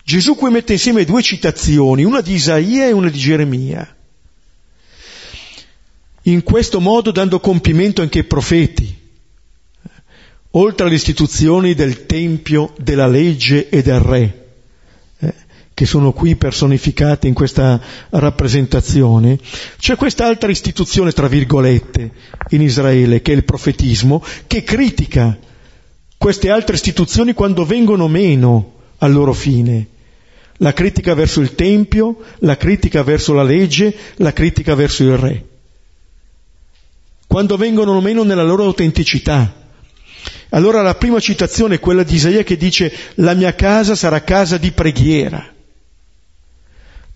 Gesù 0.04 0.34
qui 0.34 0.50
mette 0.50 0.72
insieme 0.72 1.04
due 1.04 1.22
citazioni, 1.22 2.04
una 2.04 2.20
di 2.20 2.34
Isaia 2.34 2.86
e 2.86 2.92
una 2.92 3.08
di 3.08 3.18
Geremia. 3.18 3.96
In 6.22 6.42
questo 6.42 6.80
modo 6.80 7.10
dando 7.10 7.40
compimento 7.40 8.02
anche 8.02 8.20
ai 8.20 8.24
profeti, 8.24 8.96
oltre 10.52 10.86
alle 10.86 10.94
istituzioni 10.94 11.74
del 11.74 12.06
Tempio, 12.06 12.72
della 12.78 13.06
legge 13.06 13.68
e 13.68 13.82
del 13.82 14.00
Re 14.00 14.42
che 15.74 15.86
sono 15.86 16.12
qui 16.12 16.36
personificate 16.36 17.26
in 17.26 17.34
questa 17.34 17.80
rappresentazione, 18.10 19.38
c'è 19.78 19.96
quest'altra 19.96 20.50
istituzione, 20.50 21.12
tra 21.12 21.28
virgolette, 21.28 22.10
in 22.50 22.62
Israele, 22.62 23.22
che 23.22 23.32
è 23.32 23.34
il 23.34 23.44
profetismo, 23.44 24.22
che 24.46 24.62
critica 24.62 25.36
queste 26.16 26.50
altre 26.50 26.76
istituzioni 26.76 27.32
quando 27.32 27.64
vengono 27.64 28.06
meno 28.06 28.74
al 28.98 29.12
loro 29.12 29.32
fine. 29.32 29.88
La 30.58 30.72
critica 30.72 31.14
verso 31.14 31.40
il 31.40 31.54
Tempio, 31.54 32.18
la 32.40 32.56
critica 32.56 33.02
verso 33.02 33.32
la 33.32 33.42
legge, 33.42 33.92
la 34.16 34.32
critica 34.32 34.74
verso 34.74 35.02
il 35.02 35.16
Re. 35.16 35.44
Quando 37.32 37.56
vengono 37.56 37.98
meno 38.02 38.24
nella 38.24 38.42
loro 38.42 38.64
autenticità. 38.64 39.50
Allora 40.50 40.82
la 40.82 40.94
prima 40.94 41.18
citazione 41.18 41.76
è 41.76 41.80
quella 41.80 42.02
di 42.02 42.16
Isaia 42.16 42.42
che 42.42 42.58
dice 42.58 42.92
la 43.14 43.32
mia 43.32 43.54
casa 43.54 43.94
sarà 43.94 44.22
casa 44.22 44.58
di 44.58 44.70
preghiera. 44.70 45.50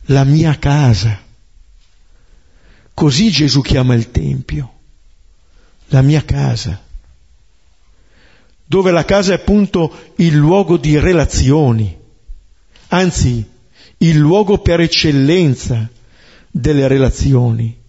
La 0.06 0.24
mia 0.24 0.58
casa. 0.58 1.20
Così 2.94 3.30
Gesù 3.30 3.60
chiama 3.60 3.92
il 3.92 4.10
Tempio, 4.10 4.72
la 5.88 6.00
mia 6.00 6.24
casa, 6.24 6.82
dove 8.64 8.90
la 8.92 9.04
casa 9.04 9.32
è 9.32 9.34
appunto 9.34 10.14
il 10.16 10.34
luogo 10.34 10.78
di 10.78 10.98
relazioni, 10.98 11.94
anzi 12.88 13.46
il 13.98 14.16
luogo 14.16 14.60
per 14.60 14.80
eccellenza 14.80 15.86
delle 16.50 16.88
relazioni, 16.88 17.84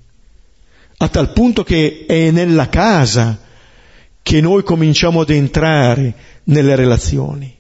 a 0.98 1.08
tal 1.10 1.32
punto 1.32 1.64
che 1.64 2.06
è 2.08 2.32
nella 2.32 2.70
casa 2.70 3.40
che 4.22 4.42
noi 4.42 4.64
cominciamo 4.64 5.22
ad 5.22 5.30
entrare 5.30 6.14
nelle 6.46 6.76
relazioni. 6.76 7.56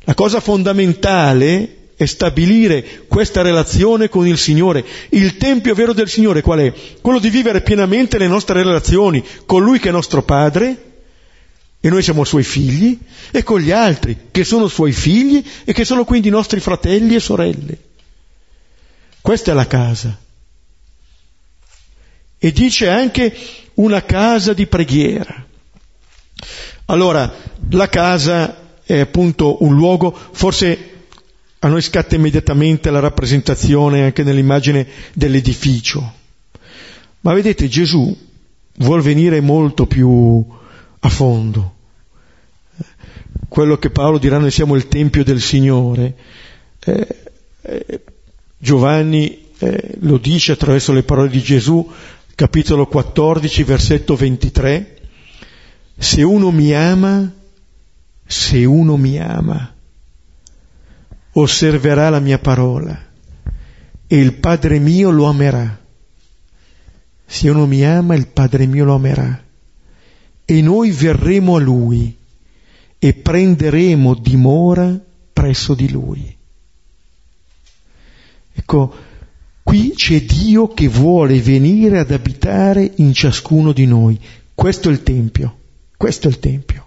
La 0.00 0.14
cosa 0.14 0.40
fondamentale 0.40 1.90
è 1.96 2.04
stabilire 2.04 3.04
questa 3.08 3.40
relazione 3.42 4.08
con 4.08 4.26
il 4.26 4.36
Signore. 4.36 4.84
Il 5.10 5.36
tempio 5.36 5.74
vero 5.74 5.92
del 5.92 6.08
Signore 6.08 6.42
qual 6.42 6.58
è? 6.60 6.72
Quello 7.00 7.18
di 7.18 7.30
vivere 7.30 7.62
pienamente 7.62 8.18
le 8.18 8.28
nostre 8.28 8.62
relazioni 8.62 9.24
con 9.46 9.64
Lui 9.64 9.78
che 9.78 9.88
è 9.88 9.92
nostro 9.92 10.22
Padre, 10.22 10.82
e 11.80 11.88
noi 11.88 12.02
siamo 12.02 12.24
Suoi 12.24 12.42
figli, 12.42 12.98
e 13.30 13.42
con 13.42 13.60
gli 13.60 13.70
altri 13.70 14.28
che 14.30 14.44
sono 14.44 14.68
Suoi 14.68 14.92
figli 14.92 15.42
e 15.64 15.72
che 15.72 15.84
sono 15.84 16.04
quindi 16.04 16.28
nostri 16.28 16.60
fratelli 16.60 17.14
e 17.14 17.20
sorelle. 17.20 17.78
Questa 19.20 19.52
è 19.52 19.54
la 19.54 19.66
casa. 19.66 20.24
E 22.46 22.52
dice 22.52 22.88
anche 22.88 23.36
una 23.74 24.04
casa 24.04 24.52
di 24.52 24.68
preghiera. 24.68 25.44
Allora, 26.84 27.34
la 27.70 27.88
casa 27.88 28.78
è 28.84 29.00
appunto 29.00 29.64
un 29.64 29.74
luogo, 29.74 30.16
forse 30.30 30.90
a 31.58 31.66
noi 31.66 31.82
scatta 31.82 32.14
immediatamente 32.14 32.90
la 32.90 33.00
rappresentazione 33.00 34.04
anche 34.04 34.22
nell'immagine 34.22 34.86
dell'edificio. 35.12 36.12
Ma 37.22 37.32
vedete, 37.32 37.66
Gesù 37.66 38.16
vuol 38.74 39.02
venire 39.02 39.40
molto 39.40 39.86
più 39.86 40.46
a 41.00 41.08
fondo. 41.08 41.74
Quello 43.48 43.76
che 43.76 43.90
Paolo 43.90 44.18
dirà 44.18 44.38
noi 44.38 44.52
siamo 44.52 44.76
il 44.76 44.86
Tempio 44.86 45.24
del 45.24 45.40
Signore. 45.40 46.14
Eh, 46.78 47.08
eh, 47.62 48.00
Giovanni 48.56 49.46
eh, 49.58 49.94
lo 50.00 50.18
dice 50.18 50.52
attraverso 50.52 50.92
le 50.92 51.02
parole 51.02 51.28
di 51.28 51.40
Gesù, 51.40 51.90
capitolo 52.36 52.86
14, 52.86 53.64
versetto 53.64 54.14
23. 54.14 55.00
Se 55.96 56.22
uno 56.22 56.50
mi 56.50 56.74
ama, 56.74 57.32
se 58.26 58.64
uno 58.66 58.98
mi 58.98 59.18
ama, 59.18 59.74
osserverà 61.32 62.10
la 62.10 62.20
mia 62.20 62.38
parola 62.38 63.04
e 64.06 64.18
il 64.18 64.34
Padre 64.34 64.78
mio 64.78 65.08
lo 65.10 65.24
amerà. 65.24 65.80
Se 67.24 67.48
uno 67.48 67.66
mi 67.66 67.82
ama, 67.82 68.14
il 68.14 68.26
Padre 68.26 68.66
mio 68.66 68.84
lo 68.84 68.94
amerà. 68.94 69.42
E 70.44 70.60
noi 70.60 70.90
verremo 70.90 71.56
a 71.56 71.60
Lui 71.60 72.14
e 72.98 73.14
prenderemo 73.14 74.14
dimora 74.14 74.94
presso 75.32 75.72
di 75.72 75.90
Lui. 75.90 76.36
Ecco, 78.52 78.94
qui 79.66 79.94
c'è 79.96 80.22
Dio 80.22 80.68
che 80.68 80.86
vuole 80.86 81.40
venire 81.40 81.98
ad 81.98 82.12
abitare 82.12 82.92
in 82.98 83.12
ciascuno 83.12 83.72
di 83.72 83.84
noi. 83.84 84.16
Questo 84.54 84.88
è 84.88 84.92
il 84.92 85.02
Tempio, 85.02 85.56
questo 85.96 86.28
è 86.28 86.30
il 86.30 86.38
Tempio 86.38 86.86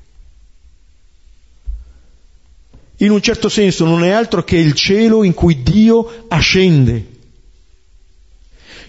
in 3.01 3.11
un 3.11 3.21
certo 3.21 3.47
senso 3.49 3.85
non 3.85 4.03
è 4.03 4.09
altro 4.09 4.43
che 4.43 4.57
il 4.57 4.73
cielo 4.73 5.23
in 5.23 5.33
cui 5.33 5.61
Dio 5.63 6.25
ascende. 6.27 7.17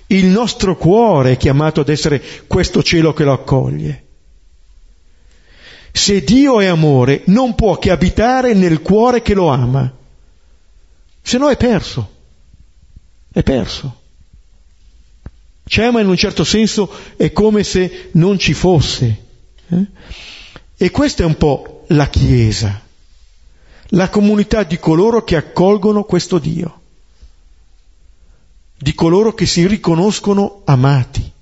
Il 0.07 0.27
nostro 0.27 0.77
cuore 0.77 1.33
è 1.33 1.37
chiamato 1.37 1.81
ad 1.81 1.89
essere 1.89 2.21
questo 2.49 2.83
cielo 2.83 3.13
che 3.13 3.23
lo 3.23 3.33
accoglie. 3.33 4.05
Se 5.93 6.25
Dio 6.25 6.61
è 6.61 6.67
amore, 6.67 7.23
non 7.27 7.55
può 7.55 7.79
che 7.79 7.91
abitare 7.91 8.55
nel 8.55 8.83
cuore 8.83 9.23
che 9.23 9.35
lo 9.35 9.49
ama, 9.49 9.93
se 11.23 11.39
no 11.39 11.49
è 11.49 11.57
perso, 11.57 12.20
è 13.33 13.43
perso. 13.43 13.99
Ci 15.65 15.81
ama 15.83 16.01
in 16.01 16.09
un 16.09 16.17
certo 16.17 16.43
senso 16.43 16.91
è 17.17 17.31
come 17.33 17.63
se 17.63 18.11
non 18.13 18.39
ci 18.39 18.55
fosse. 18.55 19.25
Eh? 19.69 19.87
E 20.77 20.91
questa 20.91 21.23
è 21.23 21.27
un 21.27 21.37
po' 21.37 21.85
la 21.89 22.09
Chiesa, 22.09 22.81
la 23.91 24.09
comunità 24.09 24.65
di 24.65 24.79
coloro 24.79 25.23
che 25.23 25.37
accolgono 25.37 26.05
questo 26.05 26.39
Dio, 26.39 26.81
di 28.77 28.95
coloro 28.95 29.33
che 29.33 29.47
si 29.47 29.67
riconoscono 29.67 30.63
amati. 30.65 31.33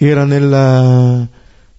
Era 0.00 0.24
nella, 0.24 1.26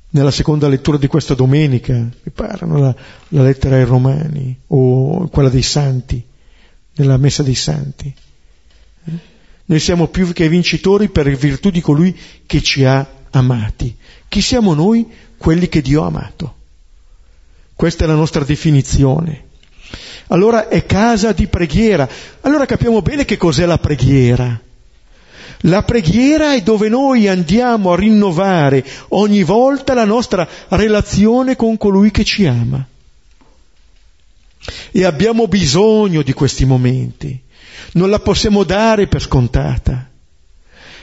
nella 0.10 0.32
seconda 0.32 0.68
lettura 0.68 0.98
di 0.98 1.08
questa 1.08 1.34
domenica, 1.34 1.94
mi 1.94 2.32
pare, 2.32 2.68
la, 2.68 2.96
la 3.30 3.42
lettera 3.42 3.78
ai 3.78 3.86
Romani 3.86 4.60
o 4.68 5.28
quella 5.30 5.50
dei 5.50 5.64
Santi, 5.64 6.28
nella 7.00 7.18
Messa 7.18 7.44
dei 7.44 7.56
Santi. 7.56 8.14
Noi 9.66 9.80
siamo 9.80 10.08
più 10.08 10.32
che 10.34 10.50
vincitori 10.50 11.10
per 11.10 11.30
virtù 11.36 11.70
di 11.70 11.82
colui 11.82 12.18
che 12.46 12.62
ci 12.62 12.84
ha 12.84 13.08
amati. 13.32 13.96
Chi 14.28 14.42
siamo 14.42 14.74
noi? 14.74 15.08
Quelli 15.38 15.70
che 15.70 15.82
Dio 15.82 16.04
ha 16.04 16.08
amato. 16.08 16.56
Questa 17.76 18.04
è 18.04 18.08
la 18.08 18.16
nostra 18.16 18.44
definizione. 18.44 19.46
Allora 20.28 20.68
è 20.68 20.86
casa 20.86 21.32
di 21.32 21.48
preghiera. 21.48 22.08
Allora 22.42 22.66
capiamo 22.66 23.02
bene 23.02 23.26
che 23.26 23.38
cos'è 23.38 23.66
la 23.66 23.78
preghiera. 23.78 24.60
La 25.64 25.84
preghiera 25.84 26.54
è 26.54 26.62
dove 26.62 26.90
noi 26.90 27.28
andiamo 27.28 27.92
a 27.92 27.96
rinnovare 27.96 28.84
ogni 29.10 29.44
volta 29.44 29.94
la 29.94 30.06
nostra 30.06 30.48
relazione 30.70 31.56
con 31.56 31.78
colui 31.78 32.12
che 32.12 32.24
ci 32.24 32.46
ama. 32.46 32.86
E 34.92 35.06
abbiamo 35.06 35.48
bisogno 35.48 36.22
di 36.22 36.34
questi 36.34 36.66
momenti. 36.66 37.42
Non 37.94 38.10
la 38.10 38.20
possiamo 38.20 38.64
dare 38.64 39.08
per 39.08 39.22
scontata. 39.22 40.10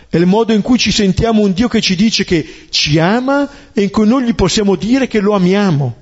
È 0.08 0.16
il 0.16 0.26
modo 0.26 0.52
in 0.52 0.62
cui 0.62 0.78
ci 0.78 0.92
sentiamo 0.92 1.42
un 1.42 1.52
Dio 1.52 1.68
che 1.68 1.80
ci 1.80 1.96
dice 1.96 2.24
che 2.24 2.66
ci 2.70 2.98
ama 2.98 3.48
e 3.72 3.82
in 3.82 3.90
cui 3.90 4.06
noi 4.06 4.24
gli 4.24 4.34
possiamo 4.34 4.76
dire 4.76 5.08
che 5.08 5.20
lo 5.20 5.34
amiamo. 5.34 5.96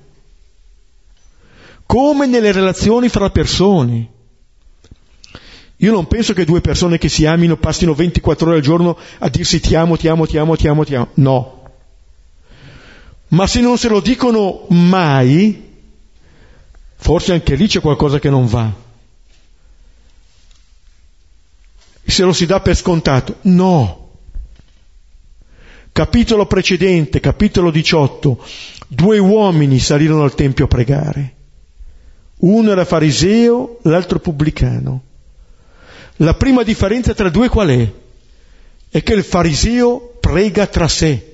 Come 1.87 2.27
nelle 2.27 2.53
relazioni 2.53 3.09
fra 3.09 3.31
persone. 3.31 4.09
Io 5.79 5.93
non 5.93 6.07
penso 6.07 6.33
che 6.33 6.45
due 6.45 6.61
persone 6.61 6.99
che 6.99 7.09
si 7.09 7.27
amino 7.27 7.57
passino 7.57 7.95
24 7.95 8.47
ore 8.47 8.57
al 8.57 8.63
giorno 8.63 8.97
a 9.19 9.29
dirsi 9.29 9.61
ti 9.61 9.75
amo, 9.75 9.97
ti 9.97 10.09
amo, 10.09 10.27
ti 10.27 10.39
amo, 10.39 10.57
ti 10.57 10.69
amo, 10.69 10.85
ti 10.85 10.95
amo. 10.95 11.09
No. 11.15 11.63
Ma 13.29 13.47
se 13.47 13.61
non 13.61 13.77
se 13.77 13.89
lo 13.89 14.01
dicono 14.01 14.67
mai, 14.69 15.74
forse 16.97 17.33
anche 17.33 17.55
lì 17.55 17.67
c'è 17.67 17.81
qualcosa 17.81 18.19
che 18.19 18.31
non 18.31 18.47
va. 18.47 18.83
se 22.15 22.23
lo 22.23 22.33
si 22.33 22.47
dà 22.47 22.61
per 22.61 22.77
scontato. 22.77 23.39
No. 23.43 24.03
Capitolo 25.91 26.47
precedente, 26.47 27.19
capitolo 27.21 27.71
18, 27.71 28.45
due 28.89 29.19
uomini 29.19 29.79
salirono 29.79 30.23
al 30.23 30.35
Tempio 30.35 30.65
a 30.67 30.69
pregare. 30.69 31.35
Uno 32.39 32.71
era 32.71 32.85
fariseo, 32.85 33.79
l'altro 33.83 34.19
pubblicano. 34.19 35.03
La 36.19 36.35
prima 36.35 36.63
differenza 36.63 37.15
tra 37.15 37.29
due 37.31 37.49
qual 37.49 37.69
è? 37.69 37.93
È 38.89 39.03
che 39.03 39.15
il 39.15 39.25
fariseo 39.25 40.17
prega 40.21 40.67
tra 40.67 40.87
sé. 40.87 41.34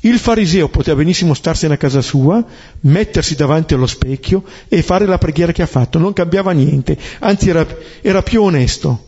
Il 0.00 0.18
fariseo 0.18 0.68
poteva 0.68 0.98
benissimo 0.98 1.34
starsene 1.34 1.74
a 1.74 1.76
casa 1.76 2.00
sua, 2.00 2.44
mettersi 2.80 3.34
davanti 3.34 3.74
allo 3.74 3.86
specchio 3.86 4.44
e 4.68 4.82
fare 4.82 5.06
la 5.06 5.18
preghiera 5.18 5.50
che 5.50 5.62
ha 5.62 5.66
fatto, 5.66 5.98
non 5.98 6.12
cambiava 6.12 6.52
niente, 6.52 6.96
anzi 7.18 7.48
era, 7.48 7.66
era 8.00 8.22
più 8.22 8.42
onesto. 8.42 9.06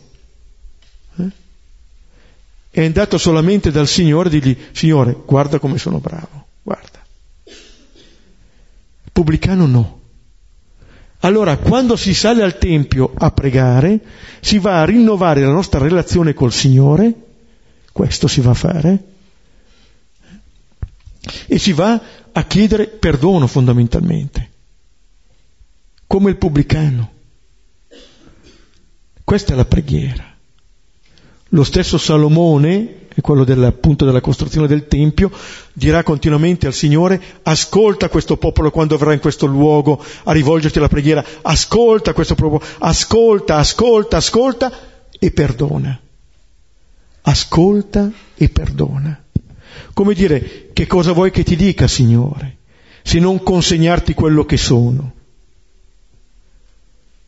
È 2.73 2.85
andato 2.85 3.17
solamente 3.17 3.69
dal 3.69 3.87
Signore 3.87 4.29
e 4.29 4.31
dirgli, 4.31 4.57
Signore, 4.71 5.15
guarda 5.25 5.59
come 5.59 5.77
sono 5.77 5.99
bravo, 5.99 6.45
guarda. 6.63 6.99
Pubblicano 9.11 9.65
no. 9.65 9.99
Allora, 11.19 11.57
quando 11.57 11.95
si 11.97 12.13
sale 12.13 12.43
al 12.43 12.57
Tempio 12.57 13.11
a 13.13 13.29
pregare, 13.31 13.99
si 14.39 14.57
va 14.57 14.81
a 14.81 14.85
rinnovare 14.85 15.41
la 15.41 15.51
nostra 15.51 15.79
relazione 15.79 16.33
col 16.33 16.53
Signore, 16.53 17.13
questo 17.91 18.27
si 18.27 18.39
va 18.39 18.51
a 18.51 18.55
fare, 18.55 19.10
e 21.47 21.57
si 21.59 21.73
va 21.73 22.01
a 22.31 22.43
chiedere 22.43 22.87
perdono 22.87 23.47
fondamentalmente, 23.47 24.49
come 26.07 26.29
il 26.29 26.37
pubblicano. 26.37 27.11
Questa 29.23 29.53
è 29.53 29.55
la 29.55 29.65
preghiera. 29.65 30.25
Lo 31.53 31.63
stesso 31.63 31.97
Salomone, 31.97 33.07
quello 33.21 33.43
del, 33.43 33.63
appunto 33.63 34.05
della 34.05 34.21
costruzione 34.21 34.67
del 34.67 34.87
Tempio, 34.87 35.31
dirà 35.73 36.01
continuamente 36.01 36.65
al 36.65 36.73
Signore, 36.73 37.21
ascolta 37.43 38.09
questo 38.09 38.37
popolo 38.37 38.71
quando 38.71 38.97
verrà 38.97 39.13
in 39.13 39.19
questo 39.19 39.45
luogo 39.45 40.03
a 40.23 40.31
rivolgerti 40.31 40.77
alla 40.77 40.87
preghiera, 40.87 41.23
ascolta 41.41 42.13
questo 42.13 42.35
popolo, 42.35 42.63
ascolta, 42.79 43.57
ascolta, 43.57 44.17
ascolta 44.17 44.71
e 45.19 45.31
perdona. 45.31 45.99
Ascolta 47.23 48.09
e 48.35 48.49
perdona. 48.49 49.20
Come 50.01 50.15
dire, 50.15 50.69
che 50.73 50.87
cosa 50.87 51.11
vuoi 51.11 51.29
che 51.29 51.43
ti 51.43 51.55
dica, 51.55 51.87
Signore, 51.87 52.57
se 53.03 53.19
non 53.19 53.43
consegnarti 53.43 54.15
quello 54.15 54.45
che 54.45 54.57
sono? 54.57 55.11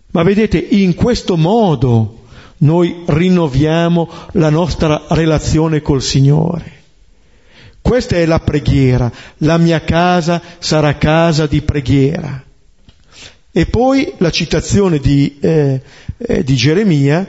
Ma 0.10 0.24
vedete, 0.24 0.58
in 0.58 0.96
questo 0.96 1.38
modo 1.38 2.22
noi 2.58 3.04
rinnoviamo 3.06 4.10
la 4.32 4.50
nostra 4.50 5.04
relazione 5.10 5.84
col 5.84 6.02
Signore. 6.02 6.82
Questa 7.80 8.16
è 8.16 8.26
la 8.26 8.40
preghiera, 8.40 9.12
la 9.38 9.60
mia 9.60 9.84
casa 9.84 10.42
sarà 10.58 10.98
casa 10.98 11.46
di 11.46 11.62
preghiera. 11.62 12.44
E 13.52 13.66
poi 13.68 14.14
la 14.18 14.32
citazione 14.32 14.98
di, 14.98 15.38
eh, 15.40 15.80
eh, 16.18 16.44
di 16.44 16.56
Geremia, 16.56 17.28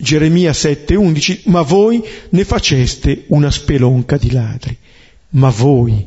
Geremia 0.00 0.52
7:11, 0.52 1.42
ma 1.44 1.62
voi 1.62 2.02
ne 2.30 2.44
faceste 2.44 3.24
una 3.28 3.50
spelonca 3.50 4.16
di 4.16 4.30
ladri, 4.30 4.76
ma 5.30 5.50
voi, 5.50 6.06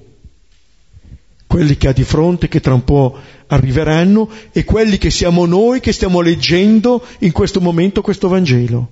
quelli 1.45 1.77
che 1.77 1.87
ha 1.87 1.93
di 1.93 2.03
fronte, 2.03 2.47
che 2.47 2.59
tra 2.59 2.73
un 2.73 2.83
po' 2.83 3.15
arriveranno 3.47 4.27
e 4.51 4.63
quelli 4.63 4.97
che 4.97 5.11
siamo 5.11 5.45
noi 5.45 5.79
che 5.79 5.93
stiamo 5.93 6.21
leggendo 6.21 7.05
in 7.19 7.31
questo 7.31 7.61
momento 7.61 8.01
questo 8.01 8.27
Vangelo. 8.27 8.91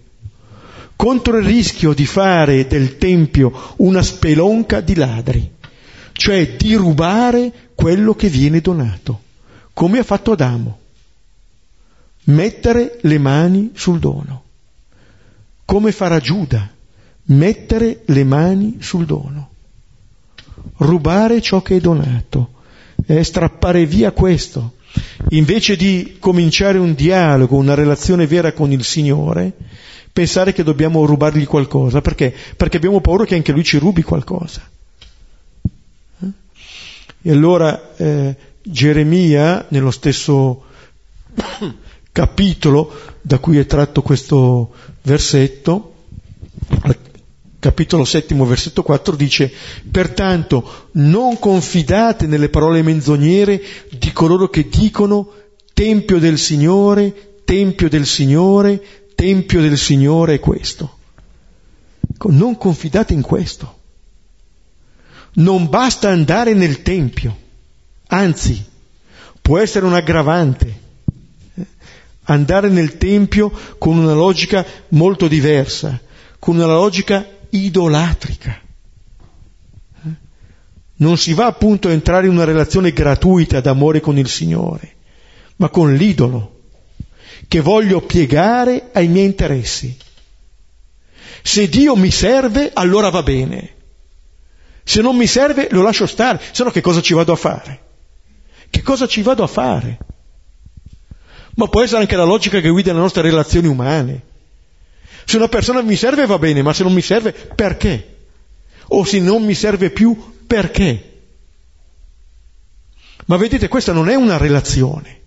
Contro 0.95 1.37
il 1.39 1.45
rischio 1.45 1.93
di 1.93 2.05
fare 2.05 2.67
del 2.67 2.99
Tempio 2.99 3.73
una 3.77 4.03
spelonca 4.03 4.81
di 4.81 4.93
ladri, 4.93 5.51
cioè 6.11 6.55
di 6.55 6.75
rubare 6.75 7.51
quello 7.73 8.13
che 8.13 8.29
viene 8.29 8.61
donato, 8.61 9.21
come 9.73 9.97
ha 9.97 10.03
fatto 10.03 10.33
Adamo. 10.33 10.77
Mettere 12.25 12.99
le 13.01 13.17
mani 13.17 13.71
sul 13.73 13.97
dono, 13.97 14.43
come 15.66 15.91
farà 15.91 16.20
Giuda, 16.20 16.70
mettere 17.26 18.01
le 18.05 18.24
mani 18.24 18.78
sul 18.80 19.05
dono, 19.05 19.49
rubare 20.78 21.41
ciò 21.41 21.62
che 21.62 21.78
è 21.78 21.80
donato 21.80 22.59
è 23.05 23.24
strappare 23.24 23.86
via 23.86 24.12
questo. 24.12 24.76
Invece 25.30 25.76
di 25.76 26.18
cominciare 26.20 26.78
un 26.78 26.93
dialogo, 26.93 27.55
una 27.55 27.74
relazione 27.74 28.28
vera 28.28 28.51
con 28.51 28.72
il 28.72 28.84
Signore, 28.84 29.53
pensare 30.12 30.53
che 30.53 30.64
dobbiamo 30.64 31.05
rubargli 31.05 31.45
qualcosa. 31.45 32.01
Perché? 32.01 32.34
Perché 32.55 32.78
abbiamo 32.78 32.99
paura 33.01 33.26
che 33.26 33.36
anche 33.36 33.51
lui 33.51 33.64
ci 33.64 33.78
rubi 33.78 34.03
qualcosa. 34.03 34.68
Eh? 36.22 36.28
E 37.22 37.32
allora 37.32 37.95
eh, 37.95 38.36
Geremia, 38.62 39.66
nello 39.70 39.91
stesso 39.91 40.66
capitolo 42.12 42.91
da 43.22 43.39
cui 43.39 43.57
è 43.57 43.66
tratto 43.66 44.01
questo 44.01 44.72
versetto, 45.03 45.93
capitolo 47.59 48.03
settimo, 48.05 48.45
versetto 48.45 48.84
4 48.84 49.16
dice, 49.16 49.51
pertanto 49.89 50.89
non 50.93 51.39
confidate 51.39 52.28
nelle 52.28 52.49
parole 52.49 52.82
menzognere 52.82 53.62
di 53.91 54.12
coloro 54.12 54.49
che 54.49 54.68
dicono 54.68 55.32
Tempio 55.74 56.20
del 56.20 56.38
Signore, 56.38 57.39
Tempio 57.45 57.88
del 57.88 58.05
Signore, 58.05 58.84
Tempio 59.16 59.62
del 59.62 59.78
Signore 59.78 60.36
è 60.36 60.39
questo. 60.39 60.97
Ecco, 62.14 62.32
non 62.32 62.57
confidate 62.57 63.14
in 63.14 63.22
questo. 63.22 63.80
Non 65.34 65.70
basta 65.70 66.09
andare 66.09 66.53
nel 66.53 66.82
Tempio, 66.82 67.38
anzi, 68.07 68.62
può 69.41 69.59
essere 69.59 69.86
un 69.86 69.93
aggravante 69.93 70.89
andare 72.32 72.69
nel 72.69 72.97
Tempio 72.97 73.51
con 73.77 73.97
una 73.97 74.13
logica 74.13 74.65
molto 74.89 75.27
diversa, 75.27 75.99
con 76.39 76.55
una 76.55 76.65
logica 76.65 77.25
idolatrica. 77.49 78.59
Non 80.95 81.17
si 81.17 81.34
va 81.34 81.47
appunto 81.47 81.88
a 81.88 81.91
entrare 81.91 82.27
in 82.27 82.34
una 82.34 82.43
relazione 82.43 82.91
gratuita 82.91 83.59
d'amore 83.59 83.99
con 84.01 84.17
il 84.17 84.27
Signore, 84.27 84.95
ma 85.57 85.69
con 85.69 85.93
l'idolo, 85.93 86.59
che 87.47 87.59
voglio 87.59 88.01
piegare 88.01 88.89
ai 88.93 89.07
miei 89.07 89.25
interessi. 89.25 89.97
Se 91.41 91.67
Dio 91.67 91.95
mi 91.95 92.11
serve, 92.11 92.71
allora 92.73 93.09
va 93.09 93.23
bene. 93.23 93.75
Se 94.84 95.01
non 95.01 95.15
mi 95.15 95.25
serve, 95.25 95.67
lo 95.71 95.82
lascio 95.82 96.05
stare, 96.05 96.39
se 96.51 96.63
no 96.63 96.69
che 96.69 96.82
cosa 96.82 97.01
ci 97.01 97.13
vado 97.13 97.34
a 97.34 97.36
fare? 97.36 97.79
Che 98.69 98.82
cosa 98.84 99.07
ci 99.07 99.21
vado 99.21 99.43
a 99.43 99.47
fare? 99.47 99.97
Ma 101.55 101.67
può 101.67 101.81
essere 101.81 102.01
anche 102.01 102.15
la 102.15 102.23
logica 102.23 102.59
che 102.59 102.69
guida 102.69 102.93
le 102.93 102.99
nostre 102.99 103.21
relazioni 103.21 103.67
umane. 103.67 104.29
Se 105.25 105.37
una 105.37 105.47
persona 105.47 105.81
mi 105.81 105.95
serve 105.95 106.25
va 106.25 106.37
bene, 106.37 106.61
ma 106.61 106.73
se 106.73 106.83
non 106.83 106.93
mi 106.93 107.01
serve, 107.01 107.31
perché? 107.31 108.17
O 108.87 109.03
se 109.03 109.19
non 109.19 109.43
mi 109.43 109.53
serve 109.53 109.89
più, 109.89 110.17
perché? 110.47 111.09
Ma 113.25 113.37
vedete, 113.37 113.67
questa 113.67 113.93
non 113.93 114.09
è 114.09 114.15
una 114.15 114.37
relazione, 114.37 115.19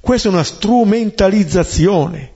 questa 0.00 0.28
è 0.28 0.32
una 0.32 0.44
strumentalizzazione. 0.44 2.30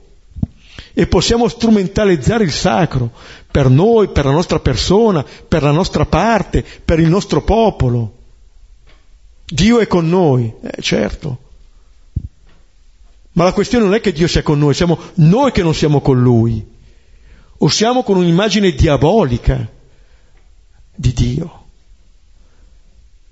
E 0.99 1.07
possiamo 1.07 1.47
strumentalizzare 1.47 2.43
il 2.43 2.53
sacro 2.53 3.11
per 3.51 3.69
noi, 3.69 4.09
per 4.09 4.25
la 4.25 4.31
nostra 4.31 4.59
persona, 4.61 5.23
per 5.23 5.63
la 5.63 5.71
nostra 5.71 6.07
parte, 6.07 6.65
per 6.85 6.99
il 7.01 7.09
nostro 7.09 7.43
popolo. 7.43 8.15
Dio 9.45 9.79
è 9.79 9.87
con 9.87 10.09
noi, 10.09 10.51
eh, 10.63 10.81
certo. 10.81 11.46
Ma 13.37 13.45
la 13.45 13.53
questione 13.53 13.85
non 13.85 13.95
è 13.95 14.01
che 14.01 14.13
Dio 14.13 14.27
sia 14.27 14.43
con 14.43 14.59
noi, 14.59 14.73
siamo 14.73 14.99
noi 15.17 15.53
che 15.53 15.63
non 15.63 15.75
siamo 15.75 16.01
con 16.01 16.21
Lui. 16.21 16.75
O 17.59 17.69
siamo 17.69 18.03
con 18.03 18.17
un'immagine 18.17 18.73
diabolica 18.73 19.71
di 20.95 21.13
Dio. 21.13 21.65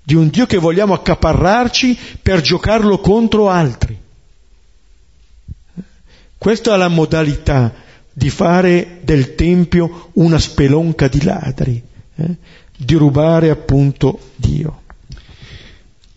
Di 0.03 0.13
un 0.13 0.29
Dio 0.29 0.45
che 0.45 0.57
vogliamo 0.57 0.93
accaparrarci 0.93 1.97
per 2.21 2.41
giocarlo 2.41 2.99
contro 2.99 3.49
altri. 3.49 3.99
Questa 6.37 6.75
è 6.75 6.77
la 6.77 6.87
modalità 6.87 7.73
di 8.13 8.29
fare 8.29 8.99
del 9.01 9.33
Tempio 9.33 10.09
una 10.13 10.37
spelonca 10.37 11.07
di 11.07 11.23
ladri, 11.23 11.83
eh? 12.15 12.35
di 12.77 12.93
rubare 12.93 13.49
appunto 13.49 14.19
Dio. 14.35 14.83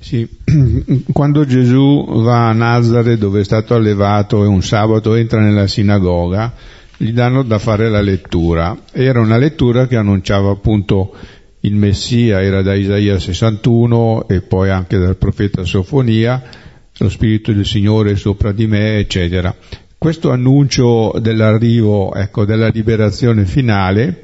Sì, 0.00 0.28
quando 1.12 1.44
Gesù 1.44 2.06
va 2.22 2.48
a 2.48 2.52
Nazare 2.52 3.18
dove 3.18 3.40
è 3.40 3.44
stato 3.44 3.74
allevato 3.74 4.44
e 4.44 4.46
un 4.46 4.62
sabato 4.62 5.14
entra 5.14 5.40
nella 5.40 5.66
sinagoga, 5.66 6.54
gli 6.96 7.10
danno 7.10 7.42
da 7.42 7.58
fare 7.58 7.90
la 7.90 8.00
lettura. 8.00 8.76
Era 8.92 9.20
una 9.20 9.36
lettura 9.36 9.86
che 9.86 9.96
annunciava 9.96 10.50
appunto 10.50 11.14
il 11.60 11.74
Messia, 11.74 12.40
era 12.40 12.62
da 12.62 12.74
Isaia 12.74 13.18
61 13.18 14.28
e 14.28 14.40
poi 14.40 14.70
anche 14.70 14.98
dal 14.98 15.16
profeta 15.16 15.64
Sofonia, 15.64 16.42
lo 16.96 17.08
Spirito 17.08 17.52
del 17.52 17.66
Signore 17.66 18.14
sopra 18.16 18.52
di 18.52 18.66
me, 18.66 18.98
eccetera. 18.98 19.54
Questo 19.98 20.30
annuncio 20.30 21.16
dell'arrivo, 21.20 22.14
ecco, 22.14 22.44
della 22.44 22.68
liberazione 22.68 23.44
finale, 23.44 24.22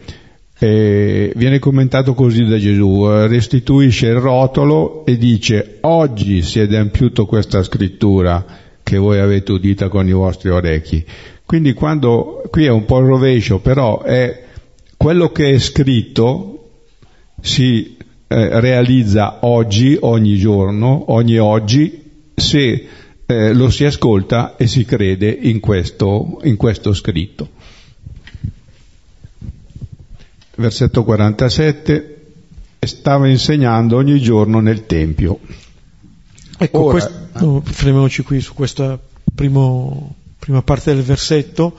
eh, 0.59 1.33
viene 1.35 1.59
commentato 1.59 2.15
così 2.15 2.45
da 2.45 2.59
Gesù, 2.59 3.07
restituisce 3.27 4.07
il 4.07 4.17
rotolo 4.17 5.05
e 5.05 5.17
dice 5.17 5.79
oggi 5.81 6.43
si 6.43 6.61
è 6.61 6.63
adempiuto 6.63 7.27
questa 7.27 7.63
scrittura 7.63 8.45
che 8.83 8.97
voi 8.97 9.19
avete 9.19 9.53
udita 9.53 9.89
con 9.89 10.07
i 10.07 10.13
vostri 10.13 10.51
orecchi. 10.51 11.05
Quindi 11.45 11.73
quando, 11.73 12.43
qui 12.51 12.65
è 12.65 12.71
un 12.71 12.85
po' 12.85 12.99
il 13.01 13.07
rovescio, 13.07 13.59
però 13.59 14.03
è 14.03 14.45
quello 14.97 15.31
che 15.31 15.51
è 15.51 15.59
scritto 15.59 16.51
si 17.41 17.97
eh, 18.27 18.61
realizza 18.61 19.39
oggi, 19.43 19.97
ogni 20.01 20.37
giorno, 20.37 21.13
ogni 21.13 21.39
oggi, 21.39 22.03
se 22.35 22.87
eh, 23.27 23.53
lo 23.53 23.71
si 23.71 23.85
ascolta 23.85 24.57
e 24.57 24.67
si 24.67 24.85
crede 24.85 25.29
in 25.29 25.61
questo, 25.61 26.41
in 26.45 26.57
questo 26.57 26.95
scritto 26.95 27.49
versetto 30.57 31.05
47, 31.05 32.15
stava 32.81 33.29
insegnando 33.29 33.97
ogni 33.97 34.21
giorno 34.21 34.61
nel 34.61 34.87
Tempio. 34.87 35.39
Ecco, 36.59 36.85
Ora, 36.85 36.93
questo, 36.93 37.63
fermiamoci 37.65 38.23
qui 38.23 38.41
su 38.41 38.55
questa 38.55 38.99
primo, 39.35 40.15
prima 40.39 40.63
parte 40.63 40.95
del 40.95 41.03
versetto 41.03 41.77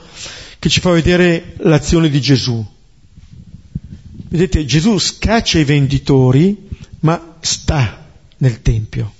che 0.58 0.68
ci 0.68 0.80
fa 0.80 0.90
vedere 0.90 1.54
l'azione 1.58 2.08
di 2.08 2.20
Gesù. 2.20 2.64
Vedete, 4.28 4.64
Gesù 4.64 4.98
scaccia 4.98 5.58
i 5.58 5.64
venditori, 5.64 6.68
ma 7.00 7.36
sta 7.40 8.06
nel 8.38 8.60
Tempio. 8.60 9.12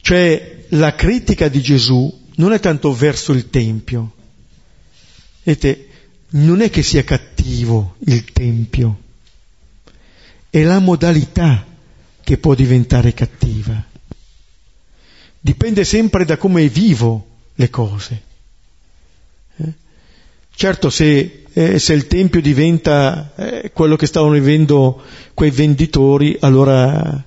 Cioè, 0.00 0.64
la 0.70 0.94
critica 0.94 1.48
di 1.48 1.60
Gesù 1.60 2.28
non 2.36 2.52
è 2.52 2.60
tanto 2.60 2.92
verso 2.92 3.32
il 3.32 3.50
Tempio. 3.50 4.12
Vedete, 5.42 5.88
non 6.30 6.60
è 6.60 6.70
che 6.70 6.82
sia 6.82 7.02
cattivo 7.02 7.96
il 8.00 8.24
Tempio, 8.32 9.00
è 10.50 10.62
la 10.62 10.78
modalità 10.78 11.66
che 12.22 12.38
può 12.38 12.54
diventare 12.54 13.14
cattiva. 13.14 13.84
Dipende 15.40 15.84
sempre 15.84 16.24
da 16.24 16.36
come 16.36 16.68
vivo 16.68 17.26
le 17.54 17.70
cose. 17.70 18.22
Eh? 19.56 19.72
Certo, 20.54 20.90
se, 20.90 21.44
eh, 21.52 21.78
se, 21.78 21.92
il 21.94 22.06
Tempio 22.06 22.40
diventa 22.40 23.32
eh, 23.34 23.70
quello 23.72 23.96
che 23.96 24.06
stavano 24.06 24.32
vivendo 24.32 25.02
quei 25.34 25.50
venditori, 25.50 26.36
allora 26.40 27.24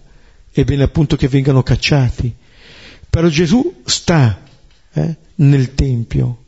è 0.52 0.64
bene 0.64 0.84
appunto 0.84 1.16
che 1.16 1.28
vengano 1.28 1.64
cacciati. 1.64 2.34
Però 3.10 3.28
Gesù 3.28 3.82
sta 3.86 4.42
eh, 4.94 5.16
nel 5.36 5.74
Tempio 5.74 6.43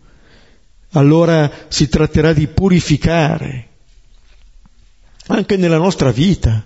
allora 0.99 1.51
si 1.67 1.87
tratterà 1.87 2.33
di 2.33 2.47
purificare 2.47 3.67
anche 5.27 5.57
nella 5.57 5.77
nostra 5.77 6.11
vita. 6.11 6.63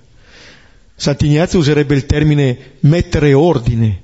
Sant'Ignazio 0.95 1.59
userebbe 1.59 1.95
il 1.95 2.05
termine 2.05 2.77
mettere 2.82 3.34
ordine 3.34 4.03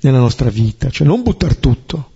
nella 0.00 0.18
nostra 0.18 0.48
vita, 0.48 0.88
cioè 0.90 1.06
non 1.06 1.22
buttare 1.22 1.58
tutto, 1.60 2.10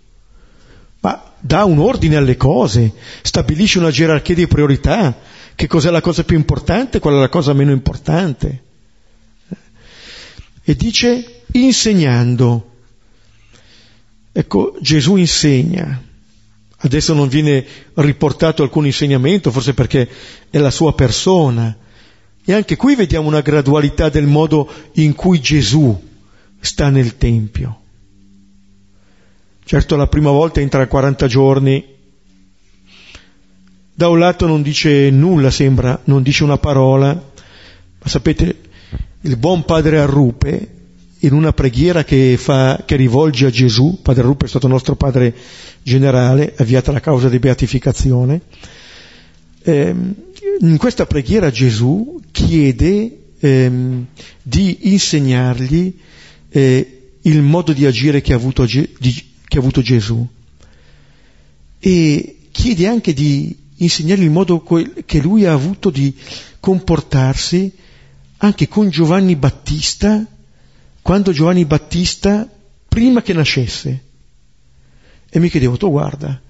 ma 1.01 1.33
dà 1.39 1.65
un 1.65 1.79
ordine 1.79 2.17
alle 2.17 2.37
cose, 2.37 2.93
stabilisce 3.21 3.79
una 3.79 3.91
gerarchia 3.91 4.35
di 4.35 4.47
priorità, 4.47 5.15
che 5.55 5.67
cos'è 5.67 5.91
la 5.91 6.01
cosa 6.01 6.25
più 6.25 6.37
importante, 6.37 6.99
qual 6.99 7.15
è 7.15 7.19
la 7.19 7.29
cosa 7.29 7.53
meno 7.53 7.73
importante. 7.73 8.63
E 10.63 10.75
dice 10.75 11.43
insegnando. 11.53 12.71
Ecco, 14.33 14.77
Gesù 14.81 15.17
insegna. 15.17 16.03
Adesso 16.85 17.15
non 17.15 17.29
viene 17.29 17.65
riportato 17.95 18.63
alcun 18.63 18.85
insegnamento, 18.85 19.51
forse 19.51 19.73
perché 19.73 20.07
è 20.51 20.59
la 20.59 20.71
sua 20.71 20.95
persona. 20.95 21.75
E 22.45 22.53
anche 22.53 22.77
qui 22.77 22.95
vediamo 22.95 23.27
una 23.27 23.41
gradualità 23.41 24.11
del 24.11 24.27
modo 24.27 24.71
in 24.93 25.15
cui 25.15 25.41
Gesù 25.41 25.99
sta 26.61 26.91
nel 26.91 27.17
Tempio. 27.17 27.81
Certo 29.65 29.97
la 29.97 30.09
prima 30.09 30.31
volta 30.31 30.61
entra 30.61 30.83
a 30.83 30.87
40 30.87 31.27
giorni, 31.27 31.85
da 33.95 34.09
un 34.09 34.19
lato 34.19 34.47
non 34.47 34.61
dice 34.61 35.09
nulla, 35.09 35.51
sembra, 35.51 35.99
non 36.05 36.23
dice 36.23 36.45
una 36.45 36.59
parola, 36.59 37.13
ma 37.15 38.09
sapete, 38.09 38.61
il 39.23 39.39
buon 39.39 39.65
padre 39.65 40.01
Arrupe 40.01 40.69
in 41.27 41.33
una 41.33 41.53
preghiera 41.53 42.05
che, 42.05 42.37
fa, 42.39 42.83
che 42.85 42.97
rivolge 42.97 43.47
a 43.47 43.51
Gesù, 43.51 44.01
Padre 44.03 44.23
Ruppe 44.23 44.45
è 44.45 44.49
stato 44.49 44.69
nostro 44.69 44.95
Padre 44.95 45.35
generale, 45.83 46.55
avviata 46.57 46.93
la 46.93 47.01
causa 47.01 47.29
di 47.29 47.39
beatificazione, 47.39 48.43
ehm, 49.63 50.15
in 50.61 50.77
questa 50.77 51.07
preghiera 51.07 51.51
Gesù 51.51 52.21
chiede 52.31 53.19
ehm, 53.39 54.07
di 54.43 54.93
insegnargli 54.93 55.97
eh, 56.51 57.01
il 57.23 57.41
modo 57.41 57.73
di 57.73 57.87
agire 57.87 58.21
che 58.21 58.35
ha, 58.35 58.37
avuto, 58.37 58.67
di, 58.67 59.25
che 59.47 59.57
ha 59.57 59.61
avuto 59.61 59.81
Gesù. 59.81 60.27
E 61.79 62.37
chiede 62.51 62.87
anche 62.87 63.15
di 63.15 63.57
insegnargli 63.77 64.25
il 64.25 64.31
modo 64.31 64.63
che 64.63 65.21
lui 65.21 65.47
ha 65.47 65.53
avuto 65.53 65.89
di 65.89 66.15
comportarsi 66.61 67.73
anche 68.39 68.69
con 68.69 68.91
Giovanni 68.91 69.37
Battista 69.37 70.27
quando 71.05 71.33
Giovanni 71.33 71.67
Battista, 71.67 72.49
prima 72.89 73.21
che 73.21 73.35
nascesse, 73.35 74.05
e 75.29 75.39
mi 75.39 75.51
chiedevo, 75.51 75.77
tu 75.77 75.91
guarda, 75.91 76.41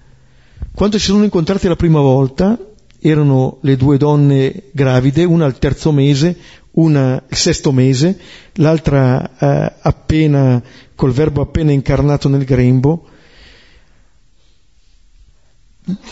quando 0.73 0.97
si 0.97 1.07
sono 1.07 1.25
incontrati 1.25 1.67
la 1.67 1.75
prima 1.75 1.99
volta, 1.99 2.57
erano 2.99 3.57
le 3.63 3.75
due 3.75 3.97
donne 3.97 4.69
gravide, 4.71 5.25
una 5.25 5.43
al 5.43 5.59
terzo 5.59 5.91
mese, 5.91 6.37
una 6.71 7.21
il 7.27 7.35
sesto 7.35 7.73
mese, 7.73 8.17
l'altra 8.53 9.29
eh, 9.37 9.73
appena, 9.81 10.63
col 10.95 11.11
verbo 11.11 11.41
appena 11.41 11.73
incarnato 11.73 12.29
nel 12.29 12.45
grembo, 12.45 13.09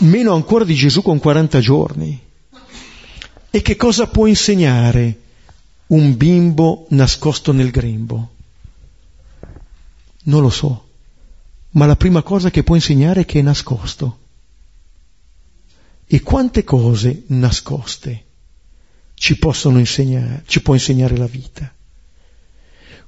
meno 0.00 0.34
ancora 0.34 0.64
di 0.64 0.74
Gesù 0.74 1.00
con 1.00 1.18
40 1.18 1.60
giorni. 1.60 2.20
E 3.50 3.62
che 3.62 3.76
cosa 3.76 4.06
può 4.06 4.26
insegnare 4.26 5.18
un 5.86 6.14
bimbo 6.14 6.84
nascosto 6.90 7.52
nel 7.52 7.70
grembo? 7.70 8.32
Non 10.24 10.42
lo 10.42 10.50
so, 10.50 10.88
ma 11.70 11.86
la 11.86 11.96
prima 11.96 12.22
cosa 12.22 12.50
che 12.50 12.62
può 12.62 12.74
insegnare 12.74 13.22
è 13.22 13.24
che 13.24 13.40
è 13.40 13.42
nascosto. 13.42 14.18
E 16.06 16.20
quante 16.20 16.64
cose 16.64 17.24
nascoste 17.28 18.24
ci 19.14 19.38
possono 19.38 19.78
insegnare, 19.78 20.44
ci 20.46 20.62
può 20.62 20.74
insegnare 20.74 21.16
la 21.16 21.26
vita? 21.26 21.72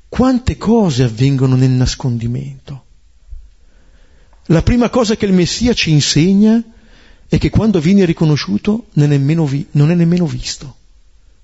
Quante 0.09 0.57
cose 0.57 1.03
avvengono 1.03 1.57
nel 1.57 1.71
nascondimento? 1.71 2.85
La 4.47 4.63
prima 4.63 4.91
cosa 4.91 5.17
che 5.17 5.27
il 5.27 5.33
Messia 5.33 5.73
ci 5.73 5.91
insegna 5.91 6.63
è 7.29 7.39
che 7.39 7.51
quando 7.51 7.81
viene 7.81 8.05
riconosciuto 8.05 8.87
non 8.93 9.07
è 9.07 9.09
nemmeno, 9.17 9.45
vi, 9.47 9.67
non 9.73 9.91
è 9.91 9.95
nemmeno 9.95 10.27
visto. 10.27 10.77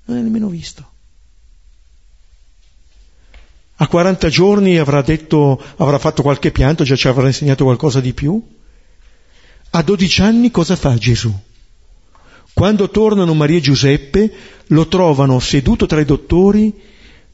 Non 0.05 0.19
è 0.19 0.21
nemmeno 0.21 0.49
visto. 0.49 0.92
A 3.83 3.89
40 3.89 4.29
giorni 4.29 4.79
avrà 4.79 5.03
detto, 5.03 5.61
avrà 5.79 5.99
fatto 5.99 6.23
qualche 6.23 6.53
pianto, 6.53 6.85
già 6.85 6.95
ci 6.95 7.09
avrà 7.09 7.27
insegnato 7.27 7.65
qualcosa 7.65 8.01
di 8.01 8.13
più. 8.13 8.41
A 9.71 9.83
12 9.83 10.23
anni 10.23 10.53
cosa 10.53 10.77
fa 10.77 10.97
Gesù? 10.97 11.37
Quando 12.53 12.91
tornano 12.91 13.35
Maria 13.35 13.57
e 13.57 13.61
Giuseppe, 13.61 14.33
lo 14.67 14.87
trovano 14.87 15.41
seduto 15.41 15.87
tra 15.87 15.99
i 15.99 16.05
dottori 16.05 16.73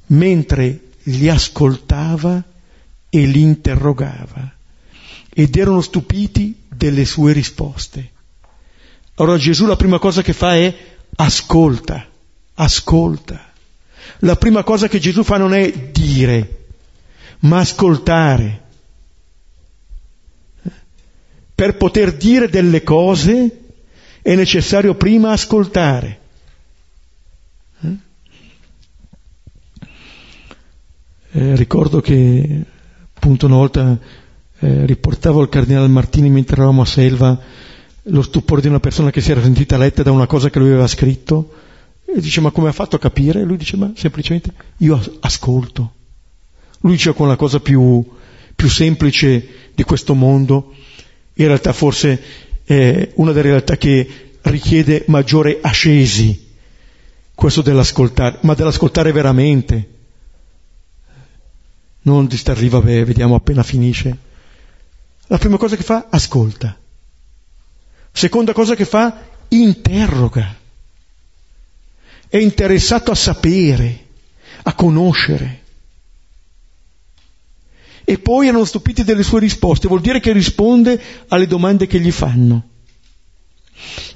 mentre 0.07 0.85
li 1.03 1.29
ascoltava 1.29 2.43
e 3.11 3.27
li 3.27 3.43
interrogava 3.43 4.51
ed 5.29 5.55
erano 5.55 5.83
stupiti 5.83 6.63
delle 6.67 7.05
sue 7.05 7.35
risposte. 7.35 8.13
Allora 9.17 9.37
Gesù 9.37 9.67
la 9.67 9.77
prima 9.77 9.99
cosa 9.99 10.23
che 10.23 10.33
fa 10.33 10.57
è 10.57 10.75
ascolta, 11.17 12.07
ascolta. 12.55 13.48
La 14.21 14.37
prima 14.37 14.65
cosa 14.65 14.89
che 14.89 14.99
Gesù 14.99 15.23
fa 15.23 15.37
non 15.37 15.55
è 15.55 15.71
dire, 15.93 16.67
ma 17.41 17.59
ascoltare. 17.59 18.63
Per 21.55 21.77
poter 21.77 22.17
dire 22.17 22.49
delle 22.49 22.83
cose 22.83 23.65
è 24.23 24.35
necessario 24.35 24.95
prima 24.95 25.33
ascoltare. 25.33 26.21
Eh, 31.31 31.55
ricordo 31.57 32.01
che 32.01 32.65
appunto 33.13 33.47
una 33.47 33.57
volta 33.57 33.99
eh, 34.61 34.87
riportavo 34.87 35.41
al 35.41 35.49
cardinale 35.49 35.87
Martini 35.87 36.31
mentre 36.31 36.57
eravamo 36.57 36.83
a 36.83 36.87
Selva 36.87 37.39
lo 38.03 38.23
stupore 38.23 38.63
di 38.63 38.69
una 38.69 38.81
persona 38.81 39.11
che 39.11 39.21
si 39.21 39.31
era 39.31 39.43
sentita 39.43 39.77
letta 39.77 40.03
da 40.03 40.11
una 40.11 40.27
cosa 40.27 40.49
che 40.49 40.59
lui 40.59 40.69
aveva 40.69 40.87
scritto 40.87 41.53
e 42.17 42.21
dice 42.21 42.41
ma 42.41 42.51
come 42.51 42.69
ha 42.69 42.73
fatto 42.73 42.97
a 42.97 42.99
capire? 42.99 43.41
E 43.41 43.45
lui 43.45 43.59
dice 43.59 43.77
ma 43.77 43.93
semplicemente 43.95 44.53
io 44.79 45.01
ascolto. 45.21 45.93
Lui 46.81 46.93
dice 46.93 47.13
con 47.13 47.29
la 47.29 47.37
cosa 47.37 47.61
più, 47.61 48.05
più 48.55 48.69
semplice 48.69 49.71
di 49.75 49.83
questo 49.85 50.15
mondo, 50.15 50.75
in 51.35 51.47
realtà 51.47 51.73
forse 51.73 52.21
è 52.65 53.11
una 53.15 53.33
delle 53.33 53.51
realtà 53.51 53.77
che 53.77 54.37
richiede 54.43 55.05
maggiore 55.09 55.59
ascesi, 55.61 56.47
questo 57.35 57.63
dell'ascoltare, 57.63 58.39
ma 58.43 58.55
dell'ascoltare 58.55 59.13
veramente. 59.13 59.97
Non 62.03 62.27
di 62.27 62.37
star 62.37 62.59
lì, 62.59 62.69
vabbè, 62.69 63.05
vediamo 63.05 63.35
appena 63.35 63.63
finisce. 63.63 64.17
La 65.27 65.39
prima 65.39 65.59
cosa 65.59 65.77
che 65.77 65.83
fa, 65.83 66.07
ascolta. 66.09 66.77
Seconda 68.13 68.53
cosa 68.53 68.75
che 68.75 68.85
fa, 68.85 69.25
interroga. 69.49 70.57
È 72.29 72.37
interessato 72.37 73.11
a 73.11 73.15
sapere, 73.15 74.07
a 74.63 74.75
conoscere. 74.75 75.63
E 78.05 78.19
poi 78.19 78.49
erano 78.49 78.65
stupiti 78.65 79.05
delle 79.05 79.23
sue 79.23 79.41
risposte, 79.41 79.89
vuol 79.89 80.01
dire 80.01 80.21
che 80.21 80.33
risponde 80.33 81.01
alle 81.29 81.47
domande 81.47 81.87
che 81.87 82.01
gli 82.01 82.11
fanno. 82.11 82.69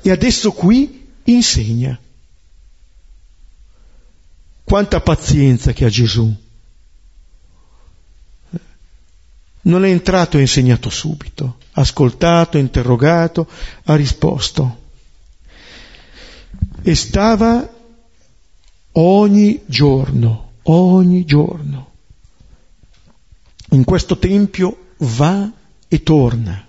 E 0.02 0.10
adesso 0.10 0.52
qui 0.52 1.08
insegna. 1.24 1.98
Quanta 4.64 5.00
pazienza 5.00 5.72
che 5.72 5.84
ha 5.84 5.90
Gesù. 5.90 6.34
Non 9.64 9.84
è 9.84 9.90
entrato 9.90 10.38
e 10.38 10.40
insegnato 10.40 10.90
subito, 10.90 11.58
ha 11.72 11.82
ascoltato, 11.82 12.58
interrogato, 12.58 13.48
ha 13.84 13.94
risposto. 13.94 14.80
E 16.82 16.94
stava 16.94 17.80
ogni 18.92 19.60
giorno, 19.66 20.52
ogni 20.64 21.24
giorno. 21.24 21.90
In 23.70 23.84
questo 23.84 24.18
tempio 24.18 24.94
va 24.98 25.50
e 25.88 26.02
torna. 26.02 26.66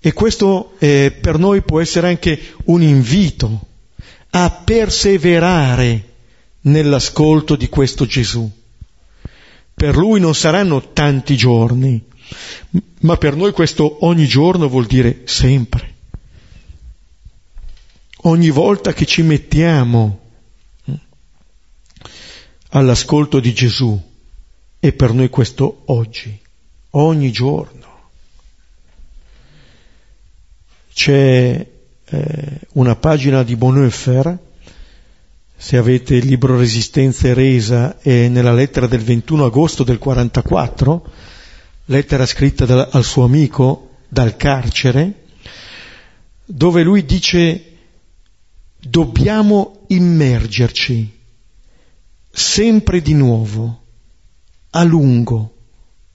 E 0.00 0.12
questo 0.12 0.74
eh, 0.78 1.16
per 1.20 1.38
noi 1.38 1.62
può 1.62 1.80
essere 1.80 2.08
anche 2.08 2.40
un 2.66 2.82
invito 2.82 3.66
a 4.30 4.50
perseverare 4.50 6.04
nell'ascolto 6.62 7.56
di 7.56 7.68
questo 7.68 8.06
Gesù. 8.06 8.48
Per 9.74 9.96
lui 9.96 10.20
non 10.20 10.34
saranno 10.34 10.92
tanti 10.92 11.36
giorni, 11.36 12.02
ma 13.00 13.16
per 13.16 13.36
noi 13.36 13.52
questo 13.52 14.04
ogni 14.04 14.26
giorno 14.26 14.68
vuol 14.68 14.86
dire 14.86 15.22
sempre. 15.24 15.94
Ogni 18.22 18.50
volta 18.50 18.92
che 18.92 19.06
ci 19.06 19.22
mettiamo 19.22 20.27
all'ascolto 22.70 23.40
di 23.40 23.52
Gesù, 23.52 24.00
è 24.78 24.92
per 24.92 25.12
noi 25.12 25.28
questo 25.28 25.82
oggi, 25.86 26.38
ogni 26.90 27.30
giorno. 27.30 27.86
C'è 30.92 31.66
eh, 32.04 32.60
una 32.72 32.96
pagina 32.96 33.42
di 33.42 33.56
Bonhoeffer 33.56 34.46
se 35.60 35.76
avete 35.76 36.14
il 36.14 36.26
libro 36.26 36.56
Resistenza 36.56 37.26
e 37.26 37.34
Resa, 37.34 37.98
è 37.98 38.28
nella 38.28 38.52
lettera 38.52 38.86
del 38.86 39.00
21 39.02 39.46
agosto 39.46 39.82
del 39.82 39.98
44, 39.98 41.10
lettera 41.86 42.24
scritta 42.26 42.64
da, 42.64 42.88
al 42.92 43.02
suo 43.02 43.24
amico 43.24 43.96
dal 44.06 44.36
carcere, 44.36 45.24
dove 46.44 46.84
lui 46.84 47.04
dice 47.04 47.64
dobbiamo 48.78 49.80
immergerci 49.88 51.17
sempre 52.38 53.02
di 53.02 53.14
nuovo, 53.14 53.82
a 54.70 54.84
lungo, 54.84 55.56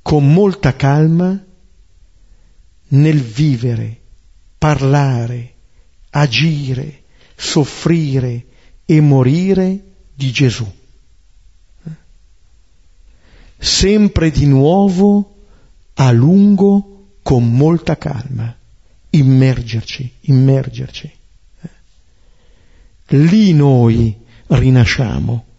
con 0.02 0.34
molta 0.34 0.74
calma, 0.74 1.38
nel 2.88 3.22
vivere, 3.22 4.00
parlare, 4.58 5.56
agire, 6.12 7.04
soffrire, 7.36 8.46
e 8.86 9.02
morire 9.02 9.84
di 10.14 10.32
Gesù. 10.32 10.70
Sempre 13.58 14.32
di 14.32 14.46
nuovo, 14.46 15.36
a 15.96 16.12
lungo, 16.12 17.18
con 17.22 17.54
molta 17.54 17.98
calma, 17.98 18.56
immergerci, 19.10 20.14
immergerci. 20.22 21.12
Lì 23.08 23.54
noi 23.54 24.18
rinasciamo. 24.48 25.52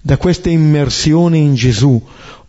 Da 0.00 0.16
questa 0.16 0.48
immersione 0.48 1.38
in 1.38 1.54
Gesù, 1.54 2.02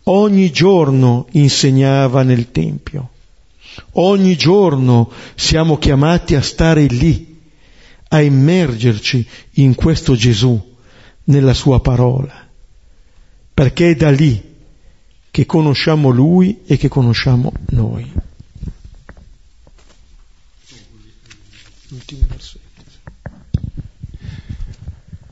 ogni 0.04 0.50
giorno 0.50 1.26
insegnava 1.32 2.22
nel 2.22 2.50
Tempio, 2.50 3.10
ogni 3.92 4.36
giorno 4.36 5.10
siamo 5.34 5.78
chiamati 5.78 6.34
a 6.34 6.42
stare 6.42 6.86
lì 6.86 7.40
a 8.08 8.20
immergerci 8.20 9.26
in 9.52 9.74
questo 9.74 10.14
Gesù, 10.14 10.70
nella 11.24 11.54
sua 11.54 11.80
parola, 11.80 12.48
perché 13.54 13.90
è 13.90 13.94
da 13.94 14.10
lì 14.10 14.50
che 15.30 15.46
conosciamo 15.46 16.10
Lui 16.10 16.60
e 16.66 16.76
che 16.76 16.88
conosciamo 16.88 17.52
noi. 17.70 18.12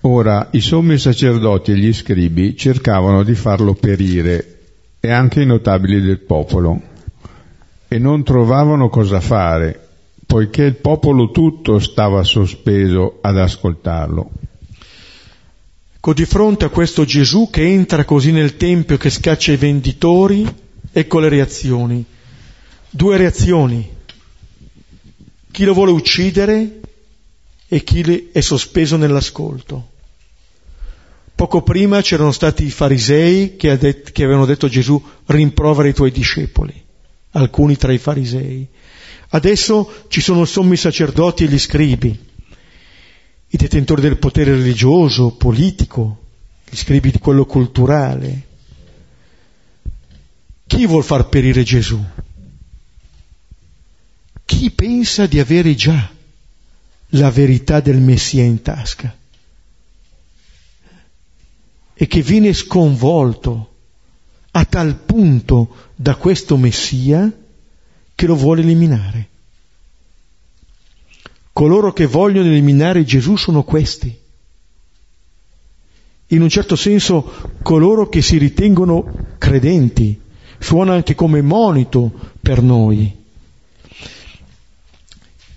Ora 0.03 0.49
i 0.53 0.61
sommi 0.61 0.97
sacerdoti 0.97 1.73
e 1.73 1.77
gli 1.77 1.93
scribi 1.93 2.57
cercavano 2.57 3.23
di 3.23 3.35
farlo 3.35 3.75
perire 3.75 4.61
e 4.99 5.11
anche 5.11 5.43
i 5.43 5.47
notabili 5.47 6.01
del 6.01 6.21
popolo 6.21 6.81
e 7.87 7.99
non 7.99 8.23
trovavano 8.23 8.89
cosa 8.89 9.21
fare 9.21 9.89
poiché 10.25 10.63
il 10.63 10.77
popolo 10.77 11.33
tutto 11.33 11.81
stava 11.81 12.23
sospeso 12.23 13.19
ad 13.21 13.37
ascoltarlo. 13.37 14.31
Ecco, 15.97 16.15
di 16.15 16.25
fronte 16.25 16.65
a 16.65 16.69
questo 16.71 17.05
Gesù 17.05 17.51
che 17.51 17.67
entra 17.67 18.05
così 18.05 18.31
nel 18.31 18.57
Tempio, 18.57 18.97
che 18.97 19.11
scaccia 19.11 19.53
i 19.53 19.57
venditori, 19.57 20.47
ecco 20.93 21.19
le 21.19 21.29
reazioni. 21.29 22.03
Due 22.89 23.17
reazioni. 23.17 23.87
Chi 25.51 25.65
lo 25.65 25.75
vuole 25.75 25.91
uccidere 25.91 26.81
e 27.67 27.83
chi 27.83 28.31
è 28.33 28.41
sospeso 28.41 28.97
nell'ascolto. 28.97 29.90
Poco 31.35 31.63
prima 31.63 32.03
c'erano 32.03 32.33
stati 32.33 32.65
i 32.65 32.71
farisei 32.71 33.57
che, 33.57 34.03
che 34.03 34.25
avevano 34.25 34.47
detto 34.47 34.67
a 34.67 34.69
Gesù 34.69 35.03
rimprovera 35.27 35.89
i 35.89 35.95
tuoi 35.95 36.11
discepoli, 36.11 36.75
alcuni 37.31 37.77
tra 37.77 37.93
i 37.93 37.99
farisei. 37.99 38.69
Adesso 39.31 40.07
ci 40.09 40.21
sono 40.21 40.45
sommi 40.45 40.77
sacerdoti 40.77 41.45
e 41.45 41.49
gli 41.49 41.59
scribi, 41.59 42.19
i 43.53 43.57
detentori 43.57 44.01
del 44.01 44.19
potere 44.19 44.53
religioso, 44.53 45.33
politico, 45.33 46.19
gli 46.69 46.77
scribi 46.77 47.11
di 47.11 47.19
quello 47.19 47.47
culturale. 47.47 48.47
Chi 50.67 50.87
vuol 50.87 51.03
far 51.03 51.29
perire 51.29 51.63
Gesù? 51.65 52.01
Chi 54.45 54.71
pensa 54.71 55.27
di 55.27 55.41
avere 55.41 55.75
già 55.75 56.11
la 57.11 57.31
verità 57.31 57.81
del 57.81 57.99
Messia 57.99 58.45
in 58.45 58.63
tasca? 58.63 59.17
E 62.03 62.07
che 62.07 62.23
viene 62.23 62.55
sconvolto 62.55 63.69
a 64.53 64.65
tal 64.65 64.95
punto 64.95 65.69
da 65.95 66.15
questo 66.17 66.57
Messia 66.57 67.31
che 68.15 68.27
lo 68.27 68.35
vuole 68.35 68.63
eliminare. 68.63 69.29
Coloro 71.53 71.93
che 71.93 72.07
vogliono 72.07 72.49
eliminare 72.49 73.05
Gesù 73.05 73.37
sono 73.37 73.65
questi. 73.65 74.19
In 76.29 76.41
un 76.41 76.49
certo 76.49 76.75
senso 76.75 77.59
coloro 77.61 78.09
che 78.09 78.23
si 78.23 78.39
ritengono 78.39 79.35
credenti, 79.37 80.19
suona 80.59 80.95
anche 80.95 81.15
come 81.15 81.43
monito 81.43 82.11
per 82.41 82.63
noi. 82.63 83.15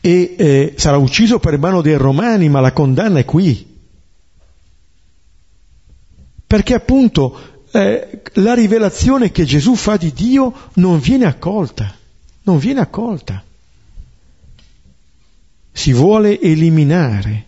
E 0.02 0.36
eh, 0.38 0.74
sarà 0.76 0.98
ucciso 0.98 1.40
per 1.40 1.58
mano 1.58 1.82
dei 1.82 1.96
romani, 1.96 2.50
ma 2.50 2.60
la 2.60 2.74
condanna 2.74 3.20
è 3.20 3.24
qui. 3.24 3.73
Perché 6.54 6.76
appunto 6.76 7.64
eh, 7.72 8.22
la 8.34 8.54
rivelazione 8.54 9.32
che 9.32 9.44
Gesù 9.44 9.74
fa 9.74 9.98
di 9.98 10.14
Dio 10.14 10.54
non 10.76 11.00
viene 11.00 11.26
accolta, 11.26 11.92
non 12.44 12.60
viene 12.60 12.80
accolta 12.80 13.44
si 15.74 15.92
vuole 15.92 16.40
eliminare. 16.40 17.46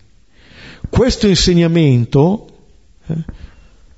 Questo 0.90 1.28
insegnamento, 1.28 2.48
eh, 3.06 3.14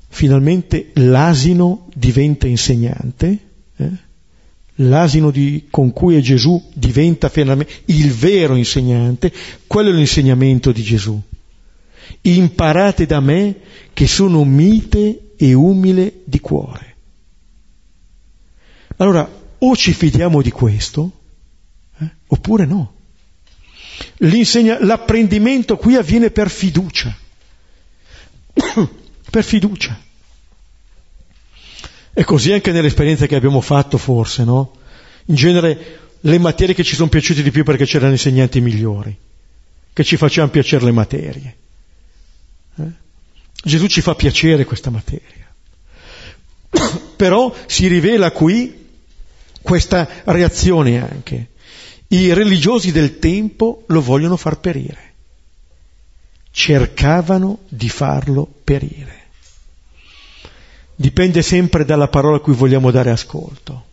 finalmente 0.09 0.91
l'asino 0.95 1.87
diventa 1.93 2.45
insegnante, 2.45 3.39
eh, 3.77 3.89
l'asino 4.75 5.31
di, 5.31 5.67
con 5.69 5.93
cui 5.93 6.21
Gesù 6.21 6.61
diventa 6.73 7.29
finalmente 7.29 7.83
il 7.85 8.11
vero 8.11 8.55
insegnante, 8.55 9.31
quello 9.67 9.89
è 9.89 9.93
l'insegnamento 9.93 10.73
di 10.73 10.83
Gesù. 10.83 11.21
Imparate 12.21 13.05
da 13.05 13.19
me 13.19 13.55
che 13.93 14.07
sono 14.07 14.43
mite 14.43 15.33
e 15.37 15.53
umile 15.53 16.21
di 16.25 16.39
cuore. 16.39 16.95
Allora, 18.97 19.29
o 19.59 19.75
ci 19.75 19.93
fidiamo 19.93 20.41
di 20.41 20.51
questo, 20.51 21.11
eh, 21.99 22.09
oppure 22.27 22.65
no 22.65 22.95
l'apprendimento 24.17 25.77
qui 25.77 25.95
avviene 25.95 26.31
per 26.31 26.49
fiducia. 26.49 27.15
per 29.29 29.43
fiducia. 29.43 29.99
E 32.13 32.23
così 32.23 32.51
anche 32.51 32.71
nell'esperienza 32.71 33.27
che 33.27 33.35
abbiamo 33.35 33.61
fatto 33.61 33.97
forse, 33.97 34.43
no? 34.43 34.73
In 35.25 35.35
genere 35.35 35.99
le 36.21 36.39
materie 36.39 36.73
che 36.73 36.83
ci 36.83 36.95
sono 36.95 37.09
piaciute 37.09 37.43
di 37.43 37.51
più 37.51 37.63
perché 37.63 37.85
c'erano 37.85 38.11
insegnanti 38.11 38.59
migliori, 38.59 39.15
che 39.93 40.03
ci 40.03 40.17
facevano 40.17 40.51
piacere 40.51 40.85
le 40.85 40.91
materie. 40.91 41.57
Eh? 42.77 42.91
Gesù 43.63 43.87
ci 43.87 44.01
fa 44.01 44.15
piacere 44.15 44.65
questa 44.65 44.89
materia. 44.89 45.45
Però 47.15 47.53
si 47.65 47.87
rivela 47.87 48.31
qui 48.31 48.85
questa 49.61 50.07
reazione 50.25 51.01
anche. 51.01 51.49
I 52.09 52.33
religiosi 52.33 52.91
del 52.91 53.19
tempo 53.19 53.83
lo 53.87 54.01
vogliono 54.01 54.37
far 54.37 54.59
perire. 54.59 55.13
Cercavano 56.51 57.59
di 57.67 57.89
farlo 57.89 58.49
perire. 58.63 59.25
Dipende 60.95 61.41
sempre 61.41 61.85
dalla 61.85 62.07
parola 62.07 62.37
a 62.37 62.39
cui 62.39 62.53
vogliamo 62.53 62.89
dare 62.91 63.11
ascolto. 63.11 63.85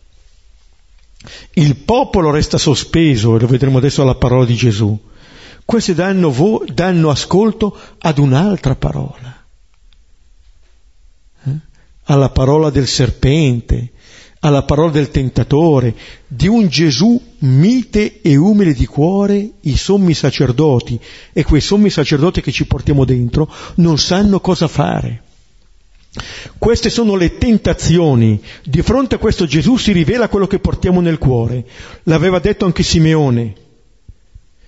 Il 1.53 1.75
popolo 1.75 2.31
resta 2.31 2.57
sospeso, 2.57 3.35
e 3.35 3.39
lo 3.39 3.47
vedremo 3.47 3.77
adesso 3.77 4.01
alla 4.01 4.15
parola 4.15 4.45
di 4.45 4.55
Gesù. 4.55 4.97
Questi 5.65 5.95
danno, 5.95 6.29
vo- 6.31 6.63
danno 6.71 7.09
ascolto 7.09 7.75
ad 7.97 8.19
un'altra 8.19 8.75
parola, 8.75 9.45
eh? 11.43 11.51
alla 12.03 12.29
parola 12.29 12.69
del 12.69 12.87
serpente, 12.87 13.91
alla 14.41 14.61
parola 14.61 14.91
del 14.91 15.09
tentatore, 15.09 15.95
di 16.27 16.47
un 16.47 16.67
Gesù 16.67 17.19
mite 17.39 18.21
e 18.21 18.35
umile 18.35 18.73
di 18.73 18.85
cuore, 18.85 19.53
i 19.61 19.75
sommi 19.75 20.13
sacerdoti 20.13 20.99
e 21.33 21.43
quei 21.43 21.61
sommi 21.61 21.89
sacerdoti 21.89 22.41
che 22.41 22.51
ci 22.51 22.67
portiamo 22.67 23.03
dentro 23.03 23.51
non 23.75 23.97
sanno 23.97 24.39
cosa 24.39 24.67
fare. 24.67 25.23
Queste 26.59 26.91
sono 26.91 27.15
le 27.15 27.37
tentazioni. 27.37 28.41
Di 28.63 28.81
fronte 28.83 29.15
a 29.15 29.17
questo 29.17 29.45
Gesù 29.45 29.77
si 29.77 29.91
rivela 29.91 30.29
quello 30.29 30.47
che 30.47 30.59
portiamo 30.59 31.01
nel 31.01 31.17
cuore. 31.17 31.65
L'aveva 32.03 32.39
detto 32.39 32.65
anche 32.65 32.83
Simeone. 32.83 33.63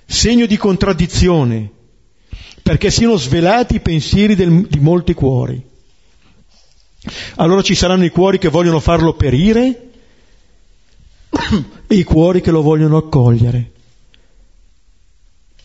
Segno 0.10 0.45
di 0.45 0.55
contraddizione, 0.55 1.70
perché 2.64 2.89
siano 2.89 3.18
svelati 3.18 3.76
i 3.76 3.82
pensieri 3.82 4.36
del, 4.36 4.68
di 4.68 4.80
molti 4.80 5.14
cuori. 5.14 5.62
Allora 7.36 7.62
ci 7.62 7.76
saranno 7.76 8.05
i 8.05 8.10
cuori 8.10 8.38
che 8.38 8.47
vogliono 8.47 8.80
farlo 8.80 9.14
perire 9.16 9.89
e 11.88 11.95
i 11.95 12.03
cuori 12.03 12.39
che 12.41 12.51
lo 12.51 12.62
vogliono 12.62 12.97
accogliere. 12.97 13.72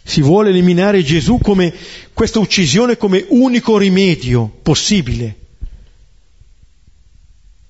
Si 0.03 0.21
vuole 0.21 0.51
eliminare 0.51 1.05
Gesù 1.05 1.39
come 1.39 1.73
questa 2.13 2.41
uccisione 2.41 2.97
come 2.97 3.25
unico 3.29 3.79
rimedio 3.79 4.49
possibile. 4.63 5.37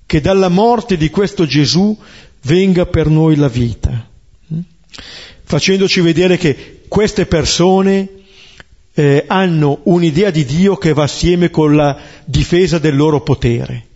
Che 0.06 0.20
dalla 0.20 0.48
morte 0.48 0.96
di 0.96 1.10
questo 1.10 1.46
Gesù 1.46 1.96
venga 2.42 2.86
per 2.86 3.08
noi 3.08 3.36
la 3.36 3.48
vita. 3.48 4.08
Facendoci 5.44 6.00
vedere 6.00 6.36
che 6.36 6.82
queste 6.88 7.26
persone 7.26 8.08
eh, 8.94 9.24
hanno 9.26 9.80
un'idea 9.84 10.30
di 10.30 10.44
Dio 10.44 10.76
che 10.76 10.92
va 10.92 11.04
assieme 11.04 11.50
con 11.50 11.74
la 11.74 11.98
difesa 12.24 12.78
del 12.78 12.96
loro 12.96 13.22
potere. 13.22 13.86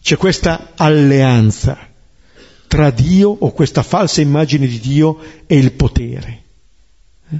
C'è 0.00 0.16
questa 0.16 0.72
alleanza 0.76 1.86
tra 2.66 2.90
Dio 2.90 3.30
o 3.30 3.52
questa 3.52 3.82
falsa 3.82 4.20
immagine 4.20 4.66
di 4.66 4.78
Dio 4.78 5.18
e 5.46 5.58
il 5.58 5.72
potere. 5.72 6.42
Eh? 7.30 7.38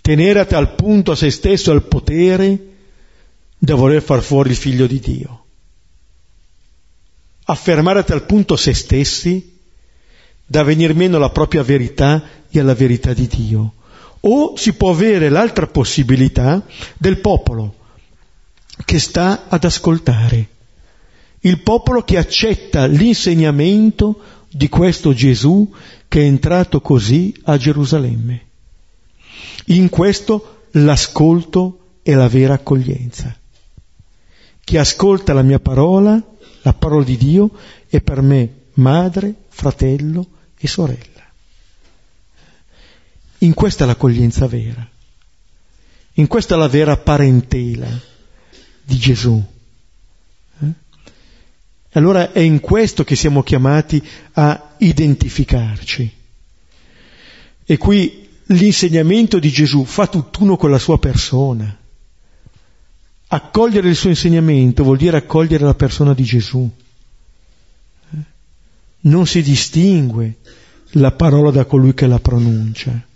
Tenere 0.00 0.40
a 0.40 0.44
tal 0.44 0.74
punto 0.74 1.12
a 1.12 1.16
se 1.16 1.30
stesso 1.30 1.72
il 1.72 1.82
potere 1.82 2.66
da 3.56 3.74
voler 3.74 4.02
far 4.02 4.22
fuori 4.22 4.50
il 4.50 4.56
figlio 4.56 4.86
di 4.86 4.98
Dio. 4.98 5.44
Affermare 7.44 8.00
a 8.00 8.04
tal 8.04 8.24
punto 8.24 8.56
se 8.56 8.74
stessi 8.74 9.49
da 10.50 10.64
venir 10.64 10.96
meno 10.96 11.16
alla 11.16 11.30
propria 11.30 11.62
verità 11.62 12.20
e 12.50 12.58
alla 12.58 12.74
verità 12.74 13.12
di 13.12 13.28
Dio. 13.28 13.74
O 14.22 14.56
si 14.56 14.72
può 14.72 14.90
avere 14.90 15.28
l'altra 15.28 15.68
possibilità 15.68 16.66
del 16.98 17.20
popolo 17.20 17.76
che 18.84 18.98
sta 18.98 19.44
ad 19.46 19.62
ascoltare 19.62 20.48
il 21.42 21.60
popolo 21.60 22.02
che 22.02 22.18
accetta 22.18 22.86
l'insegnamento 22.86 24.20
di 24.50 24.68
questo 24.68 25.14
Gesù 25.14 25.72
che 26.08 26.20
è 26.20 26.24
entrato 26.24 26.80
così 26.80 27.34
a 27.44 27.56
Gerusalemme. 27.56 28.46
In 29.66 29.88
questo 29.88 30.64
l'ascolto 30.72 31.98
è 32.02 32.12
la 32.12 32.28
vera 32.28 32.54
accoglienza. 32.54 33.34
Chi 34.62 34.76
ascolta 34.76 35.32
la 35.32 35.42
mia 35.42 35.60
parola, 35.60 36.20
la 36.62 36.74
parola 36.74 37.04
di 37.04 37.16
Dio, 37.16 37.50
è 37.88 38.00
per 38.00 38.20
me 38.20 38.54
madre, 38.74 39.34
fratello 39.48 40.26
e 40.60 40.68
sorella. 40.68 41.24
In 43.38 43.54
questa 43.54 43.84
è 43.84 43.86
l'accoglienza 43.86 44.46
vera. 44.46 44.86
In 46.14 46.26
questa 46.26 46.54
è 46.54 46.58
la 46.58 46.68
vera 46.68 46.98
parentela 46.98 47.88
di 48.82 48.96
Gesù. 48.98 49.42
Allora 51.92 52.30
è 52.32 52.40
in 52.40 52.60
questo 52.60 53.02
che 53.02 53.16
siamo 53.16 53.42
chiamati 53.42 54.00
a 54.32 54.74
identificarci. 54.76 56.14
E 57.64 57.76
qui 57.78 58.28
l'insegnamento 58.46 59.38
di 59.38 59.48
Gesù 59.50 59.84
fa 59.84 60.06
tutt'uno 60.06 60.56
con 60.56 60.70
la 60.70 60.78
sua 60.78 60.98
persona. 60.98 61.76
Accogliere 63.28 63.88
il 63.88 63.96
suo 63.96 64.10
insegnamento 64.10 64.82
vuol 64.84 64.98
dire 64.98 65.16
accogliere 65.16 65.64
la 65.64 65.74
persona 65.74 66.12
di 66.12 66.24
Gesù. 66.24 66.68
Non 69.02 69.26
si 69.26 69.42
distingue 69.42 70.36
la 70.92 71.12
parola 71.12 71.50
da 71.50 71.64
colui 71.64 71.94
che 71.94 72.06
la 72.06 72.18
pronuncia. 72.18 73.06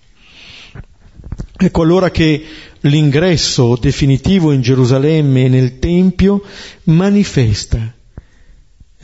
Ecco 1.57 1.82
allora 1.82 2.11
che 2.11 2.45
l'ingresso 2.80 3.76
definitivo 3.80 4.53
in 4.53 4.61
Gerusalemme 4.61 5.45
e 5.45 5.49
nel 5.49 5.78
Tempio 5.78 6.43
manifesta 6.85 7.95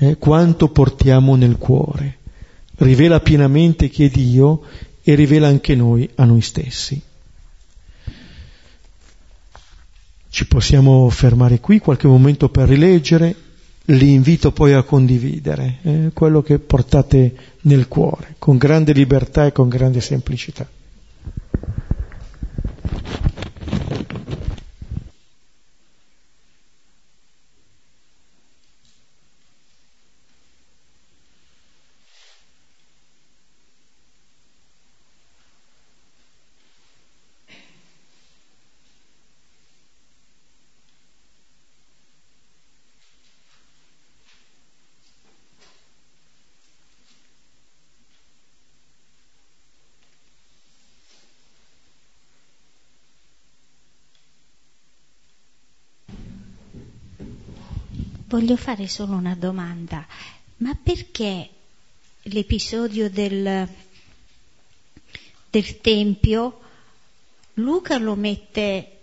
eh, 0.02 0.16
quanto 0.18 0.68
portiamo 0.68 1.36
nel 1.36 1.56
cuore, 1.56 2.18
rivela 2.76 3.20
pienamente 3.20 3.88
chi 3.88 4.04
è 4.04 4.08
Dio 4.08 4.62
e 5.02 5.14
rivela 5.14 5.48
anche 5.48 5.74
noi 5.74 6.08
a 6.16 6.24
noi 6.24 6.40
stessi. 6.40 7.00
Ci 10.28 10.46
possiamo 10.46 11.08
fermare 11.10 11.60
qui 11.60 11.80
qualche 11.80 12.06
momento 12.06 12.48
per 12.48 12.68
rileggere, 12.68 13.34
li 13.86 14.12
invito 14.12 14.52
poi 14.52 14.72
a 14.72 14.82
condividere 14.82 15.78
eh, 15.82 16.10
quello 16.12 16.42
che 16.42 16.58
portate 16.58 17.34
nel 17.62 17.88
cuore, 17.88 18.34
con 18.38 18.56
grande 18.56 18.92
libertà 18.92 19.46
e 19.46 19.52
con 19.52 19.68
grande 19.68 20.00
semplicità. 20.00 20.68
Voglio 58.30 58.56
fare 58.56 58.86
solo 58.86 59.16
una 59.16 59.34
domanda, 59.34 60.06
ma 60.58 60.78
perché 60.80 61.48
l'episodio 62.22 63.10
del, 63.10 63.66
del 65.50 65.80
Tempio 65.80 66.60
Luca 67.54 67.98
lo 67.98 68.14
mette, 68.14 68.98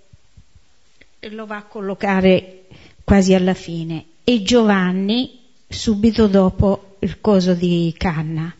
lo 1.19 1.45
va 1.45 1.57
a 1.57 1.63
collocare 1.63 2.67
quasi 3.03 3.33
alla 3.33 3.53
fine 3.53 4.05
e 4.23 4.43
Giovanni 4.43 5.39
subito 5.67 6.27
dopo 6.27 6.95
il 6.99 7.19
coso 7.19 7.53
di 7.53 7.93
Canna? 7.97 8.55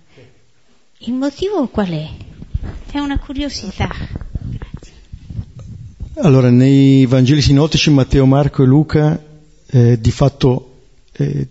Il 0.97 1.13
motivo 1.13 1.65
qual 1.69 1.91
è? 1.91 2.09
È 2.91 2.99
una 2.99 3.17
curiosità. 3.19 3.87
Grazie. 4.41 4.93
Allora, 6.15 6.49
nei 6.49 7.05
Vangeli 7.05 7.41
sinottici 7.41 7.89
Matteo, 7.89 8.25
Marco 8.25 8.63
e 8.63 8.65
Luca 8.65 9.26
eh, 9.69 9.99
di 9.99 10.11
fatto 10.11 10.75
eh, 11.13 11.47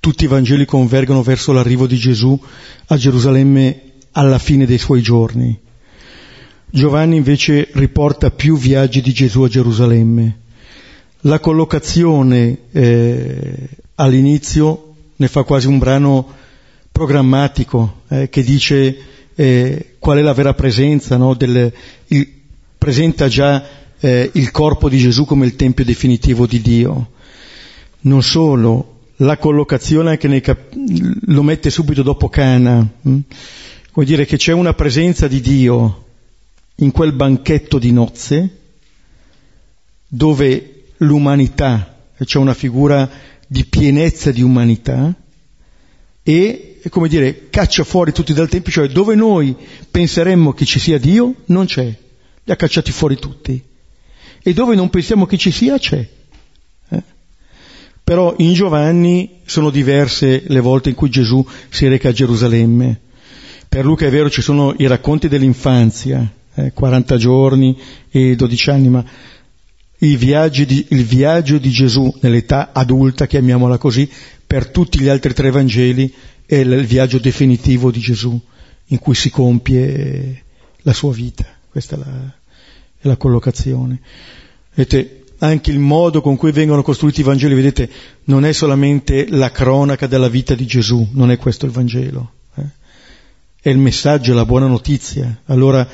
tutti 0.00 0.24
i 0.24 0.28
Vangeli 0.28 0.64
convergono 0.64 1.22
verso 1.22 1.52
l'arrivo 1.52 1.86
di 1.86 1.96
Gesù 1.96 2.38
a 2.86 2.96
Gerusalemme 2.96 3.82
alla 4.12 4.38
fine 4.38 4.66
dei 4.66 4.78
suoi 4.78 5.02
giorni. 5.02 5.58
Giovanni 6.70 7.16
invece 7.16 7.68
riporta 7.72 8.30
più 8.30 8.56
viaggi 8.56 9.00
di 9.00 9.12
Gesù 9.12 9.42
a 9.42 9.48
Gerusalemme. 9.48 10.38
La 11.22 11.40
collocazione 11.40 12.58
eh, 12.70 13.68
all'inizio 13.96 14.94
ne 15.16 15.28
fa 15.28 15.42
quasi 15.42 15.66
un 15.66 15.78
brano 15.78 16.26
programmatico 16.92 18.02
eh, 18.08 18.28
che 18.28 18.42
dice 18.42 18.96
eh, 19.34 19.94
qual 19.98 20.18
è 20.18 20.22
la 20.22 20.32
vera 20.32 20.54
presenza, 20.54 21.16
no, 21.16 21.34
del, 21.34 21.72
il, 22.08 22.28
presenta 22.76 23.28
già 23.28 23.64
eh, 24.00 24.30
il 24.34 24.50
corpo 24.50 24.88
di 24.88 24.98
Gesù 24.98 25.24
come 25.24 25.46
il 25.46 25.56
tempio 25.56 25.84
definitivo 25.84 26.46
di 26.46 26.60
Dio. 26.60 27.10
Non 28.08 28.22
solo, 28.22 29.00
la 29.16 29.36
collocazione 29.36 30.08
anche 30.08 30.28
nei 30.28 30.40
cap- 30.40 30.74
lo 31.26 31.42
mette 31.42 31.68
subito 31.68 32.02
dopo 32.02 32.30
Cana. 32.30 32.88
Hm? 33.02 33.18
Vuol 33.92 34.06
dire 34.06 34.24
che 34.24 34.38
c'è 34.38 34.52
una 34.52 34.72
presenza 34.72 35.28
di 35.28 35.42
Dio 35.42 36.06
in 36.76 36.90
quel 36.90 37.12
banchetto 37.12 37.78
di 37.78 37.92
nozze 37.92 38.56
dove 40.08 40.84
l'umanità, 40.98 41.98
c'è 42.24 42.38
una 42.38 42.54
figura 42.54 43.10
di 43.46 43.66
pienezza 43.66 44.30
di 44.30 44.40
umanità 44.40 45.14
e, 46.22 46.80
come 46.88 47.08
dire, 47.08 47.50
caccia 47.50 47.84
fuori 47.84 48.12
tutti 48.12 48.32
dal 48.32 48.48
Tempio, 48.48 48.72
cioè 48.72 48.88
dove 48.88 49.14
noi 49.16 49.54
penseremmo 49.90 50.54
che 50.54 50.64
ci 50.64 50.78
sia 50.78 50.98
Dio, 50.98 51.34
non 51.46 51.66
c'è, 51.66 51.84
li 51.84 52.52
ha 52.52 52.56
cacciati 52.56 52.90
fuori 52.90 53.18
tutti. 53.18 53.62
E 54.42 54.52
dove 54.54 54.74
non 54.74 54.88
pensiamo 54.88 55.26
che 55.26 55.36
ci 55.36 55.50
sia, 55.50 55.76
c'è. 55.76 56.16
Però 58.08 58.34
in 58.38 58.54
Giovanni 58.54 59.40
sono 59.44 59.68
diverse 59.68 60.44
le 60.46 60.60
volte 60.60 60.88
in 60.88 60.94
cui 60.94 61.10
Gesù 61.10 61.46
si 61.68 61.86
reca 61.88 62.08
a 62.08 62.12
Gerusalemme. 62.12 62.98
Per 63.68 63.84
Luca 63.84 64.06
è 64.06 64.10
vero 64.10 64.30
ci 64.30 64.40
sono 64.40 64.74
i 64.78 64.86
racconti 64.86 65.28
dell'infanzia, 65.28 66.26
eh, 66.54 66.72
40 66.72 67.16
giorni 67.18 67.78
e 68.08 68.34
12 68.34 68.70
anni, 68.70 68.88
ma 68.88 69.04
di, 69.98 70.86
il 70.88 71.04
viaggio 71.04 71.58
di 71.58 71.68
Gesù 71.68 72.10
nell'età 72.22 72.70
adulta, 72.72 73.26
chiamiamola 73.26 73.76
così, 73.76 74.10
per 74.46 74.68
tutti 74.68 75.00
gli 75.00 75.08
altri 75.08 75.34
tre 75.34 75.50
Vangeli 75.50 76.10
è 76.46 76.54
il 76.54 76.86
viaggio 76.86 77.18
definitivo 77.18 77.90
di 77.90 78.00
Gesù 78.00 78.40
in 78.86 78.98
cui 79.00 79.14
si 79.14 79.28
compie 79.28 80.44
la 80.78 80.94
sua 80.94 81.12
vita. 81.12 81.44
Questa 81.70 81.96
è 81.96 81.98
la, 81.98 82.34
è 83.00 83.06
la 83.06 83.16
collocazione. 83.18 84.00
Vedete, 84.72 85.24
anche 85.38 85.70
il 85.70 85.78
modo 85.78 86.20
con 86.20 86.36
cui 86.36 86.52
vengono 86.52 86.82
costruiti 86.82 87.20
i 87.20 87.24
Vangeli, 87.24 87.54
vedete, 87.54 87.88
non 88.24 88.44
è 88.44 88.52
solamente 88.52 89.26
la 89.28 89.50
cronaca 89.50 90.06
della 90.06 90.28
vita 90.28 90.54
di 90.54 90.66
Gesù, 90.66 91.08
non 91.12 91.30
è 91.30 91.38
questo 91.38 91.66
il 91.66 91.72
Vangelo, 91.72 92.32
eh? 92.56 92.66
è 93.60 93.68
il 93.68 93.78
messaggio, 93.78 94.34
la 94.34 94.44
buona 94.44 94.66
notizia. 94.66 95.42
Allora 95.46 95.86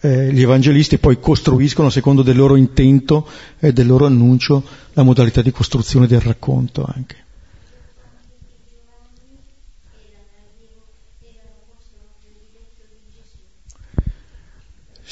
eh, 0.00 0.32
gli 0.32 0.42
evangelisti 0.42 0.98
poi 0.98 1.18
costruiscono, 1.20 1.90
secondo 1.90 2.22
del 2.22 2.36
loro 2.36 2.56
intento 2.56 3.26
e 3.58 3.72
del 3.72 3.86
loro 3.86 4.06
annuncio, 4.06 4.62
la 4.92 5.02
modalità 5.02 5.42
di 5.42 5.50
costruzione 5.50 6.06
del 6.06 6.20
racconto 6.20 6.88
anche. 6.92 7.16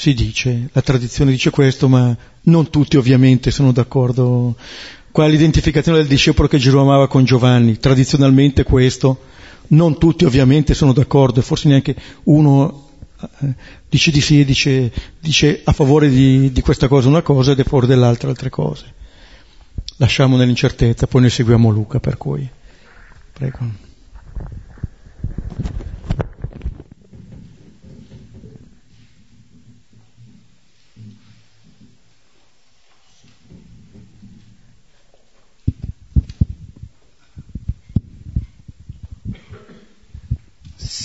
Si 0.01 0.15
dice, 0.15 0.67
la 0.73 0.81
tradizione 0.81 1.29
dice 1.29 1.51
questo, 1.51 1.87
ma 1.87 2.17
non 2.45 2.71
tutti 2.71 2.97
ovviamente 2.97 3.51
sono 3.51 3.71
d'accordo. 3.71 4.55
Qua 5.11 5.27
l'identificazione 5.27 5.99
del 5.99 6.07
discepolo 6.07 6.47
che 6.47 6.57
Gesù 6.57 6.79
amava 6.79 7.07
con 7.07 7.23
Giovanni, 7.23 7.77
tradizionalmente 7.77 8.63
questo, 8.63 9.19
non 9.67 9.99
tutti 9.99 10.25
ovviamente 10.25 10.73
sono 10.73 10.91
d'accordo 10.91 11.39
e 11.39 11.43
forse 11.43 11.67
neanche 11.67 11.95
uno 12.23 12.89
eh, 13.41 13.53
dice 13.87 14.09
di 14.09 14.21
sì, 14.21 14.43
dice, 14.43 14.91
dice 15.19 15.61
a 15.63 15.71
favore 15.71 16.09
di, 16.09 16.51
di, 16.51 16.61
questa 16.61 16.87
cosa 16.87 17.07
una 17.07 17.21
cosa 17.21 17.51
ed 17.51 17.59
a 17.59 17.63
favore 17.63 17.85
dell'altra 17.85 18.29
altre 18.29 18.49
cose. 18.49 18.85
Lasciamo 19.97 20.35
nell'incertezza, 20.35 21.05
poi 21.05 21.21
ne 21.21 21.29
seguiamo 21.29 21.69
Luca 21.69 21.99
per 21.99 22.17
cui. 22.17 22.49
Prego. 23.33 23.89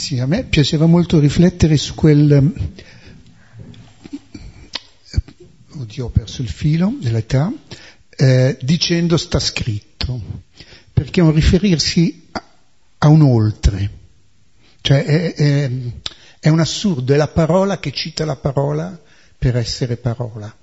Sì, 0.07 0.21
a 0.21 0.27
me 0.27 0.45
piaceva 0.45 0.87
molto 0.87 1.19
riflettere 1.19 1.77
su 1.77 1.97
quel... 1.97 2.31
Ehm, 2.31 2.73
oddio, 5.81 6.05
ho 6.05 6.11
perso 6.11 6.43
il 6.43 6.49
filo 6.49 6.95
dell'età, 7.01 7.53
eh, 8.11 8.57
dicendo 8.63 9.17
sta 9.17 9.41
scritto, 9.41 10.45
perché 10.93 11.19
è 11.19 11.25
un 11.25 11.33
riferirsi 11.33 12.29
a, 12.31 12.45
a 12.99 13.09
un 13.09 13.23
oltre, 13.23 13.91
cioè 14.81 15.05
è, 15.05 15.35
è, 15.35 15.71
è 16.39 16.49
un 16.51 16.61
assurdo, 16.61 17.13
è 17.13 17.17
la 17.17 17.27
parola 17.27 17.81
che 17.81 17.91
cita 17.91 18.25
la 18.25 18.37
parola 18.37 18.97
per 19.37 19.57
essere 19.57 19.97
parola. 19.97 20.57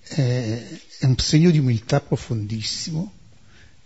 È, 0.00 0.62
è 0.98 1.04
un 1.04 1.18
segno 1.18 1.52
di 1.52 1.58
umiltà 1.58 2.00
profondissimo 2.00 3.12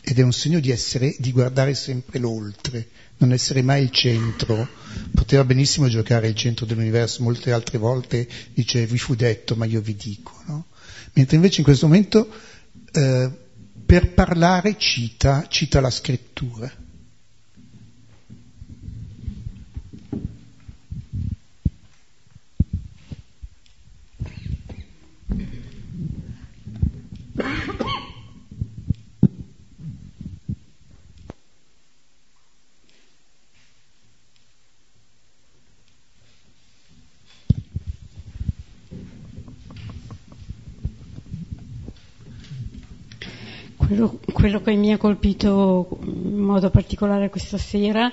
ed 0.01 0.19
è 0.19 0.23
un 0.23 0.33
segno 0.33 0.59
di 0.59 0.71
essere, 0.71 1.15
di 1.19 1.33
guardare 1.33 1.75
sempre 1.75 2.19
l'oltre, 2.19 2.89
non 3.19 3.33
essere 3.33 3.63
mai 3.63 3.83
il 3.83 3.91
centro. 3.91 4.69
Poteva 5.15 5.45
benissimo 5.45 5.89
giocare 5.89 6.29
il 6.29 6.35
centro 6.35 6.67
dell'universo, 6.67 7.23
molte 7.23 7.53
altre 7.53 7.79
volte 7.79 8.29
dice 8.55 8.87
vi 8.87 8.99
fu 8.99 9.15
detto, 9.15 9.55
ma 9.55 9.65
io 9.65 9.81
vi 9.81 9.97
dico. 9.97 10.33
No? 10.47 10.67
Mentre 11.15 11.37
invece 11.37 11.59
in 11.59 11.65
questo 11.65 11.87
momento 11.87 12.29
eh, 12.93 13.31
per 13.85 14.13
parlare 14.13 14.77
cita, 14.79 15.47
cita 15.49 15.81
la 15.81 15.91
scrittura. 15.91 16.71
Quello, 43.89 44.21
quello, 44.33 44.61
che 44.61 44.75
mi 44.75 44.93
ha 44.93 44.99
colpito 44.99 45.99
in 46.03 46.37
modo 46.37 46.69
particolare 46.69 47.31
questa 47.31 47.57
sera 47.57 48.13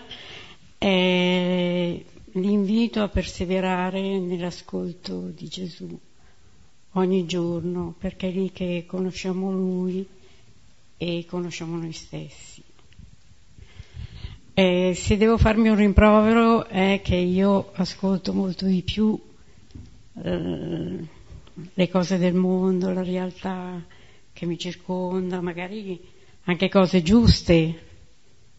è 0.77 2.01
l'invito 2.31 3.01
a 3.01 3.09
perseverare 3.09 4.17
nell'ascolto 4.19 5.31
di 5.35 5.47
Gesù 5.49 5.99
ogni 6.93 7.25
giorno, 7.25 7.93
perché 7.97 8.29
è 8.29 8.31
lì 8.31 8.53
che 8.53 8.85
conosciamo 8.87 9.51
Lui 9.51 10.07
e 10.95 11.25
conosciamo 11.27 11.75
noi 11.75 11.91
stessi. 11.91 12.63
E 14.53 14.93
se 14.95 15.17
devo 15.17 15.37
farmi 15.37 15.67
un 15.67 15.75
rimprovero 15.75 16.67
è 16.67 17.01
che 17.03 17.15
io 17.15 17.71
ascolto 17.73 18.31
molto 18.31 18.65
di 18.65 18.81
più 18.81 19.19
eh, 20.23 21.05
le 21.73 21.89
cose 21.89 22.17
del 22.17 22.33
mondo, 22.33 22.93
la 22.93 23.03
realtà 23.03 23.83
che 24.35 24.45
mi 24.45 24.59
circonda, 24.59 25.39
magari 25.39 25.97
anche 26.43 26.67
cose 26.67 27.01
giuste, 27.01 27.73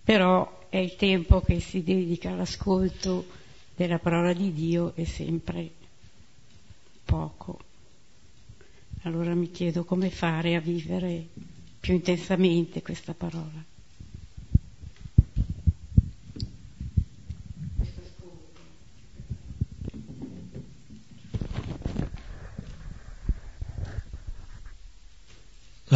però 0.02 0.64
è 0.70 0.78
il 0.78 0.96
tempo 0.96 1.42
che 1.42 1.60
si 1.60 1.82
dedica 1.82 2.30
all'ascolto 2.30 3.26
della 3.76 3.98
parola 3.98 4.32
di 4.32 4.54
Dio 4.54 4.94
è 4.94 5.04
sempre 5.04 5.70
poco. 7.04 7.58
Allora 9.02 9.34
mi 9.34 9.50
chiedo 9.50 9.84
come 9.84 10.08
fare 10.08 10.54
a 10.56 10.60
vivere 10.60 11.26
più 11.78 11.92
intensamente 11.92 12.80
questa 12.80 13.12
parola. 13.12 13.62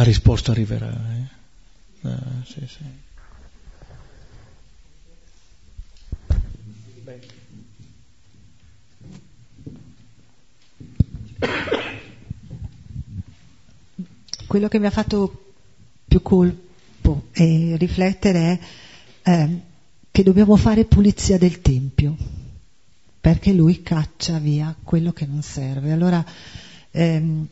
La 0.01 0.07
risposta 0.07 0.49
arriverà. 0.49 0.89
Eh? 0.89 2.09
Ah, 2.09 2.17
sì, 2.43 2.65
sì. 2.65 2.83
Quello 14.47 14.67
che 14.67 14.79
mi 14.79 14.87
ha 14.87 14.89
fatto 14.89 15.53
più 16.07 16.23
colpo 16.23 17.27
e 17.31 17.75
riflettere 17.77 18.59
è 19.21 19.29
eh, 19.29 19.59
che 20.09 20.23
dobbiamo 20.23 20.55
fare 20.55 20.85
pulizia 20.85 21.37
del 21.37 21.61
Tempio, 21.61 22.17
perché 23.21 23.53
lui 23.53 23.83
caccia 23.83 24.39
via 24.39 24.75
quello 24.81 25.11
che 25.11 25.27
non 25.27 25.43
serve. 25.43 25.91
Allora 25.91 26.25
ehm, 26.89 27.47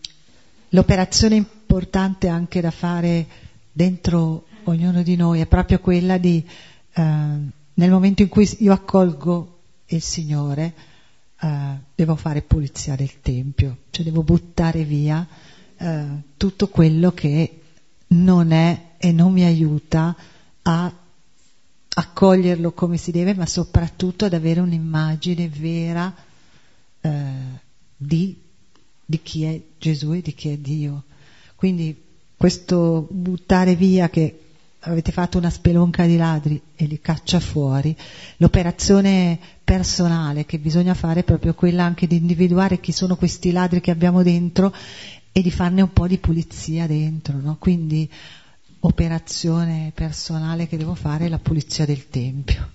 l'operazione 0.69 1.57
importante 1.69 2.27
anche 2.27 2.61
da 2.61 2.71
fare 2.71 3.27
dentro 3.71 4.47
ognuno 4.63 5.03
di 5.03 5.15
noi 5.15 5.39
è 5.39 5.45
proprio 5.45 5.79
quella 5.79 6.17
di, 6.17 6.43
eh, 6.93 7.01
nel 7.01 7.91
momento 7.91 8.23
in 8.23 8.27
cui 8.27 8.49
io 8.57 8.73
accolgo 8.73 9.59
il 9.85 10.01
Signore, 10.01 10.73
eh, 11.39 11.77
devo 11.93 12.15
fare 12.15 12.41
pulizia 12.41 12.95
del 12.95 13.21
Tempio, 13.21 13.77
cioè 13.91 14.03
devo 14.03 14.23
buttare 14.23 14.83
via 14.83 15.25
eh, 15.77 16.07
tutto 16.37 16.69
quello 16.69 17.11
che 17.11 17.61
non 18.07 18.51
è 18.51 18.93
e 18.97 19.11
non 19.11 19.31
mi 19.31 19.43
aiuta 19.43 20.15
a 20.63 20.91
accoglierlo 21.93 22.71
come 22.71 22.97
si 22.97 23.11
deve, 23.11 23.35
ma 23.35 23.45
soprattutto 23.45 24.25
ad 24.25 24.33
avere 24.33 24.59
un'immagine 24.59 25.47
vera 25.49 26.11
eh, 27.01 27.21
di 27.95 28.47
di 29.05 29.21
chi 29.23 29.43
è 29.43 29.59
Gesù 29.79 30.13
e 30.13 30.21
di 30.21 30.33
chi 30.35 30.49
è 30.49 30.57
Dio. 30.57 31.03
Quindi 31.59 31.93
questo 32.37 33.05
buttare 33.11 33.75
via 33.75 34.09
che 34.09 34.39
avete 34.79 35.11
fatto 35.11 35.37
una 35.37 35.49
spelonca 35.49 36.05
di 36.05 36.15
ladri 36.15 36.61
e 36.73 36.85
li 36.85 37.01
caccia 37.01 37.41
fuori, 37.41 37.93
l'operazione 38.37 39.37
personale 39.61 40.45
che 40.45 40.57
bisogna 40.57 40.93
fare 40.93 41.19
è 41.19 41.23
proprio 41.25 41.53
quella 41.55 41.83
anche 41.83 42.07
di 42.07 42.15
individuare 42.15 42.79
chi 42.79 42.93
sono 42.93 43.17
questi 43.17 43.51
ladri 43.51 43.81
che 43.81 43.91
abbiamo 43.91 44.23
dentro 44.23 44.73
e 45.33 45.41
di 45.41 45.51
farne 45.51 45.81
un 45.81 45.91
po' 45.91 46.07
di 46.07 46.17
pulizia 46.17 46.87
dentro, 46.87 47.37
no? 47.41 47.57
Quindi 47.59 48.09
operazione 48.79 49.91
personale 49.93 50.65
che 50.65 50.77
devo 50.77 50.95
fare 50.95 51.25
è 51.25 51.27
la 51.27 51.39
pulizia 51.39 51.85
del 51.85 52.07
Tempio. 52.07 52.69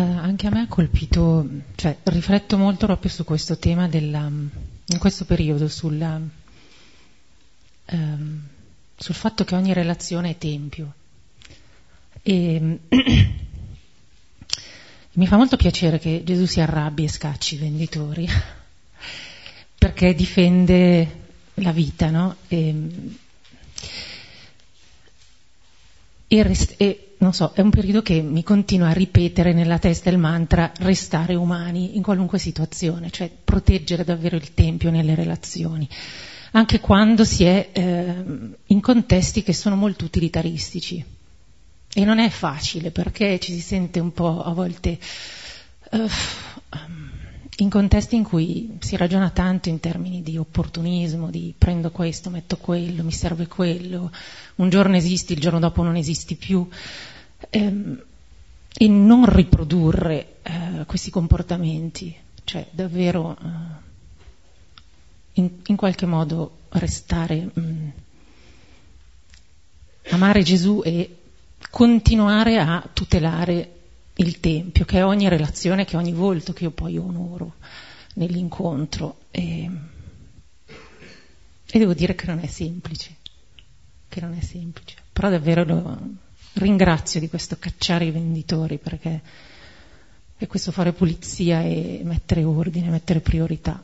Anche 0.00 0.48
a 0.48 0.50
me 0.50 0.62
ha 0.62 0.66
colpito, 0.66 1.48
cioè 1.76 1.96
rifletto 2.04 2.56
molto 2.56 2.86
proprio 2.86 3.10
su 3.10 3.22
questo 3.22 3.56
tema 3.58 3.86
della, 3.88 4.26
in 4.26 4.98
questo 4.98 5.24
periodo, 5.24 5.68
sulla, 5.68 6.20
ehm, 7.86 8.42
sul 8.96 9.14
fatto 9.14 9.44
che 9.44 9.54
ogni 9.54 9.72
relazione 9.72 10.30
è 10.30 10.38
tempio. 10.38 10.94
E, 12.22 12.78
mi 15.12 15.26
fa 15.28 15.36
molto 15.36 15.56
piacere 15.56 16.00
che 16.00 16.22
Gesù 16.24 16.46
si 16.46 16.60
arrabbi 16.60 17.04
e 17.04 17.08
scacci 17.08 17.54
i 17.54 17.58
venditori, 17.58 18.26
perché 19.78 20.12
difende 20.14 21.20
la 21.54 21.70
vita, 21.70 22.10
no? 22.10 22.34
E, 22.48 22.90
e, 26.26 26.42
rest- 26.42 26.74
e 26.78 27.13
non 27.24 27.32
so, 27.32 27.52
è 27.54 27.62
un 27.62 27.70
periodo 27.70 28.02
che 28.02 28.20
mi 28.20 28.42
continua 28.42 28.88
a 28.88 28.92
ripetere 28.92 29.54
nella 29.54 29.78
testa 29.78 30.10
il 30.10 30.18
mantra 30.18 30.70
restare 30.80 31.34
umani 31.34 31.96
in 31.96 32.02
qualunque 32.02 32.38
situazione, 32.38 33.10
cioè 33.10 33.30
proteggere 33.42 34.04
davvero 34.04 34.36
il 34.36 34.52
tempio 34.52 34.90
nelle 34.90 35.14
relazioni, 35.14 35.88
anche 36.52 36.80
quando 36.80 37.24
si 37.24 37.44
è 37.44 37.70
eh, 37.72 38.24
in 38.66 38.80
contesti 38.80 39.42
che 39.42 39.54
sono 39.54 39.74
molto 39.74 40.04
utilitaristici. 40.04 41.02
E 41.96 42.04
non 42.04 42.18
è 42.18 42.28
facile 42.28 42.90
perché 42.90 43.38
ci 43.38 43.52
si 43.52 43.60
sente 43.60 44.00
un 44.00 44.12
po' 44.12 44.42
a 44.42 44.52
volte 44.52 44.98
uh, 45.92 46.08
in 47.58 47.70
contesti 47.70 48.16
in 48.16 48.24
cui 48.24 48.76
si 48.80 48.96
ragiona 48.96 49.30
tanto 49.30 49.68
in 49.68 49.78
termini 49.78 50.22
di 50.22 50.36
opportunismo, 50.36 51.30
di 51.30 51.54
prendo 51.56 51.90
questo, 51.90 52.30
metto 52.30 52.56
quello, 52.56 53.04
mi 53.04 53.12
serve 53.12 53.46
quello, 53.46 54.10
un 54.56 54.68
giorno 54.68 54.96
esisti, 54.96 55.34
il 55.34 55.40
giorno 55.40 55.60
dopo 55.60 55.82
non 55.84 55.94
esisti 55.94 56.34
più 56.34 56.68
ehm, 57.50 58.02
e 58.76 58.88
non 58.88 59.26
riprodurre 59.26 60.36
eh, 60.42 60.84
questi 60.86 61.10
comportamenti, 61.10 62.14
cioè 62.42 62.66
davvero 62.70 63.36
eh, 63.40 63.82
in, 65.34 65.50
in, 65.66 65.76
qualche 65.76 66.06
modo 66.06 66.58
restare, 66.70 67.50
mh, 67.52 67.60
mm, 67.60 67.88
amare 70.10 70.42
Gesù 70.42 70.82
e 70.84 71.18
continuare 71.70 72.58
a 72.58 72.88
tutelare 72.92 73.70
il 74.16 74.40
Tempio, 74.40 74.84
che 74.84 74.98
è 74.98 75.04
ogni 75.04 75.28
relazione, 75.28 75.84
che 75.84 75.94
è 75.94 75.98
ogni 75.98 76.12
volto 76.12 76.52
che 76.52 76.64
io 76.64 76.70
poi 76.70 76.98
onoro 76.98 77.54
nell'incontro. 78.14 79.18
E, 79.30 79.70
e 81.66 81.78
devo 81.78 81.94
dire 81.94 82.14
che 82.14 82.26
non 82.26 82.40
è 82.40 82.46
semplice, 82.46 83.16
che 84.08 84.20
non 84.20 84.34
è 84.34 84.40
semplice, 84.40 84.96
però 85.12 85.30
davvero 85.30 85.64
lo, 85.64 85.98
ringrazio 86.54 87.20
di 87.20 87.28
questo 87.28 87.56
cacciare 87.58 88.04
i 88.06 88.10
venditori 88.10 88.78
perché 88.78 89.20
è 90.36 90.46
questo 90.46 90.72
fare 90.72 90.92
pulizia 90.92 91.62
e 91.62 92.00
mettere 92.04 92.44
ordine, 92.44 92.88
mettere 92.90 93.20
priorità. 93.20 93.82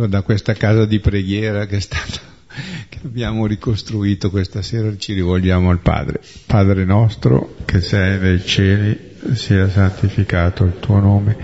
Allora 0.00 0.16
da 0.16 0.22
questa 0.22 0.54
casa 0.54 0.86
di 0.86 0.98
preghiera 0.98 1.66
che, 1.66 1.78
stata, 1.78 2.20
che 2.88 3.00
abbiamo 3.04 3.44
ricostruito 3.44 4.30
questa 4.30 4.62
sera 4.62 4.96
ci 4.96 5.12
rivolgiamo 5.12 5.68
al 5.68 5.80
Padre. 5.80 6.22
Padre 6.46 6.86
nostro 6.86 7.56
che 7.66 7.82
sei 7.82 8.18
nei 8.18 8.42
cieli, 8.42 8.98
sia 9.34 9.68
santificato 9.68 10.64
il 10.64 10.78
tuo 10.80 11.00
nome, 11.00 11.36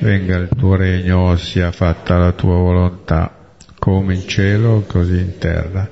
venga 0.00 0.34
il 0.34 0.48
tuo 0.48 0.74
regno, 0.74 1.36
sia 1.36 1.70
fatta 1.70 2.16
la 2.16 2.32
tua 2.32 2.56
volontà, 2.56 3.54
come 3.78 4.14
in 4.16 4.26
cielo 4.26 4.82
così 4.88 5.18
in 5.18 5.38
terra. 5.38 5.88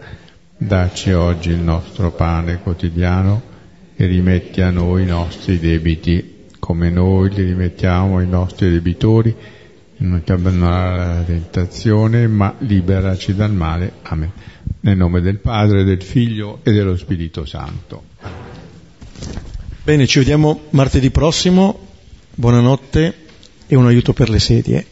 Dacci 0.57 1.13
oggi 1.13 1.51
il 1.51 1.61
nostro 1.61 2.11
pane 2.11 2.59
quotidiano 2.59 3.41
e 3.95 4.07
rimetti 4.07 4.63
a 4.63 4.71
noi 4.71 5.05
i 5.05 5.07
nostri 5.07 5.61
debiti, 5.61 6.47
come 6.59 6.91
noi 6.91 7.31
li 7.31 7.45
rimettiamo 7.45 8.17
ai 8.17 8.27
nostri 8.27 8.69
debitori 8.69 9.54
non 10.05 10.23
ti 10.23 10.33
abbandonare 10.33 11.03
alla 11.03 11.23
tentazione, 11.23 12.27
ma 12.29 12.55
liberaci 12.59 13.35
dal 13.35 13.53
male. 13.53 13.95
Amen. 14.03 14.31
Nel 14.81 14.97
nome 14.97 15.21
del 15.21 15.39
Padre, 15.39 15.85
del 15.85 16.03
Figlio 16.03 16.61
e 16.63 16.73
dello 16.73 16.97
Spirito 16.97 17.45
Santo. 17.45 18.05
Bene, 19.83 20.07
ci 20.07 20.19
vediamo 20.19 20.65
martedì 20.71 21.11
prossimo. 21.11 21.89
Buonanotte 22.35 23.15
e 23.67 23.77
un 23.77 23.87
aiuto 23.87 24.13
per 24.13 24.29
le 24.29 24.39
sedie. 24.39 24.87